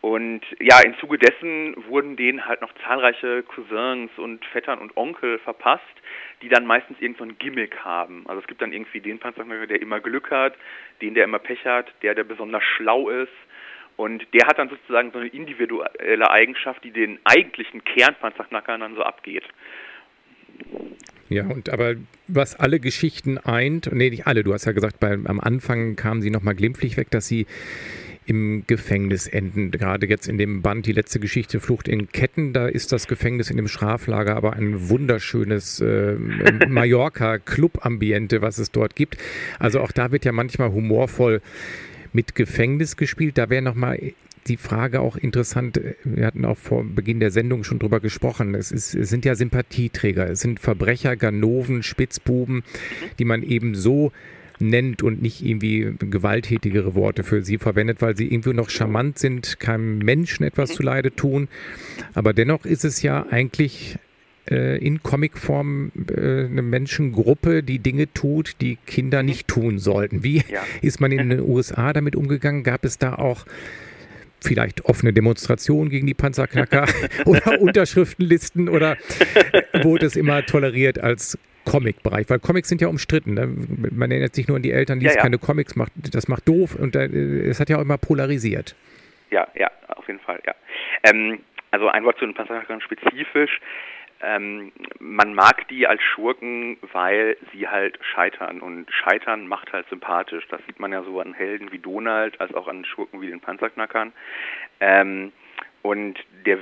Und 0.02 0.42
ja, 0.60 0.80
im 0.86 0.96
Zuge 1.00 1.18
dessen 1.18 1.76
wurden 1.88 2.16
denen 2.16 2.46
halt 2.46 2.62
noch 2.62 2.72
zahlreiche 2.86 3.42
Cousins 3.44 4.12
und 4.18 4.46
Vettern 4.46 4.78
und 4.78 4.96
Onkel 4.96 5.40
verpasst, 5.40 5.84
die 6.44 6.50
dann 6.50 6.68
meistens 6.68 7.02
irgendein 7.02 7.30
so 7.30 7.36
Gimmick 7.40 7.84
haben. 7.84 8.24
Also 8.28 8.42
es 8.42 8.48
gibt 8.48 8.62
dann 8.62 8.74
irgendwie 8.74 9.02
den 9.02 9.18
Panzerknacker, 9.18 9.66
der 9.66 9.82
immer 9.82 10.00
Glück 10.00 10.30
hat, 10.30 10.54
den, 11.02 11.16
der 11.16 11.24
immer 11.24 11.40
Pech 11.40 11.66
hat, 11.66 11.92
der, 12.04 12.14
der 12.14 12.26
besonders 12.26 12.64
schlau 12.64 13.10
ist. 13.10 13.34
Und 13.98 14.26
der 14.34 14.48
hat 14.48 14.60
dann 14.60 14.70
sozusagen 14.70 15.12
so 15.12 15.18
eine 15.18 15.28
individuelle 15.28 16.30
Eigenschaft, 16.30 16.84
die 16.84 16.92
den 16.92 17.20
eigentlichen 17.24 17.84
Kernpanzerknackern 17.84 18.80
dann 18.80 18.96
so 18.96 19.02
abgeht. 19.02 19.44
Ja, 21.30 21.46
und 21.46 21.70
aber 21.70 21.96
was 22.28 22.56
alle 22.56 22.80
Geschichten 22.80 23.38
eint, 23.38 23.90
nee, 23.92 24.10
nicht 24.10 24.28
alle, 24.28 24.44
du 24.44 24.54
hast 24.54 24.66
ja 24.66 24.72
gesagt, 24.72 25.00
bei, 25.00 25.12
am 25.12 25.40
Anfang 25.40 25.96
kamen 25.96 26.22
sie 26.22 26.30
nochmal 26.30 26.56
glimpflich 26.56 26.96
weg, 26.96 27.10
dass 27.10 27.28
sie 27.28 27.48
im 28.28 28.66
Gefängnis 28.68 29.26
enden. 29.26 29.72
Gerade 29.72 30.06
jetzt 30.06 30.28
in 30.28 30.38
dem 30.38 30.62
Band, 30.62 30.86
die 30.86 30.92
letzte 30.92 31.20
Geschichte 31.20 31.62
Flucht 31.62 31.88
in 31.88 32.12
Ketten, 32.12 32.52
da 32.52 32.68
ist 32.68 32.92
das 32.92 33.08
Gefängnis 33.08 33.50
in 33.50 33.56
dem 33.56 33.70
Straflager 33.70 34.36
aber 34.36 34.54
ein 34.54 34.90
wunderschönes 34.90 35.80
äh, 35.80 36.16
Mallorca-Club-Ambiente, 36.68 38.42
was 38.42 38.58
es 38.58 38.72
dort 38.72 38.96
gibt. 38.96 39.18
Also 39.60 39.80
auch 39.80 39.94
da 39.94 40.12
wird 40.12 40.26
ja 40.26 40.34
manchmal 40.34 40.72
humorvoll 40.72 41.42
mit 42.14 42.36
Gefängnis 42.36 42.98
gespielt. 42.98 43.38
Da 43.38 43.50
wäre 43.50 43.62
nochmal 43.62 44.14
die 44.48 44.58
Frage 44.58 45.02
auch 45.02 45.18
interessant. 45.18 45.80
Wir 46.04 46.26
hatten 46.26 46.46
auch 46.46 46.58
vor 46.58 46.84
Beginn 46.84 47.20
der 47.20 47.32
Sendung 47.32 47.64
schon 47.64 47.80
drüber 47.80 48.00
gesprochen. 48.00 48.56
Es, 48.56 48.72
ist, 48.72 48.96
es 48.96 49.10
sind 49.10 49.26
ja 49.26 49.36
Sympathieträger. 49.36 50.30
Es 50.30 50.40
sind 50.40 50.60
Verbrecher, 50.60 51.16
Ganoven, 51.16 51.84
Spitzbuben, 51.84 52.64
die 53.20 53.26
man 53.26 53.44
eben 53.44 53.76
so 53.76 54.12
nennt 54.60 55.04
und 55.04 55.22
nicht 55.22 55.44
irgendwie 55.44 55.94
gewalttätigere 56.00 56.96
Worte 56.96 57.24
für 57.24 57.44
sie 57.44 57.58
verwendet, 57.58 58.02
weil 58.02 58.18
sie 58.18 58.32
irgendwie 58.32 58.54
noch 58.54 58.70
charmant 58.70 59.20
sind, 59.20 59.60
keinem 59.60 60.00
Menschen 60.00 60.44
etwas 60.44 60.74
zu 60.74 60.84
Leide 60.84 61.14
tun. 61.14 61.48
Aber 62.14 62.34
dennoch 62.34 62.66
ist 62.66 62.84
es 62.84 63.02
ja 63.02 63.26
eigentlich 63.30 64.00
äh, 64.50 64.78
in 64.78 65.04
Comicform 65.04 65.92
äh, 66.10 66.46
eine 66.46 66.62
Menschengruppe, 66.62 67.64
die 67.64 67.80
Dinge 67.80 68.12
tut, 68.14 68.62
die 68.62 68.78
Kinder 68.86 69.24
nicht 69.24 69.48
tun 69.48 69.80
sollten. 69.80 70.24
Wie 70.24 70.44
ja. 70.50 70.64
ist 70.82 71.02
man 71.02 71.12
in 71.12 71.30
den 71.30 71.42
USA 71.42 71.94
damit 71.94 72.16
umgegangen? 72.16 72.64
Gab 72.64 72.86
es 72.86 72.98
da 72.98 73.16
auch 73.16 73.46
vielleicht 74.42 74.86
offene 74.86 75.14
Demonstrationen 75.14 75.90
gegen 75.90 76.08
die 76.08 76.14
Panzerknacker 76.14 76.86
oder 77.26 77.60
Unterschriftenlisten 77.60 78.70
oder 78.70 78.98
wurde 79.82 80.06
es 80.06 80.16
immer 80.16 80.46
toleriert 80.46 81.00
als 81.00 81.38
Comic-Bereich, 81.66 82.30
weil 82.30 82.40
Comics 82.40 82.70
sind 82.70 82.80
ja 82.80 82.88
umstritten. 82.88 83.34
Ne? 83.34 83.48
Man 83.92 84.10
erinnert 84.10 84.34
sich 84.36 84.48
nur 84.48 84.56
an 84.56 84.64
die 84.64 84.72
Eltern, 84.72 85.00
die 85.00 85.06
ja, 85.06 85.14
ja. 85.14 85.22
keine 85.22 85.38
Comics 85.38 85.76
macht. 85.76 85.92
Das 86.14 86.30
macht 86.30 86.48
doof 86.48 86.76
und 86.76 86.96
äh, 86.96 87.08
es 87.42 87.60
hat 87.60 87.70
ja 87.70 87.78
auch 87.78 87.82
immer 87.82 87.98
polarisiert. 87.98 88.76
Ja, 89.32 89.48
ja, 89.56 89.70
auf 89.90 90.08
jeden 90.08 90.20
Fall, 90.22 90.40
ja. 90.46 90.56
Ähm, 91.04 91.40
also 91.72 91.90
ein 91.90 92.06
Wort 92.06 92.18
zu 92.18 92.26
den 92.26 92.34
Passagen 92.34 92.80
spezifisch. 92.82 93.60
Ähm, 94.22 94.72
man 95.00 95.34
mag 95.34 95.68
die 95.68 95.88
als 95.88 96.02
Schurken, 96.02 96.78
weil 96.94 97.38
sie 97.52 97.68
halt 97.68 98.00
scheitern 98.02 98.62
und 98.62 98.92
scheitern 98.92 99.48
macht 99.48 99.72
halt 99.74 99.88
sympathisch. 99.90 100.48
Das 100.50 100.62
sieht 100.66 100.80
man 100.80 100.92
ja 100.92 101.04
so 101.04 101.20
an 101.20 101.34
Helden 101.34 101.72
wie 101.72 101.80
Donald 101.80 102.40
als 102.42 102.54
auch 102.54 102.68
an 102.68 102.86
Schurken 102.86 103.22
wie 103.22 103.28
den 103.28 103.42
Panzerknackern. 103.42 104.14
Ähm, 104.80 105.32
und 105.84 106.20
der 106.46 106.58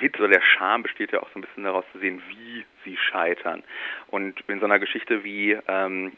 Witz 0.00 0.18
oder 0.18 0.28
der 0.28 0.42
Charme 0.42 0.82
besteht 0.82 1.12
ja 1.12 1.20
auch 1.20 1.28
so 1.32 1.38
ein 1.38 1.42
bisschen 1.42 1.64
daraus 1.64 1.84
zu 1.92 1.98
sehen, 1.98 2.22
wie 2.28 2.64
sie 2.84 2.96
scheitern. 2.96 3.62
Und 4.08 4.42
in 4.48 4.60
so 4.60 4.66
einer 4.66 4.78
Geschichte 4.78 5.24
wie 5.24 5.58
ähm, 5.68 6.12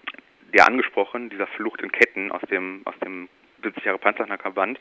der 0.55 0.67
angesprochen, 0.67 1.31
dieser 1.31 1.47
Flucht 1.47 1.83
in 1.83 1.93
Ketten 1.93 2.31
aus 2.31 2.43
dem, 2.51 2.83
aus 2.85 2.99
dem 3.05 3.29
70 3.63 3.85
Jahre 3.85 3.99
Panzerknackerband, 3.99 4.79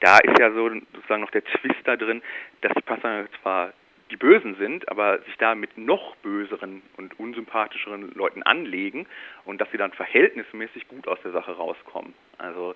da 0.00 0.18
ist 0.18 0.38
ja 0.38 0.52
so 0.52 0.70
sozusagen 0.94 1.22
noch 1.22 1.30
der 1.30 1.44
Twist 1.44 1.80
da 1.84 1.96
drin, 1.96 2.22
dass 2.60 2.72
die 2.74 2.82
Panzerknacker 2.82 3.28
zwar 3.42 3.72
die 4.12 4.16
Bösen 4.16 4.54
sind, 4.56 4.88
aber 4.88 5.20
sich 5.22 5.36
da 5.38 5.54
mit 5.54 5.78
noch 5.78 6.14
böseren 6.16 6.82
und 6.96 7.18
unsympathischeren 7.18 8.12
Leuten 8.14 8.42
anlegen 8.42 9.06
und 9.44 9.60
dass 9.60 9.70
sie 9.72 9.78
dann 9.78 9.92
verhältnismäßig 9.92 10.86
gut 10.86 11.08
aus 11.08 11.18
der 11.24 11.32
Sache 11.32 11.52
rauskommen. 11.52 12.14
Also 12.38 12.74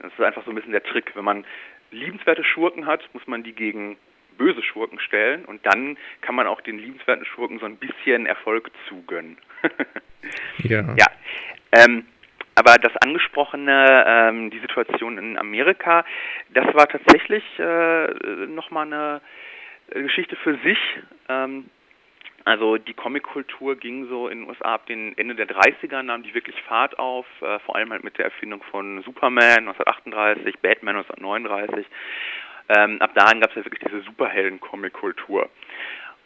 das 0.00 0.12
ist 0.12 0.20
einfach 0.20 0.44
so 0.44 0.50
ein 0.50 0.54
bisschen 0.54 0.72
der 0.72 0.82
Trick. 0.82 1.14
Wenn 1.14 1.24
man 1.24 1.44
liebenswerte 1.90 2.42
Schurken 2.44 2.86
hat, 2.86 3.08
muss 3.12 3.26
man 3.26 3.42
die 3.42 3.52
gegen 3.52 3.98
böse 4.38 4.62
Schurken 4.62 4.98
stellen 4.98 5.44
und 5.44 5.64
dann 5.66 5.98
kann 6.22 6.34
man 6.34 6.46
auch 6.46 6.62
den 6.62 6.78
liebenswerten 6.78 7.26
Schurken 7.26 7.58
so 7.58 7.66
ein 7.66 7.76
bisschen 7.76 8.24
Erfolg 8.24 8.70
zugönnen. 8.88 9.36
ja. 10.58 10.80
Ja. 10.96 11.06
Ähm, 11.72 12.06
aber 12.54 12.76
das 12.76 12.96
angesprochene, 12.96 14.04
ähm, 14.06 14.50
die 14.50 14.58
Situation 14.60 15.18
in 15.18 15.38
Amerika, 15.38 16.04
das 16.50 16.66
war 16.74 16.88
tatsächlich 16.88 17.44
äh, 17.58 18.06
nochmal 18.46 18.86
eine 18.86 19.20
Geschichte 19.90 20.36
für 20.36 20.56
sich. 20.58 20.78
Ähm, 21.28 21.70
also 22.44 22.78
die 22.78 22.94
Comic-Kultur 22.94 23.76
ging 23.76 24.08
so 24.08 24.28
in 24.28 24.40
den 24.40 24.48
USA 24.48 24.74
ab 24.74 24.86
den 24.86 25.16
Ende 25.18 25.34
der 25.34 25.48
30er, 25.48 26.02
nahm 26.02 26.22
die 26.22 26.34
wirklich 26.34 26.56
Fahrt 26.62 26.98
auf, 26.98 27.26
äh, 27.42 27.58
vor 27.60 27.76
allem 27.76 27.90
halt 27.90 28.02
mit 28.02 28.16
der 28.16 28.24
Erfindung 28.24 28.62
von 28.70 29.02
Superman 29.02 29.68
1938, 29.68 30.58
Batman 30.60 30.96
1939. 30.96 31.86
Ähm, 32.70 33.02
ab 33.02 33.14
dahin 33.14 33.40
gab 33.40 33.50
es 33.50 33.56
ja 33.56 33.64
wirklich 33.64 33.82
diese 33.84 34.00
Superhelden-Comic-Kultur. 34.02 35.50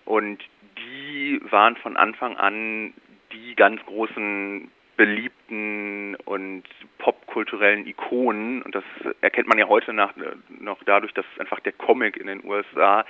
Und 0.04 0.42
die 0.78 1.40
waren 1.50 1.76
von 1.76 1.96
Anfang 1.96 2.36
an 2.36 2.94
die 3.32 3.56
ganz 3.56 3.84
großen 3.86 4.70
beliebten 4.96 6.14
und 6.24 6.64
popkulturellen 6.98 7.86
Ikonen 7.86 8.62
und 8.62 8.74
das 8.74 8.84
erkennt 9.20 9.48
man 9.48 9.58
ja 9.58 9.68
heute 9.68 9.92
nach, 9.92 10.14
noch 10.48 10.82
dadurch, 10.84 11.12
dass 11.12 11.24
einfach 11.38 11.60
der 11.60 11.72
Comic 11.72 12.16
in 12.16 12.28
den 12.28 12.44
USA 12.44 13.04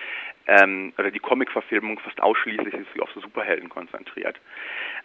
ähm, 0.47 0.93
oder 0.99 1.11
die 1.11 1.19
Comic-Verfilmung 1.19 1.99
fast 1.99 2.21
ausschließlich 2.23 2.75
sich 2.75 3.03
auf 3.03 3.11
so 3.13 3.21
Superhelden 3.21 3.69
konzentriert. 3.69 4.41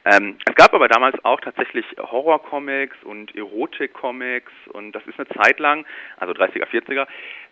Ähm, 0.06 0.38
es 0.48 0.56
gab 0.56 0.74
aber 0.74 0.88
damals 0.88 1.24
auch 1.26 1.42
tatsächlich 1.42 1.86
Horror-Comics 1.98 3.04
und 3.04 3.36
Erotik-Comics 3.36 4.54
und 4.72 4.94
das 4.94 5.06
ist 5.06 5.20
eine 5.20 5.28
Zeit 5.30 5.60
lang, 5.60 5.86
also 6.18 6.34
30er, 6.34 6.66
40er, 6.66 7.08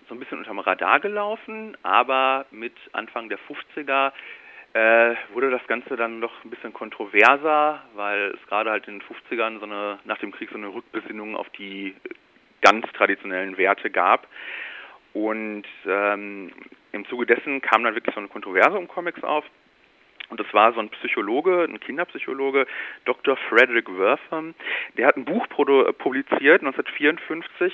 so 0.07 0.15
ein 0.15 0.19
bisschen 0.19 0.37
unterm 0.37 0.59
Radar 0.59 0.99
gelaufen, 0.99 1.75
aber 1.83 2.45
mit 2.51 2.73
Anfang 2.93 3.29
der 3.29 3.39
50er 3.39 4.11
äh, 4.73 5.15
wurde 5.33 5.49
das 5.49 5.65
Ganze 5.67 5.95
dann 5.95 6.21
doch 6.21 6.43
ein 6.43 6.49
bisschen 6.49 6.73
kontroverser, 6.73 7.81
weil 7.95 8.31
es 8.35 8.47
gerade 8.47 8.71
halt 8.71 8.87
in 8.87 8.99
den 8.99 9.07
50ern 9.07 9.59
so 9.59 9.65
eine, 9.65 9.99
nach 10.05 10.17
dem 10.19 10.31
Krieg 10.31 10.49
so 10.49 10.57
eine 10.57 10.73
Rückbesinnung 10.73 11.35
auf 11.35 11.49
die 11.51 11.95
ganz 12.61 12.85
traditionellen 12.93 13.57
Werte 13.57 13.89
gab. 13.89 14.27
Und 15.13 15.65
ähm, 15.85 16.51
im 16.91 17.05
Zuge 17.07 17.25
dessen 17.25 17.61
kam 17.61 17.83
dann 17.83 17.95
wirklich 17.95 18.13
so 18.13 18.19
eine 18.19 18.29
Kontroverse 18.29 18.77
um 18.77 18.87
Comics 18.87 19.23
auf. 19.23 19.45
Und 20.29 20.39
das 20.39 20.53
war 20.53 20.73
so 20.73 20.79
ein 20.79 20.89
Psychologe, 20.89 21.63
ein 21.63 21.79
Kinderpsychologe, 21.79 22.67
Dr. 23.05 23.37
Frederick 23.49 23.89
Wortham, 23.89 24.55
der 24.97 25.07
hat 25.07 25.15
ein 25.15 25.23
Buch 25.23 25.47
publiziert, 25.47 26.61
1954, 26.61 27.73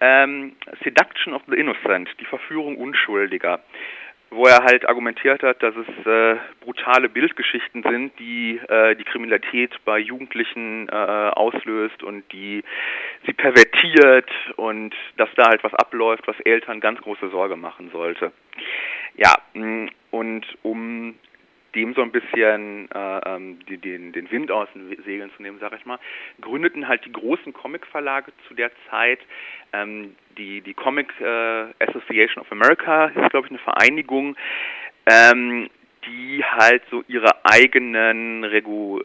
ähm, 0.00 0.56
Seduction 0.82 1.34
of 1.34 1.42
the 1.46 1.56
Innocent, 1.56 2.08
die 2.18 2.24
Verführung 2.24 2.78
Unschuldiger 2.78 3.60
wo 4.30 4.46
er 4.46 4.62
halt 4.62 4.88
argumentiert 4.88 5.42
hat, 5.42 5.62
dass 5.62 5.74
es 5.74 6.06
äh, 6.06 6.36
brutale 6.60 7.08
Bildgeschichten 7.08 7.82
sind, 7.82 8.18
die 8.18 8.60
äh, 8.68 8.94
die 8.94 9.04
Kriminalität 9.04 9.72
bei 9.84 9.98
Jugendlichen 9.98 10.88
äh, 10.88 10.92
auslöst 10.92 12.02
und 12.02 12.30
die 12.32 12.62
sie 13.26 13.32
pervertiert 13.32 14.30
und 14.56 14.94
dass 15.16 15.28
da 15.34 15.48
halt 15.48 15.64
was 15.64 15.74
abläuft, 15.74 16.28
was 16.28 16.38
Eltern 16.40 16.80
ganz 16.80 17.00
große 17.00 17.28
Sorge 17.30 17.56
machen 17.56 17.90
sollte. 17.90 18.32
Ja, 19.16 19.34
mm, 19.54 19.88
und 20.12 20.46
um 20.62 21.16
dem 21.74 21.94
so 21.94 22.02
ein 22.02 22.10
bisschen 22.10 22.90
äh, 22.90 23.20
ähm, 23.26 23.58
die, 23.68 23.78
den, 23.78 24.12
den 24.12 24.30
Wind 24.30 24.50
aus 24.50 24.68
den 24.74 24.96
Segeln 25.04 25.30
zu 25.36 25.42
nehmen, 25.42 25.58
sage 25.58 25.76
ich 25.76 25.86
mal, 25.86 25.98
gründeten 26.40 26.88
halt 26.88 27.04
die 27.04 27.12
großen 27.12 27.52
Comic-Verlage 27.52 28.32
zu 28.48 28.54
der 28.54 28.70
Zeit. 28.90 29.20
Ähm, 29.72 30.16
die, 30.36 30.60
die 30.60 30.74
Comic 30.74 31.08
äh, 31.20 31.66
Association 31.78 32.42
of 32.42 32.50
America 32.50 33.06
ist, 33.06 33.30
glaube 33.30 33.46
ich, 33.46 33.50
eine 33.50 33.58
Vereinigung, 33.58 34.36
ähm, 35.06 35.68
die 36.06 36.42
halt 36.44 36.82
so 36.90 37.04
ihre 37.08 37.44
eigenen 37.44 38.44
Regu 38.44 39.00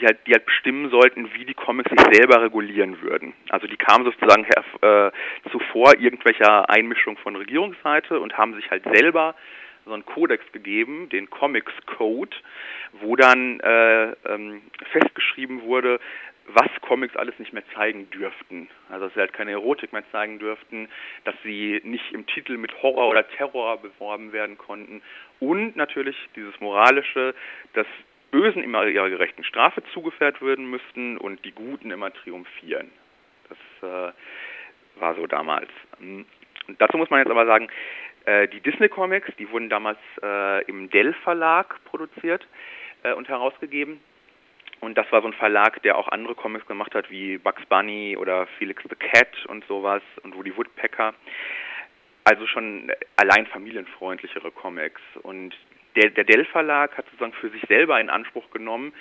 die 0.00 0.06
halt, 0.06 0.18
die 0.26 0.32
halt 0.32 0.46
bestimmen 0.46 0.90
sollten, 0.90 1.28
wie 1.34 1.44
die 1.44 1.54
Comics 1.54 1.90
sich 1.90 2.16
selber 2.16 2.42
regulieren 2.42 3.00
würden. 3.02 3.34
Also 3.50 3.66
die 3.66 3.76
kamen 3.76 4.04
sozusagen 4.04 4.44
äh, 4.44 5.10
zuvor 5.50 5.98
irgendwelcher 5.98 6.68
Einmischung 6.70 7.16
von 7.18 7.36
Regierungsseite 7.36 8.18
und 8.18 8.38
haben 8.38 8.54
sich 8.54 8.70
halt 8.70 8.84
selber 8.84 9.34
so 9.88 9.94
einen 9.94 10.06
Kodex 10.06 10.44
gegeben, 10.52 11.08
den 11.08 11.30
Comics 11.30 11.72
Code, 11.86 12.36
wo 12.92 13.16
dann 13.16 13.60
äh, 13.60 14.12
ähm, 14.26 14.62
festgeschrieben 14.92 15.62
wurde, 15.62 15.98
was 16.48 16.68
Comics 16.80 17.16
alles 17.16 17.38
nicht 17.38 17.52
mehr 17.52 17.64
zeigen 17.74 18.08
dürften. 18.10 18.68
Also 18.88 19.06
dass 19.06 19.14
sie 19.14 19.20
halt 19.20 19.32
keine 19.32 19.52
Erotik 19.52 19.92
mehr 19.92 20.04
zeigen 20.10 20.38
dürften, 20.38 20.88
dass 21.24 21.34
sie 21.42 21.80
nicht 21.84 22.12
im 22.12 22.26
Titel 22.26 22.56
mit 22.56 22.82
Horror 22.82 23.08
oder 23.08 23.28
Terror 23.28 23.78
beworben 23.78 24.32
werden 24.32 24.56
konnten 24.56 25.02
und 25.40 25.76
natürlich 25.76 26.16
dieses 26.34 26.58
moralische, 26.60 27.34
dass 27.74 27.86
Bösen 28.30 28.62
immer 28.62 28.86
ihrer 28.86 29.10
gerechten 29.10 29.44
Strafe 29.44 29.82
zugefährt 29.92 30.42
werden 30.42 30.68
müssten 30.70 31.16
und 31.16 31.44
die 31.44 31.52
Guten 31.52 31.90
immer 31.90 32.12
triumphieren. 32.12 32.90
Das 33.48 33.58
äh, 33.82 34.12
war 35.00 35.14
so 35.14 35.26
damals. 35.26 35.70
Und 36.00 36.26
dazu 36.78 36.98
muss 36.98 37.10
man 37.10 37.20
jetzt 37.20 37.30
aber 37.30 37.46
sagen, 37.46 37.68
die 38.48 38.60
Disney 38.60 38.88
Comics, 38.88 39.30
die 39.38 39.50
wurden 39.50 39.68
damals 39.68 39.98
äh, 40.22 40.64
im 40.64 40.90
Dell 40.90 41.14
Verlag 41.24 41.82
produziert 41.84 42.46
äh, 43.02 43.12
und 43.12 43.28
herausgegeben. 43.28 44.00
Und 44.80 44.96
das 44.96 45.10
war 45.10 45.22
so 45.22 45.28
ein 45.28 45.32
Verlag, 45.32 45.82
der 45.82 45.96
auch 45.96 46.08
andere 46.08 46.34
Comics 46.34 46.66
gemacht 46.66 46.94
hat, 46.94 47.10
wie 47.10 47.38
Bugs 47.38 47.64
Bunny 47.66 48.16
oder 48.16 48.46
Felix 48.58 48.82
the 48.88 48.94
Cat 48.94 49.46
und 49.46 49.64
sowas 49.66 50.02
und 50.22 50.36
Woody 50.36 50.56
Woodpecker. 50.56 51.14
Also 52.24 52.46
schon 52.46 52.92
allein 53.16 53.46
familienfreundlichere 53.46 54.50
Comics. 54.52 55.00
Und 55.22 55.54
der, 55.96 56.10
der 56.10 56.24
Dell 56.24 56.44
Verlag 56.44 56.96
hat 56.96 57.06
sozusagen 57.06 57.32
für 57.32 57.50
sich 57.50 57.62
selber 57.62 58.00
in 58.00 58.10
Anspruch 58.10 58.50
genommen, 58.50 58.92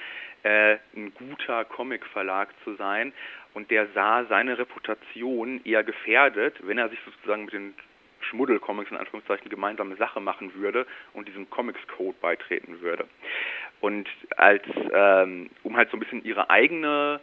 äh, 0.44 0.78
ein 0.96 1.14
guter 1.14 1.66
Comic-Verlag 1.66 2.50
zu 2.64 2.76
sein. 2.76 3.14
Und 3.54 3.70
der 3.70 3.88
sah 3.94 4.26
seine 4.26 4.58
Reputation 4.58 5.62
eher 5.64 5.84
gefährdet, 5.84 6.56
wenn 6.64 6.78
er 6.78 6.90
sich 6.90 7.00
sozusagen 7.06 7.46
mit 7.46 7.54
den 7.54 7.76
Schmuddelcomics 8.30 8.92
in 8.92 8.98
Anführungszeichen 8.98 9.50
gemeinsame 9.50 9.96
Sache 9.96 10.20
machen 10.20 10.54
würde 10.56 10.86
und 11.14 11.28
diesem 11.28 11.50
Comics-Code 11.50 12.18
beitreten 12.22 12.82
würde. 12.82 13.08
Und 13.80 14.08
als 14.36 14.64
ähm, 14.94 15.50
um 15.64 15.78
halt 15.78 15.90
so 15.92 15.98
ein 15.98 16.00
bisschen 16.00 16.24
ihre 16.24 16.50
eigene 16.50 17.20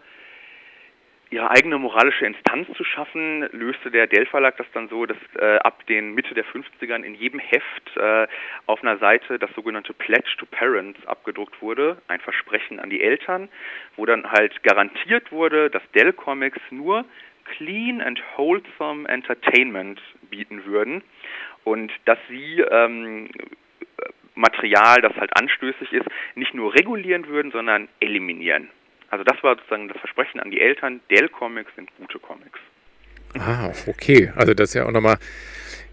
ihre 1.31 1.51
eigene 1.51 1.79
moralische 1.79 2.27
Instanz 2.27 2.69
zu 2.77 2.85
schaffen, 2.85 3.49
löste 3.51 3.91
der 3.91 4.07
Dell 4.07 4.27
Verlag 4.27 4.57
das 4.57 4.67
dann 4.73 4.89
so, 4.89 5.05
dass 5.05 5.17
äh, 5.37 5.57
ab 5.57 5.85
den 5.87 6.15
Mitte 6.15 6.33
der 6.35 6.45
50ern 6.45 7.03
in 7.03 7.15
jedem 7.15 7.41
Heft 7.41 7.97
äh, 7.97 8.29
auf 8.67 8.83
einer 8.83 8.99
Seite 8.99 9.39
das 9.39 9.51
sogenannte 9.55 9.95
Pledge 9.95 10.37
to 10.39 10.47
Parents 10.47 11.05
abgedruckt 11.07 11.61
wurde, 11.61 12.01
ein 12.07 12.21
Versprechen 12.21 12.79
an 12.79 12.89
die 12.89 13.01
Eltern, 13.01 13.49
wo 13.97 14.07
dann 14.07 14.31
halt 14.31 14.63
garantiert 14.63 15.33
wurde, 15.33 15.71
dass 15.71 15.83
Dell 15.93 16.13
Comics 16.13 16.61
nur 16.71 17.05
clean 17.57 18.01
and 18.01 18.23
wholesome 18.37 19.09
Entertainment 19.09 20.01
bieten 20.37 20.65
würden 20.65 21.03
und 21.63 21.93
dass 22.07 22.19
sie 22.29 22.61
ähm, 22.61 23.29
Material, 24.35 25.01
das 25.01 25.15
halt 25.17 25.37
anstößig 25.37 25.93
ist, 25.93 26.07
nicht 26.35 26.55
nur 26.55 26.75
regulieren 26.75 27.27
würden, 27.29 27.53
sondern 27.53 27.89
eliminieren. 28.01 28.69
Also 29.11 29.23
das 29.23 29.41
war 29.45 29.57
sozusagen 29.57 29.89
das 29.89 29.99
Versprechen 29.99 30.41
an 30.41 30.51
die 30.51 30.61
Eltern, 30.61 31.01
Dell 31.11 31.29
Comics 31.29 31.73
sind 31.77 31.89
gute 31.99 32.19
Comics. 32.19 32.59
Ah, 33.39 33.73
okay. 33.87 34.33
Also 34.35 34.55
das 34.55 34.71
ist 34.71 34.75
ja 34.75 34.87
auch 34.87 34.93
nochmal 34.93 35.19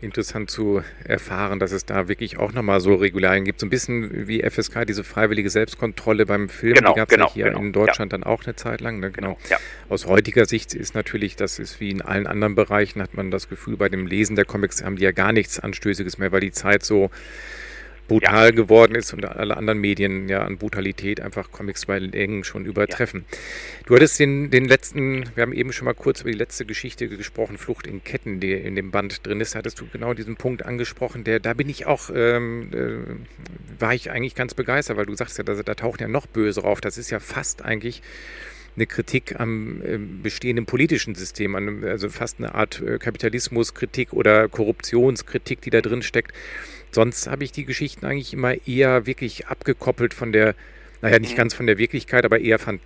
interessant 0.02 0.50
zu 0.50 0.84
erfahren, 1.04 1.60
dass 1.60 1.72
es 1.72 1.86
da 1.86 2.08
wirklich 2.08 2.38
auch 2.38 2.54
nochmal 2.54 2.82
so 2.82 2.96
Regularien 2.96 3.46
gibt. 3.46 3.60
So 3.60 3.68
ein 3.68 3.70
bisschen 3.70 4.28
wie 4.28 4.42
FSK, 4.42 4.86
diese 4.86 5.04
freiwillige 5.04 5.50
Selbstkontrolle 5.50 6.26
beim 6.26 6.50
Film, 6.50 6.74
genau, 6.74 6.94
die 6.94 7.00
gab 7.00 7.10
es 7.10 7.16
genau, 7.16 7.28
ja 7.28 7.34
hier 7.34 7.46
genau, 7.46 7.60
in 7.60 7.74
Deutschland 7.74 8.12
ja. 8.12 8.18
dann 8.18 8.24
auch 8.24 8.44
eine 8.44 8.56
Zeit 8.56 8.82
lang. 8.82 9.00
Ne? 9.00 9.12
Genau. 9.12 9.36
Genau, 9.36 9.50
ja. 9.50 9.58
Aus 9.90 10.08
heutiger 10.08 10.46
Sicht 10.46 10.74
ist 10.74 10.96
natürlich, 10.96 11.36
das 11.36 11.60
ist 11.60 11.80
wie 11.80 11.92
in 11.92 12.02
allen 12.02 12.28
anderen 12.28 12.56
Bereichen, 12.56 13.02
hat 13.02 13.14
man 13.14 13.32
das 13.32 13.48
Gefühl, 13.50 13.78
bei 13.78 13.90
dem 13.90 14.08
Lesen 14.08 14.36
der 14.36 14.46
Comics 14.46 14.84
haben 14.84 14.96
die 14.96 15.04
ja 15.04 15.12
gar 15.12 15.34
nichts 15.34 15.60
Anstößiges 15.60 16.18
mehr, 16.18 16.32
weil 16.32 16.42
die 16.42 16.52
Zeit 16.52 16.84
so 16.84 17.12
brutal 18.12 18.46
ja. 18.48 18.52
geworden 18.52 18.96
ist 18.96 19.14
und 19.14 19.24
alle 19.26 19.56
anderen 19.56 19.80
Medien 19.80 20.28
ja 20.28 20.44
an 20.44 20.58
Brutalität 20.58 21.22
einfach 21.22 21.52
Comics 21.52 21.86
bei 21.86 21.98
Längen 22.00 22.44
schon 22.44 22.66
übertreffen. 22.66 23.26
Ja. 23.32 23.38
Du 23.86 23.96
hattest 23.96 24.20
den, 24.20 24.52
den 24.52 24.66
letzten, 24.66 25.24
wir 25.36 25.44
haben 25.44 25.54
eben 25.54 25.72
schon 25.72 25.86
mal 25.86 25.94
kurz 25.94 26.22
über 26.22 26.32
die 26.32 26.38
letzte 26.38 26.66
Geschichte 26.66 27.08
gesprochen, 27.08 27.58
Flucht 27.58 27.88
in 27.88 28.04
Ketten, 28.04 28.42
die 28.42 28.52
in 28.52 28.76
dem 28.76 28.92
Band 28.92 29.26
drin 29.26 29.40
ist, 29.40 29.56
hattest 29.56 29.80
du 29.80 29.88
genau 29.92 30.14
diesen 30.14 30.36
Punkt 30.36 30.66
angesprochen, 30.66 31.24
der, 31.24 31.40
da 31.40 31.54
bin 31.54 31.70
ich 31.70 31.86
auch, 31.86 32.10
ähm, 32.14 32.70
äh, 32.74 33.82
war 33.82 33.94
ich 33.94 34.12
eigentlich 34.12 34.36
ganz 34.36 34.54
begeistert, 34.54 34.98
weil 34.98 35.06
du 35.06 35.16
sagst 35.16 35.38
ja, 35.38 35.46
da, 35.46 35.54
da 35.56 35.76
taucht 35.76 36.02
ja 36.02 36.10
noch 36.10 36.28
böse 36.28 36.64
auf. 36.66 36.82
Das 36.82 36.98
ist 36.98 37.12
ja 37.12 37.20
fast 37.20 37.64
eigentlich 37.64 38.02
eine 38.76 38.88
Kritik 38.88 39.40
am 39.40 39.82
äh, 39.82 39.98
bestehenden 39.98 40.66
politischen 40.66 41.16
System, 41.16 41.56
an, 41.56 41.84
also 41.84 42.10
fast 42.10 42.40
eine 42.40 42.56
Art 42.56 42.82
äh, 42.82 42.98
Kapitalismuskritik 42.98 44.14
oder 44.14 44.48
Korruptionskritik, 44.48 45.62
die 45.62 45.70
da 45.70 45.82
drin 45.82 46.02
steckt. 46.02 46.34
Sonst 46.92 47.28
habe 47.28 47.44
ich 47.44 47.52
die 47.52 47.66
Geschichten 47.66 48.06
eigentlich 48.06 48.34
immer 48.34 48.68
eher 48.68 49.06
wirklich 49.06 49.48
abgekoppelt 49.48 50.14
von 50.14 50.32
der, 50.32 50.56
naja, 51.02 51.20
nicht 51.20 51.36
ganz 51.36 51.54
von 51.54 51.68
der 51.68 51.78
Wirklichkeit, 51.78 52.26
aber 52.26 52.40
eher 52.40 52.60
fand, 52.60 52.82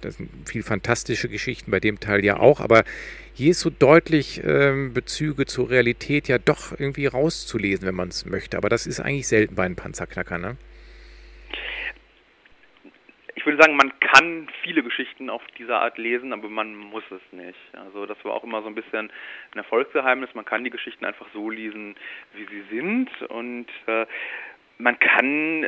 viel 0.45 0.63
fantastische 0.63 1.27
Geschichten, 1.27 1.71
bei 1.71 1.79
dem 1.79 1.99
Teil 1.99 2.23
ja 2.23 2.37
auch, 2.37 2.59
aber 2.59 2.83
hier 3.33 3.51
ist 3.51 3.59
so 3.59 3.69
deutlich 3.69 4.41
ähm, 4.45 4.93
Bezüge 4.93 5.45
zur 5.45 5.69
Realität 5.69 6.29
ja 6.29 6.37
doch 6.37 6.71
irgendwie 6.71 7.05
rauszulesen, 7.07 7.85
wenn 7.85 7.95
man 7.95 8.07
es 8.07 8.25
möchte. 8.25 8.55
Aber 8.55 8.69
das 8.69 8.87
ist 8.87 9.01
eigentlich 9.01 9.27
selten 9.27 9.55
bei 9.55 9.65
einem 9.65 9.75
Panzerknacker, 9.75 10.37
ne? 10.37 10.55
Ich 13.45 13.47
würde 13.47 13.61
sagen, 13.61 13.75
man 13.75 13.93
kann 13.99 14.47
viele 14.63 14.81
Geschichten 14.81 15.29
auf 15.29 15.43
diese 15.59 15.75
Art 15.75 15.99
lesen, 15.99 16.33
aber 16.33 16.49
man 16.49 16.75
muss 16.75 17.03
es 17.11 17.21
nicht. 17.31 17.59
Also 17.73 18.07
das 18.07 18.17
war 18.25 18.33
auch 18.33 18.43
immer 18.43 18.63
so 18.63 18.67
ein 18.67 18.73
bisschen 18.73 19.11
ein 19.51 19.57
Erfolgsgeheimnis. 19.59 20.33
Man 20.33 20.45
kann 20.45 20.63
die 20.63 20.71
Geschichten 20.71 21.05
einfach 21.05 21.27
so 21.31 21.51
lesen, 21.51 21.95
wie 22.33 22.47
sie 22.47 22.63
sind 22.75 23.07
und 23.29 23.67
äh, 23.85 24.07
man 24.79 24.97
kann 24.97 25.67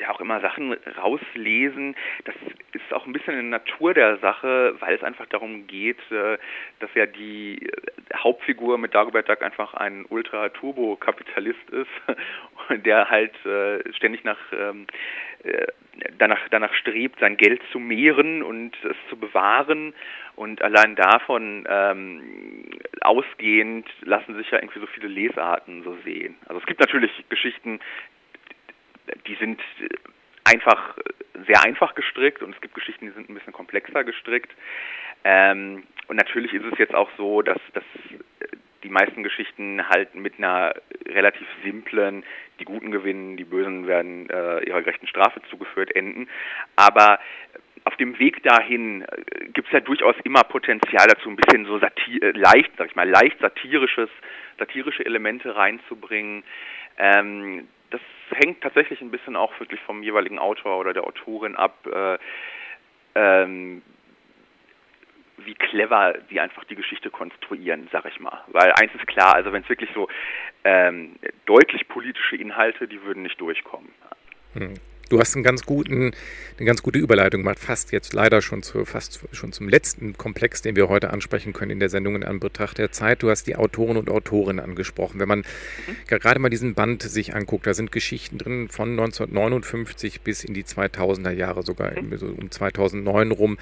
ja 0.00 0.10
auch 0.10 0.20
immer 0.20 0.40
Sachen 0.40 0.72
rauslesen. 0.96 1.96
Das 2.24 2.34
ist 2.72 2.92
auch 2.92 3.06
ein 3.06 3.12
bisschen 3.12 3.38
in 3.38 3.50
der 3.50 3.60
Natur 3.60 3.94
der 3.94 4.18
Sache, 4.18 4.74
weil 4.80 4.94
es 4.94 5.02
einfach 5.02 5.26
darum 5.26 5.66
geht, 5.66 5.98
äh, 6.10 6.38
dass 6.80 6.90
ja 6.94 7.06
die 7.06 7.70
Hauptfigur 8.14 8.78
mit 8.78 8.94
Dagobert 8.94 9.28
Duck 9.28 9.42
einfach 9.42 9.74
ein 9.74 10.04
Ultra-Turbo-Kapitalist 10.08 11.70
ist, 11.70 12.84
der 12.84 13.10
halt 13.10 13.34
äh, 13.44 13.92
ständig 13.92 14.24
nach 14.24 14.38
ähm, 14.52 14.86
äh, 15.44 15.66
danach, 16.18 16.38
danach 16.50 16.72
strebt, 16.74 17.18
sein 17.20 17.36
Geld 17.36 17.60
zu 17.72 17.78
mehren 17.78 18.42
und 18.42 18.76
es 18.84 18.96
zu 19.08 19.16
bewahren. 19.16 19.94
Und 20.36 20.62
allein 20.62 20.94
davon 20.94 21.66
ähm, 21.68 22.70
ausgehend 23.00 23.88
lassen 24.02 24.36
sich 24.36 24.50
ja 24.50 24.58
irgendwie 24.58 24.80
so 24.80 24.86
viele 24.86 25.08
Lesarten 25.08 25.82
so 25.82 25.96
sehen. 26.04 26.36
Also 26.46 26.60
es 26.60 26.66
gibt 26.66 26.80
natürlich 26.80 27.10
Geschichten, 27.28 27.80
die 29.26 29.34
sind 29.36 29.60
einfach 30.44 30.96
sehr 31.46 31.62
einfach 31.62 31.94
gestrickt 31.94 32.42
und 32.42 32.54
es 32.54 32.60
gibt 32.60 32.74
Geschichten, 32.74 33.06
die 33.06 33.12
sind 33.12 33.28
ein 33.28 33.34
bisschen 33.34 33.52
komplexer 33.52 34.04
gestrickt. 34.04 34.50
Ähm, 35.24 35.84
und 36.08 36.16
natürlich 36.16 36.52
ist 36.52 36.64
es 36.64 36.78
jetzt 36.78 36.94
auch 36.94 37.10
so, 37.16 37.42
dass, 37.42 37.58
dass 37.74 37.84
die 38.82 38.88
meisten 38.88 39.22
Geschichten 39.22 39.86
halt 39.88 40.14
mit 40.14 40.38
einer 40.38 40.74
relativ 41.06 41.46
simplen, 41.62 42.24
die 42.60 42.64
Guten 42.64 42.90
gewinnen, 42.90 43.36
die 43.36 43.44
Bösen 43.44 43.86
werden 43.86 44.30
äh, 44.30 44.60
ihrer 44.60 44.82
gerechten 44.82 45.06
Strafe 45.06 45.40
zugeführt, 45.50 45.94
enden. 45.94 46.28
Aber 46.76 47.18
auf 47.84 47.96
dem 47.96 48.18
Weg 48.18 48.42
dahin 48.42 49.02
äh, 49.02 49.48
gibt 49.52 49.68
es 49.68 49.72
ja 49.72 49.80
durchaus 49.80 50.14
immer 50.24 50.44
Potenzial 50.44 51.06
dazu, 51.08 51.28
ein 51.28 51.36
bisschen 51.36 51.66
so 51.66 51.78
satir 51.78 52.22
äh, 52.22 52.30
leicht, 52.32 52.70
sag 52.76 52.88
ich 52.88 52.96
mal, 52.96 53.08
leicht 53.08 53.38
satirisches, 53.40 54.10
satirische 54.58 55.04
Elemente 55.04 55.54
reinzubringen. 55.54 56.44
Ähm, 56.98 57.68
das 57.90 58.00
hängt 58.30 58.60
tatsächlich 58.60 59.00
ein 59.00 59.10
bisschen 59.10 59.36
auch 59.36 59.58
wirklich 59.60 59.80
vom 59.80 60.02
jeweiligen 60.02 60.38
Autor 60.38 60.78
oder 60.78 60.92
der 60.92 61.04
Autorin 61.04 61.56
ab. 61.56 61.86
Äh, 61.86 62.18
ähm, 63.14 63.82
wie 65.38 65.54
clever 65.54 66.14
sie 66.28 66.40
einfach 66.40 66.64
die 66.64 66.74
Geschichte 66.74 67.10
konstruieren, 67.10 67.88
sag 67.92 68.04
ich 68.06 68.18
mal. 68.18 68.42
Weil 68.48 68.72
eins 68.72 68.92
ist 68.94 69.06
klar, 69.06 69.34
also 69.34 69.52
wenn 69.52 69.62
es 69.62 69.68
wirklich 69.68 69.90
so 69.94 70.08
ähm, 70.64 71.16
deutlich 71.46 71.86
politische 71.88 72.36
Inhalte, 72.36 72.88
die 72.88 73.02
würden 73.02 73.22
nicht 73.22 73.40
durchkommen. 73.40 73.90
Hm. 74.54 74.74
Du 75.08 75.18
hast 75.18 75.34
einen 75.34 75.42
ganz 75.42 75.64
guten, 75.64 76.12
eine 76.58 76.66
ganz 76.66 76.82
gute 76.82 76.98
Überleitung 76.98 77.40
gemacht, 77.40 77.58
fast 77.58 77.92
jetzt 77.92 78.12
leider 78.12 78.42
schon 78.42 78.62
zu, 78.62 78.84
fast 78.84 79.20
schon 79.32 79.52
zum 79.52 79.68
letzten 79.68 80.18
Komplex, 80.18 80.60
den 80.60 80.76
wir 80.76 80.88
heute 80.88 81.10
ansprechen 81.10 81.52
können 81.52 81.70
in 81.70 81.80
der 81.80 81.88
Sendung 81.88 82.14
in 82.14 82.24
Anbetracht 82.24 82.76
der 82.76 82.92
Zeit. 82.92 83.22
Du 83.22 83.30
hast 83.30 83.46
die 83.46 83.56
Autoren 83.56 83.96
und 83.96 84.10
Autorinnen 84.10 84.62
angesprochen. 84.62 85.18
Wenn 85.18 85.28
man 85.28 85.38
mhm. 85.40 85.96
gerade 86.06 86.38
mal 86.40 86.50
diesen 86.50 86.74
Band 86.74 87.02
sich 87.02 87.34
anguckt, 87.34 87.66
da 87.66 87.72
sind 87.72 87.90
Geschichten 87.90 88.36
drin 88.36 88.68
von 88.68 88.90
1959 88.90 90.20
bis 90.20 90.44
in 90.44 90.52
die 90.52 90.64
2000er 90.64 91.32
Jahre, 91.32 91.62
sogar 91.62 91.98
mhm. 92.00 92.18
so 92.18 92.26
um 92.26 92.50
2009 92.50 93.30
rum. 93.30 93.58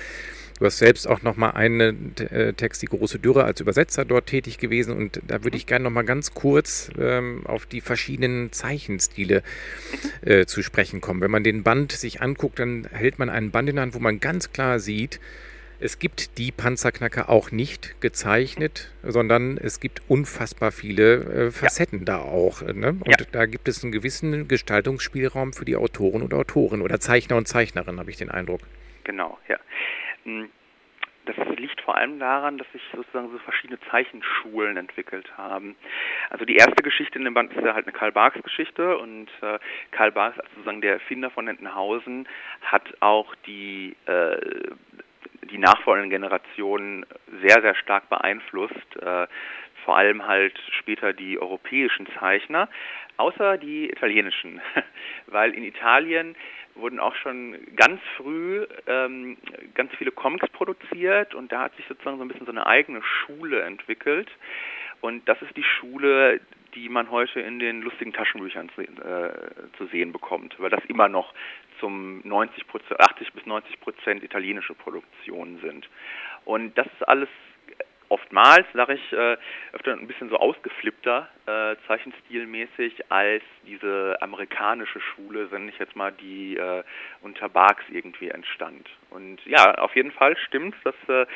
Du 0.58 0.64
hast 0.64 0.78
selbst 0.78 1.06
auch 1.06 1.22
noch 1.22 1.36
mal 1.36 1.50
einen 1.50 2.16
äh, 2.16 2.54
Text, 2.54 2.80
die 2.82 2.86
große 2.86 3.18
Dürre, 3.18 3.44
als 3.44 3.60
Übersetzer 3.60 4.04
dort 4.04 4.26
tätig 4.26 4.58
gewesen 4.58 4.96
und 4.96 5.20
da 5.26 5.44
würde 5.44 5.56
ich 5.56 5.66
gerne 5.66 5.84
noch 5.84 5.90
mal 5.90 6.04
ganz 6.04 6.32
kurz 6.32 6.90
ähm, 6.98 7.46
auf 7.46 7.66
die 7.66 7.82
verschiedenen 7.82 8.52
Zeichenstile 8.52 9.42
äh, 10.22 10.46
zu 10.46 10.62
sprechen 10.62 11.00
kommen. 11.00 11.20
Wenn 11.20 11.30
man 11.30 11.44
den 11.44 11.62
Band 11.62 11.92
sich 11.92 12.22
anguckt, 12.22 12.58
dann 12.58 12.88
hält 12.90 13.18
man 13.18 13.28
einen 13.28 13.50
Band 13.50 13.68
in 13.68 13.76
der 13.76 13.82
Hand, 13.82 13.94
wo 13.94 13.98
man 13.98 14.18
ganz 14.18 14.52
klar 14.52 14.78
sieht, 14.78 15.20
es 15.78 15.98
gibt 15.98 16.38
die 16.38 16.52
Panzerknacker 16.52 17.28
auch 17.28 17.50
nicht 17.50 18.00
gezeichnet, 18.00 18.92
sondern 19.02 19.58
es 19.58 19.78
gibt 19.78 20.00
unfassbar 20.08 20.72
viele 20.72 21.48
äh, 21.48 21.50
Facetten 21.50 22.00
ja. 22.00 22.04
da 22.06 22.18
auch. 22.18 22.62
Ne? 22.62 22.96
Und 22.98 23.20
ja. 23.20 23.26
da 23.30 23.44
gibt 23.44 23.68
es 23.68 23.82
einen 23.82 23.92
gewissen 23.92 24.48
Gestaltungsspielraum 24.48 25.52
für 25.52 25.66
die 25.66 25.76
Autoren 25.76 26.22
und 26.22 26.32
Autoren 26.32 26.80
oder 26.80 26.98
Zeichner 26.98 27.36
und 27.36 27.46
Zeichnerinnen, 27.46 28.00
habe 28.00 28.10
ich 28.10 28.16
den 28.16 28.30
Eindruck. 28.30 28.62
Genau, 29.04 29.38
ja. 29.48 29.58
Hm, 30.26 30.50
das 31.24 31.36
liegt 31.58 31.80
vor 31.80 31.96
allem 31.96 32.18
daran, 32.18 32.58
dass 32.58 32.70
sich 32.72 32.82
sozusagen 32.94 33.30
so 33.30 33.38
verschiedene 33.38 33.80
Zeichenschulen 33.90 34.76
entwickelt 34.76 35.36
haben. 35.36 35.74
Also 36.30 36.44
die 36.44 36.56
erste 36.56 36.82
Geschichte 36.82 37.18
in 37.18 37.24
dem 37.24 37.34
Band 37.34 37.52
ist 37.52 37.64
ja 37.64 37.74
halt 37.74 37.86
eine 37.86 37.92
Karl 37.92 38.12
Barks 38.12 38.40
Geschichte 38.42 38.96
und 38.98 39.28
äh, 39.40 39.58
Karl 39.90 40.12
Barks 40.12 40.38
als 40.38 40.48
sozusagen 40.50 40.80
der 40.80 40.94
Erfinder 40.94 41.30
von 41.30 41.48
Entenhausen 41.48 42.28
hat 42.62 42.82
auch 43.00 43.34
die 43.46 43.96
äh, 44.06 44.36
die 45.50 45.58
nachfolgenden 45.58 46.10
Generationen 46.10 47.06
sehr, 47.40 47.60
sehr 47.62 47.74
stark 47.76 48.08
beeinflusst. 48.08 48.96
Äh, 49.00 49.26
vor 49.86 49.96
allem 49.96 50.26
halt 50.26 50.60
später 50.78 51.12
die 51.14 51.38
europäischen 51.38 52.06
Zeichner, 52.18 52.68
außer 53.16 53.56
die 53.56 53.88
italienischen, 53.88 54.60
weil 55.28 55.54
in 55.54 55.62
Italien 55.62 56.34
wurden 56.74 57.00
auch 57.00 57.14
schon 57.14 57.56
ganz 57.76 58.00
früh 58.16 58.66
ähm, 58.86 59.38
ganz 59.74 59.94
viele 59.96 60.10
Comics 60.10 60.48
produziert 60.50 61.34
und 61.34 61.52
da 61.52 61.60
hat 61.60 61.76
sich 61.76 61.86
sozusagen 61.86 62.18
so 62.18 62.24
ein 62.24 62.28
bisschen 62.28 62.44
so 62.44 62.52
eine 62.52 62.66
eigene 62.66 63.00
Schule 63.02 63.62
entwickelt. 63.62 64.28
Und 65.00 65.26
das 65.28 65.40
ist 65.40 65.56
die 65.56 65.62
Schule, 65.62 66.40
die 66.74 66.88
man 66.88 67.10
heute 67.10 67.40
in 67.40 67.58
den 67.60 67.80
lustigen 67.80 68.12
Taschenbüchern 68.12 68.68
zu, 68.74 68.82
äh, 68.82 69.32
zu 69.78 69.86
sehen 69.86 70.12
bekommt, 70.12 70.56
weil 70.58 70.70
das 70.70 70.84
immer 70.86 71.08
noch 71.08 71.32
zum 71.80 72.20
90 72.24 72.64
80 72.98 73.32
bis 73.32 73.46
90 73.46 73.80
Prozent 73.80 74.22
italienische 74.24 74.74
Produktionen 74.74 75.60
sind. 75.60 75.88
Und 76.44 76.76
das 76.76 76.86
ist 76.86 77.08
alles 77.08 77.28
oftmals, 78.08 78.66
sage 78.72 78.94
ich, 78.94 79.12
äh, 79.12 79.36
öfter 79.72 79.92
ein 79.92 80.06
bisschen 80.06 80.28
so 80.28 80.36
ausgeflippter, 80.36 81.28
äh, 81.46 81.76
zeichenstilmäßig, 81.86 83.10
als 83.10 83.42
diese 83.66 84.16
amerikanische 84.20 85.00
Schule, 85.00 85.50
wenn 85.50 85.68
ich 85.68 85.78
jetzt 85.78 85.96
mal 85.96 86.12
die 86.12 86.56
äh, 86.56 86.82
unter 87.22 87.48
Barks 87.48 87.84
irgendwie 87.90 88.28
entstand. 88.28 88.88
Und 89.10 89.44
ja, 89.46 89.74
auf 89.76 89.94
jeden 89.96 90.12
Fall 90.12 90.36
stimmt, 90.36 90.74
dass 90.84 90.94
äh, 91.08 91.26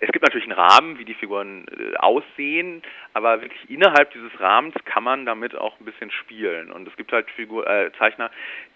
es 0.00 0.10
gibt 0.12 0.24
natürlich 0.24 0.48
einen 0.50 0.58
Rahmen, 0.58 0.98
wie 0.98 1.04
die 1.04 1.14
Figuren 1.14 1.66
äh, 1.68 1.96
aussehen, 1.96 2.82
aber 3.12 3.40
wirklich 3.40 3.70
innerhalb 3.70 4.12
dieses 4.12 4.38
Rahmens 4.40 4.74
kann 4.84 5.04
man 5.04 5.26
damit 5.26 5.56
auch 5.56 5.78
ein 5.80 5.84
bisschen 5.84 6.10
spielen. 6.10 6.70
Und 6.70 6.88
es 6.88 6.96
gibt 6.96 7.12
halt 7.12 7.30
Figur, 7.30 7.66
äh, 7.66 7.90
Zeichner, 7.98 8.30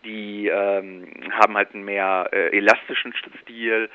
die 0.04 0.48
ähm, 0.48 1.08
haben 1.32 1.56
halt 1.56 1.74
einen 1.74 1.84
mehr 1.84 2.28
äh, 2.32 2.56
elastischen 2.56 3.14
Stil, 3.42 3.90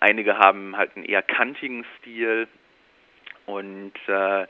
einige 0.00 0.38
haben 0.38 0.76
halt 0.76 0.96
einen 0.96 1.04
eher 1.04 1.22
kantigen 1.22 1.84
Stil 1.98 2.48
und 3.48 3.94
äh, 4.08 4.46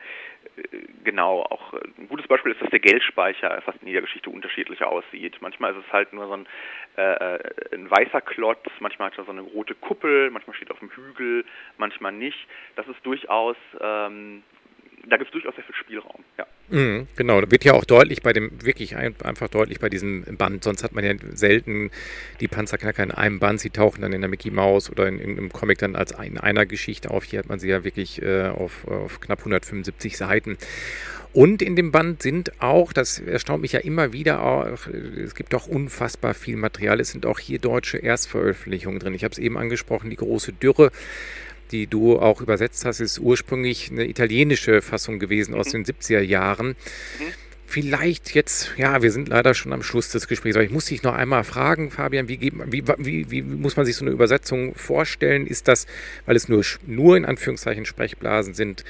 genau, 1.05 1.43
auch 1.43 1.73
ein 1.73 2.09
gutes 2.09 2.27
Beispiel 2.27 2.51
ist, 2.51 2.61
dass 2.61 2.71
der 2.71 2.81
Geldspeicher 2.81 3.63
fast 3.63 3.81
in 3.81 3.89
jeder 3.89 4.01
Geschichte 4.01 4.29
unterschiedlich 4.29 4.83
aussieht. 4.83 5.37
Manchmal 5.41 5.73
ist 5.73 5.85
es 5.87 5.93
halt 5.93 6.13
nur 6.13 6.27
so 6.27 6.33
ein, 6.33 6.47
äh, 6.97 7.39
ein 7.73 7.89
weißer 7.89 8.21
Klotz, 8.21 8.67
manchmal 8.81 9.11
hat 9.11 9.19
er 9.19 9.25
so 9.25 9.31
eine 9.31 9.43
rote 9.43 9.77
Kuppel, 9.77 10.31
manchmal 10.31 10.57
steht 10.57 10.69
er 10.69 10.73
auf 10.73 10.81
dem 10.81 10.91
Hügel, 10.91 11.45
manchmal 11.77 12.11
nicht. 12.11 12.39
Das 12.75 12.89
ist 12.89 12.99
durchaus 13.07 13.57
ähm, 13.81 14.43
da 15.07 15.17
gibt 15.17 15.29
es 15.29 15.33
durchaus 15.33 15.55
sehr 15.55 15.65
viel 15.65 15.75
Spielraum. 15.75 16.25
Ja. 16.37 16.47
Mhm, 16.71 17.07
genau, 17.17 17.41
da 17.41 17.51
wird 17.51 17.65
ja 17.65 17.73
auch 17.73 17.85
deutlich 17.85 18.23
bei 18.23 18.33
dem, 18.33 18.51
wirklich 18.63 18.97
ein, 18.97 19.15
einfach 19.25 19.49
deutlich 19.49 19.81
bei 19.81 19.89
diesem 19.89 20.25
Band. 20.37 20.65
Sonst 20.65 20.85
hat 20.85 20.93
man 20.93 21.05
ja 21.05 21.15
selten 21.33 21.91
die 22.41 22.49
Panzerknacker 22.49 23.03
in 23.03 23.11
einem 23.11 23.39
Band. 23.39 23.61
Sie 23.61 23.71
tauchen 23.71 24.03
dann 24.03 24.13
in 24.13 24.21
der 24.21 24.29
Mickey 24.29 24.51
Mouse 24.51 24.91
oder 24.91 25.09
in, 25.09 25.19
in 25.19 25.39
einem 25.39 25.51
Comic 25.51 25.79
dann 25.79 25.97
als 25.97 26.13
in 26.13 26.39
einer 26.39 26.67
Geschichte 26.67 27.11
auf. 27.11 27.25
Hier 27.25 27.39
hat 27.39 27.49
man 27.49 27.59
sie 27.59 27.69
ja 27.69 27.85
wirklich 27.85 28.21
äh, 28.23 28.49
auf, 28.49 28.87
auf 28.87 29.21
knapp 29.21 29.39
175 29.39 30.17
Seiten. 30.17 30.59
Und 31.33 31.63
in 31.63 31.77
dem 31.77 31.93
Band 31.93 32.23
sind 32.23 32.61
auch, 32.61 32.93
das 32.93 33.19
erstaunt 33.19 33.63
mich 33.63 33.73
ja 33.73 33.81
immer 33.81 34.13
wieder, 34.13 34.43
auch, 34.43 34.87
es 34.87 35.35
gibt 35.35 35.55
auch 35.55 35.67
unfassbar 35.67 36.35
viel 36.35 36.57
Material. 36.57 37.01
Es 37.01 37.11
sind 37.11 37.27
auch 37.27 37.39
hier 37.39 37.59
deutsche 37.59 37.99
Erstveröffentlichungen 37.99 38.99
drin. 38.99 39.15
Ich 39.15 39.25
habe 39.25 39.33
es 39.33 39.39
eben 39.39 39.59
angesprochen, 39.59 40.11
die 40.11 40.17
große 40.17 40.53
Dürre 40.55 40.91
die 41.69 41.87
du 41.87 42.19
auch 42.19 42.41
übersetzt 42.41 42.85
hast, 42.85 43.01
ist 43.01 43.19
ursprünglich 43.19 43.91
eine 43.91 44.09
italienische 44.09 44.83
Fassung 44.83 45.19
gewesen 45.19 45.53
mhm. 45.53 45.61
aus 45.61 45.69
den 45.69 45.85
70er 45.85 46.21
Jahren. 46.21 46.69
Mhm. 46.69 47.33
Vielleicht 47.67 48.35
jetzt, 48.35 48.73
ja, 48.79 49.03
wir 49.03 49.13
sind 49.13 49.29
leider 49.29 49.53
schon 49.53 49.75
am 49.75 49.83
Schluss 49.83 50.09
des 50.09 50.27
Gesprächs, 50.27 50.57
aber 50.57 50.65
ich 50.65 50.71
muss 50.71 50.87
dich 50.87 51.03
noch 51.03 51.15
einmal 51.15 51.45
fragen, 51.45 51.91
Fabian, 51.91 52.27
wie, 52.27 52.41
wie, 52.41 52.83
wie, 52.97 53.31
wie, 53.31 53.43
muss 53.43 53.77
man 53.77 53.85
sich 53.85 53.95
so 53.95 54.07
eine 54.07 54.15
Übersetzung 54.15 54.75
vorstellen? 54.75 55.47
Ist 55.47 55.69
das, 55.69 55.87
weil 56.25 56.35
es 56.35 56.49
nur, 56.49 56.65
nur 56.87 57.19
in 57.19 57.27
Anführungszeichen 57.27 57.85
Sprechblasen 57.85 58.55
sind, 58.55 58.85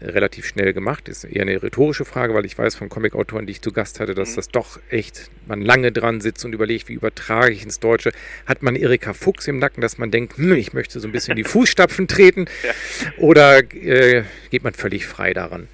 relativ 0.00 0.46
schnell 0.46 0.72
gemacht. 0.72 1.08
Ist 1.08 1.24
eher 1.24 1.42
eine 1.42 1.62
rhetorische 1.62 2.04
Frage, 2.04 2.34
weil 2.34 2.44
ich 2.44 2.58
weiß 2.58 2.74
von 2.74 2.88
Comic-Autoren, 2.88 3.46
die 3.46 3.52
ich 3.52 3.62
zu 3.62 3.72
Gast 3.72 4.00
hatte, 4.00 4.14
dass 4.14 4.32
mhm. 4.32 4.36
das 4.36 4.48
doch 4.48 4.80
echt, 4.90 5.30
man 5.46 5.60
lange 5.60 5.92
dran 5.92 6.20
sitzt 6.20 6.44
und 6.44 6.52
überlegt, 6.52 6.88
wie 6.88 6.94
übertrage 6.94 7.52
ich 7.52 7.62
ins 7.62 7.80
Deutsche. 7.80 8.12
Hat 8.46 8.62
man 8.62 8.76
Erika 8.76 9.12
Fuchs 9.12 9.48
im 9.48 9.58
Nacken, 9.58 9.80
dass 9.80 9.98
man 9.98 10.10
denkt, 10.10 10.36
hm, 10.36 10.54
ich 10.54 10.72
möchte 10.72 11.00
so 11.00 11.08
ein 11.08 11.12
bisschen 11.12 11.36
die 11.36 11.44
Fußstapfen 11.44 12.08
treten? 12.08 12.46
Ja. 12.62 12.72
Oder 13.18 13.58
äh, 13.58 14.24
geht 14.50 14.64
man 14.64 14.74
völlig 14.74 15.06
frei 15.06 15.32
daran? 15.32 15.68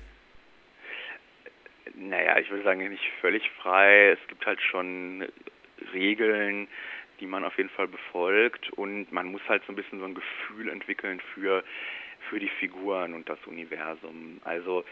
Naja, 1.94 2.38
ich 2.38 2.50
würde 2.50 2.64
sagen, 2.64 2.88
nicht 2.88 3.12
völlig 3.20 3.42
frei. 3.62 4.10
Es 4.10 4.28
gibt 4.28 4.44
halt 4.46 4.60
schon 4.60 5.26
Regeln, 5.92 6.68
die 7.20 7.26
man 7.26 7.44
auf 7.44 7.56
jeden 7.56 7.68
Fall 7.70 7.88
befolgt 7.88 8.70
und 8.70 9.12
man 9.12 9.26
muss 9.26 9.42
halt 9.48 9.62
so 9.66 9.72
ein 9.72 9.76
bisschen 9.76 10.00
so 10.00 10.06
ein 10.06 10.14
Gefühl 10.14 10.70
entwickeln 10.70 11.20
für 11.34 11.62
für 12.28 12.38
die 12.38 12.48
Figuren 12.48 13.14
und 13.14 13.28
das 13.28 13.38
Universum. 13.46 14.40
Also 14.44 14.84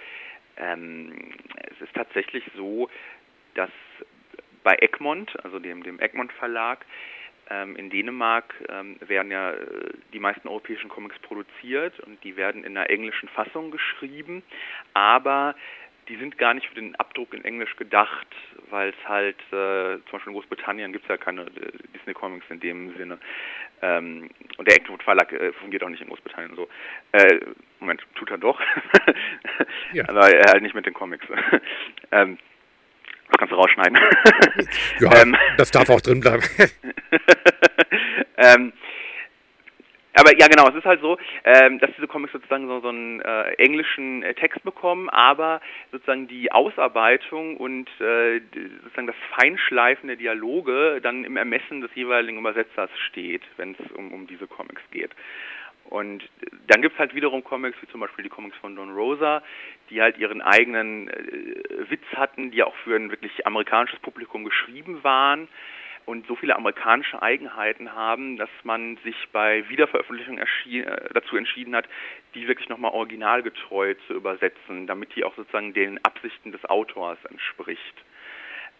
ähm, 0.57 1.33
es 1.70 1.81
ist 1.81 1.95
tatsächlich 1.95 2.45
so, 2.57 2.89
dass 3.55 3.70
bei 4.62 4.76
Egmont, 4.81 5.33
also 5.45 5.59
dem, 5.59 5.83
dem 5.83 6.01
Egmont 6.01 6.33
Verlag, 6.33 6.85
ähm, 7.51 7.76
in 7.76 7.91
Dänemark 7.91 8.55
ähm, 8.68 8.97
werden 9.01 9.31
ja 9.31 9.53
äh, 9.53 9.93
die 10.12 10.18
meisten 10.18 10.49
europäischen 10.49 10.91
Comics 10.91 11.18
produziert 11.20 11.99
und 12.01 12.22
die 12.24 12.37
werden 12.37 12.64
in 12.64 12.76
einer 12.76 12.91
englischen 12.91 13.29
Fassung 13.31 13.70
geschrieben, 13.70 14.43
aber 14.93 15.55
die 16.09 16.16
sind 16.16 16.38
gar 16.38 16.54
nicht 16.54 16.66
für 16.66 16.74
den 16.74 16.94
Abdruck 16.96 17.34
in 17.34 17.44
Englisch 17.44 17.76
gedacht, 17.76 18.26
weil 18.70 18.90
es 18.90 19.09
halt, 19.09 19.36
äh, 19.52 19.98
zum 20.04 20.12
Beispiel 20.12 20.32
in 20.32 20.34
Großbritannien 20.34 20.92
gibt 20.92 21.04
es 21.04 21.09
ja 21.09 21.16
keine 21.16 21.42
äh, 21.42 21.72
Disney-Comics 21.94 22.46
in 22.50 22.61
dem 22.61 22.96
Sinne. 22.96 23.18
Ähm, 23.82 24.30
und 24.56 24.68
der 24.68 24.76
Eckwood 24.76 25.02
Verlag 25.02 25.32
äh, 25.32 25.52
fungiert 25.54 25.84
auch 25.84 25.88
nicht 25.88 26.02
in 26.02 26.09
Großbritannien 26.09 26.56
so. 26.56 26.68
Äh, 27.12 27.40
Moment, 27.80 28.04
tut 28.14 28.30
er 28.30 28.38
doch. 28.38 28.61
ja. 29.92 30.09
Aber 30.09 30.22
halt 30.22 30.62
nicht 30.62 30.74
mit 30.74 30.86
den 30.86 30.94
Comics. 30.94 31.26
ähm, 32.12 32.38
das 33.28 33.36
kannst 33.38 33.52
du 33.52 33.56
rausschneiden. 33.56 33.98
ja, 35.00 35.14
ähm, 35.22 35.36
das 35.59 35.70
darf 35.70 35.90
auch 35.90 36.00
drin 36.00 36.20
bleiben. 36.20 36.42
ähm, 38.38 38.72
aber 40.18 40.36
ja, 40.38 40.48
genau, 40.48 40.68
es 40.68 40.74
ist 40.74 40.84
halt 40.84 41.00
so, 41.00 41.16
ähm, 41.44 41.78
dass 41.78 41.90
diese 41.94 42.08
Comics 42.08 42.32
sozusagen 42.32 42.66
so, 42.66 42.80
so 42.80 42.88
einen 42.88 43.20
äh, 43.20 43.52
englischen 43.54 44.22
äh, 44.22 44.34
Text 44.34 44.62
bekommen, 44.64 45.08
aber 45.08 45.60
sozusagen 45.92 46.28
die 46.28 46.50
Ausarbeitung 46.50 47.56
und 47.56 47.88
äh, 48.00 48.40
sozusagen 48.82 49.06
das 49.06 49.16
Feinschleifen 49.36 50.08
der 50.08 50.16
Dialoge 50.16 51.00
dann 51.02 51.24
im 51.24 51.36
Ermessen 51.36 51.80
des 51.80 51.94
jeweiligen 51.94 52.38
Übersetzers 52.38 52.90
steht, 53.08 53.42
wenn 53.56 53.76
es 53.78 53.92
um, 53.92 54.12
um 54.12 54.26
diese 54.26 54.46
Comics 54.46 54.82
geht. 54.90 55.10
Und 55.84 56.28
dann 56.66 56.82
gibt 56.82 56.94
es 56.94 56.98
halt 56.98 57.14
wiederum 57.14 57.42
Comics, 57.42 57.78
wie 57.80 57.88
zum 57.88 58.00
Beispiel 58.00 58.22
die 58.22 58.28
Comics 58.28 58.56
von 58.58 58.76
Don 58.76 58.90
Rosa, 58.90 59.42
die 59.88 60.02
halt 60.02 60.18
ihren 60.18 60.42
eigenen 60.42 61.08
äh, 61.08 61.90
Witz 61.90 62.04
hatten, 62.14 62.50
die 62.50 62.62
auch 62.62 62.74
für 62.84 62.96
ein 62.96 63.10
wirklich 63.10 63.46
amerikanisches 63.46 63.98
Publikum 64.00 64.44
geschrieben 64.44 65.02
waren 65.02 65.48
und 66.09 66.26
so 66.26 66.36
viele 66.36 66.56
amerikanische 66.56 67.20
Eigenheiten 67.20 67.94
haben, 67.94 68.38
dass 68.38 68.48
man 68.62 68.96
sich 69.04 69.14
bei 69.30 69.68
Wiederveröffentlichung 69.68 70.38
äh, 70.38 71.09
dazu 71.12 71.36
entschieden 71.36 71.76
hat, 71.76 71.86
die 72.34 72.48
wirklich 72.48 72.70
nochmal 72.70 72.92
originalgetreu 72.92 73.94
zu 74.06 74.14
übersetzen, 74.14 74.86
damit 74.86 75.14
die 75.14 75.24
auch 75.24 75.36
sozusagen 75.36 75.74
den 75.74 76.02
Absichten 76.04 76.50
des 76.50 76.64
Autors 76.64 77.22
entspricht. 77.26 77.94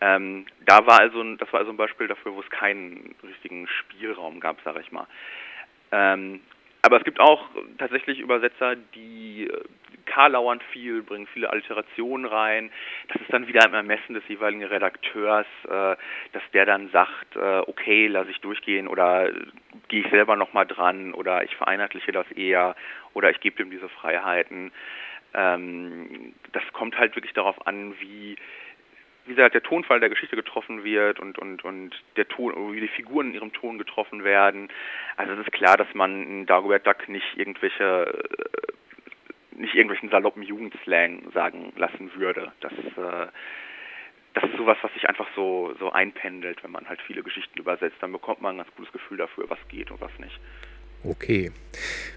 Ähm, 0.01 0.47
da 0.65 0.87
war 0.87 1.01
also, 1.01 1.23
das 1.35 1.53
war 1.53 1.61
also 1.61 1.71
ein 1.71 1.77
Beispiel 1.77 2.09
dafür, 2.09 2.35
wo 2.35 2.41
es 2.41 2.49
keinen 2.49 3.15
richtigen 3.23 3.69
Spielraum 3.69 4.41
gab, 4.41 4.63
sage 4.63 4.81
ich 4.81 4.91
mal. 4.91 5.07
Ähm, 5.93 6.41
aber 6.89 6.97
es 6.97 7.05
gibt 7.05 7.21
auch 7.21 7.51
tatsächlich 7.77 8.19
Übersetzer, 8.19 8.75
die 8.95 9.47
äh, 9.47 9.61
karlauern 10.07 10.59
viel, 10.73 11.03
bringen 11.03 11.27
viele 11.35 11.51
Alterationen 11.51 12.25
rein. 12.25 12.71
Das 13.09 13.21
ist 13.21 13.31
dann 13.31 13.47
wieder 13.47 13.67
im 13.67 13.75
Ermessen 13.75 14.15
des 14.15 14.27
jeweiligen 14.27 14.65
Redakteurs, 14.65 15.45
äh, 15.65 15.97
dass 16.33 16.43
der 16.55 16.65
dann 16.65 16.89
sagt, 16.89 17.37
äh, 17.37 17.59
okay, 17.67 18.07
lasse 18.07 18.31
ich 18.31 18.41
durchgehen 18.41 18.89
oder 18.89 19.31
gehe 19.89 20.01
ich 20.01 20.11
selber 20.11 20.35
nochmal 20.35 20.67
dran 20.67 21.13
oder 21.13 21.45
ich 21.45 21.55
vereinheitliche 21.57 22.11
das 22.11 22.31
eher 22.33 22.75
oder 23.13 23.29
ich 23.29 23.41
gebe 23.41 23.63
ihm 23.63 23.71
diese 23.71 23.91
Freiheiten. 23.91 24.73
Ähm, 25.35 26.33
das 26.53 26.63
kommt 26.73 26.97
halt 26.99 27.15
wirklich 27.17 27.35
darauf 27.35 27.67
an, 27.67 27.95
wie 28.01 28.37
wie 29.29 29.35
gesagt, 29.35 29.55
der 29.55 29.63
Tonfall 29.63 30.01
der 30.01 30.09
Geschichte 30.09 30.37
getroffen 30.37 30.85
wird 30.85 31.21
und, 31.21 31.39
und, 31.39 31.65
und 31.65 31.95
der 32.17 32.27
Ton, 32.29 32.73
wie 32.73 32.81
die 32.81 32.89
Figuren 32.89 33.29
in 33.29 33.35
ihrem 33.35 33.53
Ton 33.53 33.79
getroffen 33.79 34.25
werden. 34.25 34.69
Also 35.17 35.35
es 35.35 35.41
ist 35.41 35.53
klar, 35.53 35.77
dass 35.77 35.93
man 35.95 36.23
in 36.23 36.47
Dagobert 36.47 36.87
Duck 36.87 37.09
nicht 37.09 37.37
irgendwelche 37.37 38.25
nicht 39.59 39.75
irgendwelchen 39.75 40.09
saloppen 40.09 40.43
Jugendslang 40.43 41.31
sagen 41.33 41.73
lassen 41.77 42.15
würde. 42.15 42.53
Das, 42.61 42.73
äh, 42.73 43.27
das 44.35 44.45
ist 44.45 44.57
sowas, 44.57 44.79
was 44.83 44.93
sich 44.95 45.09
einfach 45.09 45.27
so, 45.35 45.75
so 45.81 45.91
einpendelt, 45.91 46.63
wenn 46.63 46.71
man 46.71 46.89
halt 46.89 47.01
viele 47.03 47.23
Geschichten 47.23 47.59
übersetzt. 47.59 47.97
Dann 48.01 48.13
bekommt 48.13 48.41
man 48.41 48.55
ein 48.55 48.59
ganz 48.59 48.75
gutes 48.77 48.93
Gefühl 48.93 49.19
dafür, 49.19 49.51
was 49.51 49.59
geht 49.69 49.91
und 49.91 50.01
was 50.01 50.17
nicht. 50.19 50.39
Okay. 51.05 51.51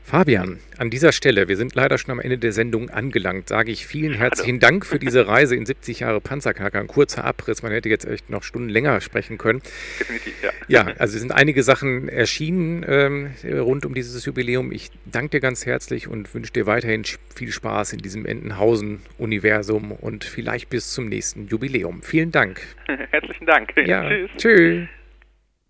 Fabian, 0.04 0.60
an 0.78 0.90
dieser 0.90 1.14
Stelle, 1.14 1.48
wir 1.48 1.56
sind 1.56 1.74
leider 1.74 1.98
schon 1.98 2.12
am 2.12 2.20
Ende 2.20 2.38
der 2.38 2.52
Sendung 2.52 2.90
angelangt, 2.90 3.48
sage 3.48 3.72
ich 3.72 3.86
vielen 3.86 4.14
herzlichen 4.14 4.60
Dank 4.60 4.86
für 4.86 5.00
diese 5.00 5.26
Reise 5.26 5.56
in 5.56 5.66
70 5.66 6.02
Jahre 6.02 6.20
Panzerknacker. 6.20 6.80
Ein 6.80 6.88
kurzer 6.88 7.24
Abriss, 7.24 7.64
man 7.64 7.72
hätte 7.72 7.88
jetzt 7.88 8.06
echt 8.06 8.30
noch 8.30 8.44
Stunden 8.44 8.68
länger 8.68 9.00
sprechen 9.00 9.38
können. 9.38 9.62
Definitiv, 10.00 10.34
ja. 10.44 10.52
Ja, 10.68 10.94
also 10.98 11.16
es 11.16 11.22
sind 11.22 11.32
einige 11.32 11.64
Sachen 11.64 12.10
erschienen 12.10 12.84
ähm, 12.86 13.32
rund 13.46 13.86
um 13.86 13.94
dieses 13.94 14.26
Jubiläum. 14.26 14.74
Ich 14.74 14.90
danke 15.06 15.30
dir 15.30 15.40
ganz 15.40 15.66
herzlich 15.66 16.10
und 16.10 16.34
wünsche 16.34 16.52
dir 16.52 16.66
weiterhin 16.66 17.04
viel 17.34 17.52
Spaß 17.54 17.94
in 17.94 18.00
diesem 18.00 18.26
Entenhausen-Universum 18.26 19.94
und 19.94 20.26
vielleicht 20.26 20.70
bis 20.70 20.92
zum 20.92 21.08
nächsten 21.08 21.48
Jubiläum. 21.48 22.04
Vielen 22.04 22.32
Dank. 22.32 22.62
Herzlichen 23.12 23.46
Dank. 23.46 23.72
Ja, 23.86 24.10
tschüss. 24.10 24.32
tschüss. 24.38 24.88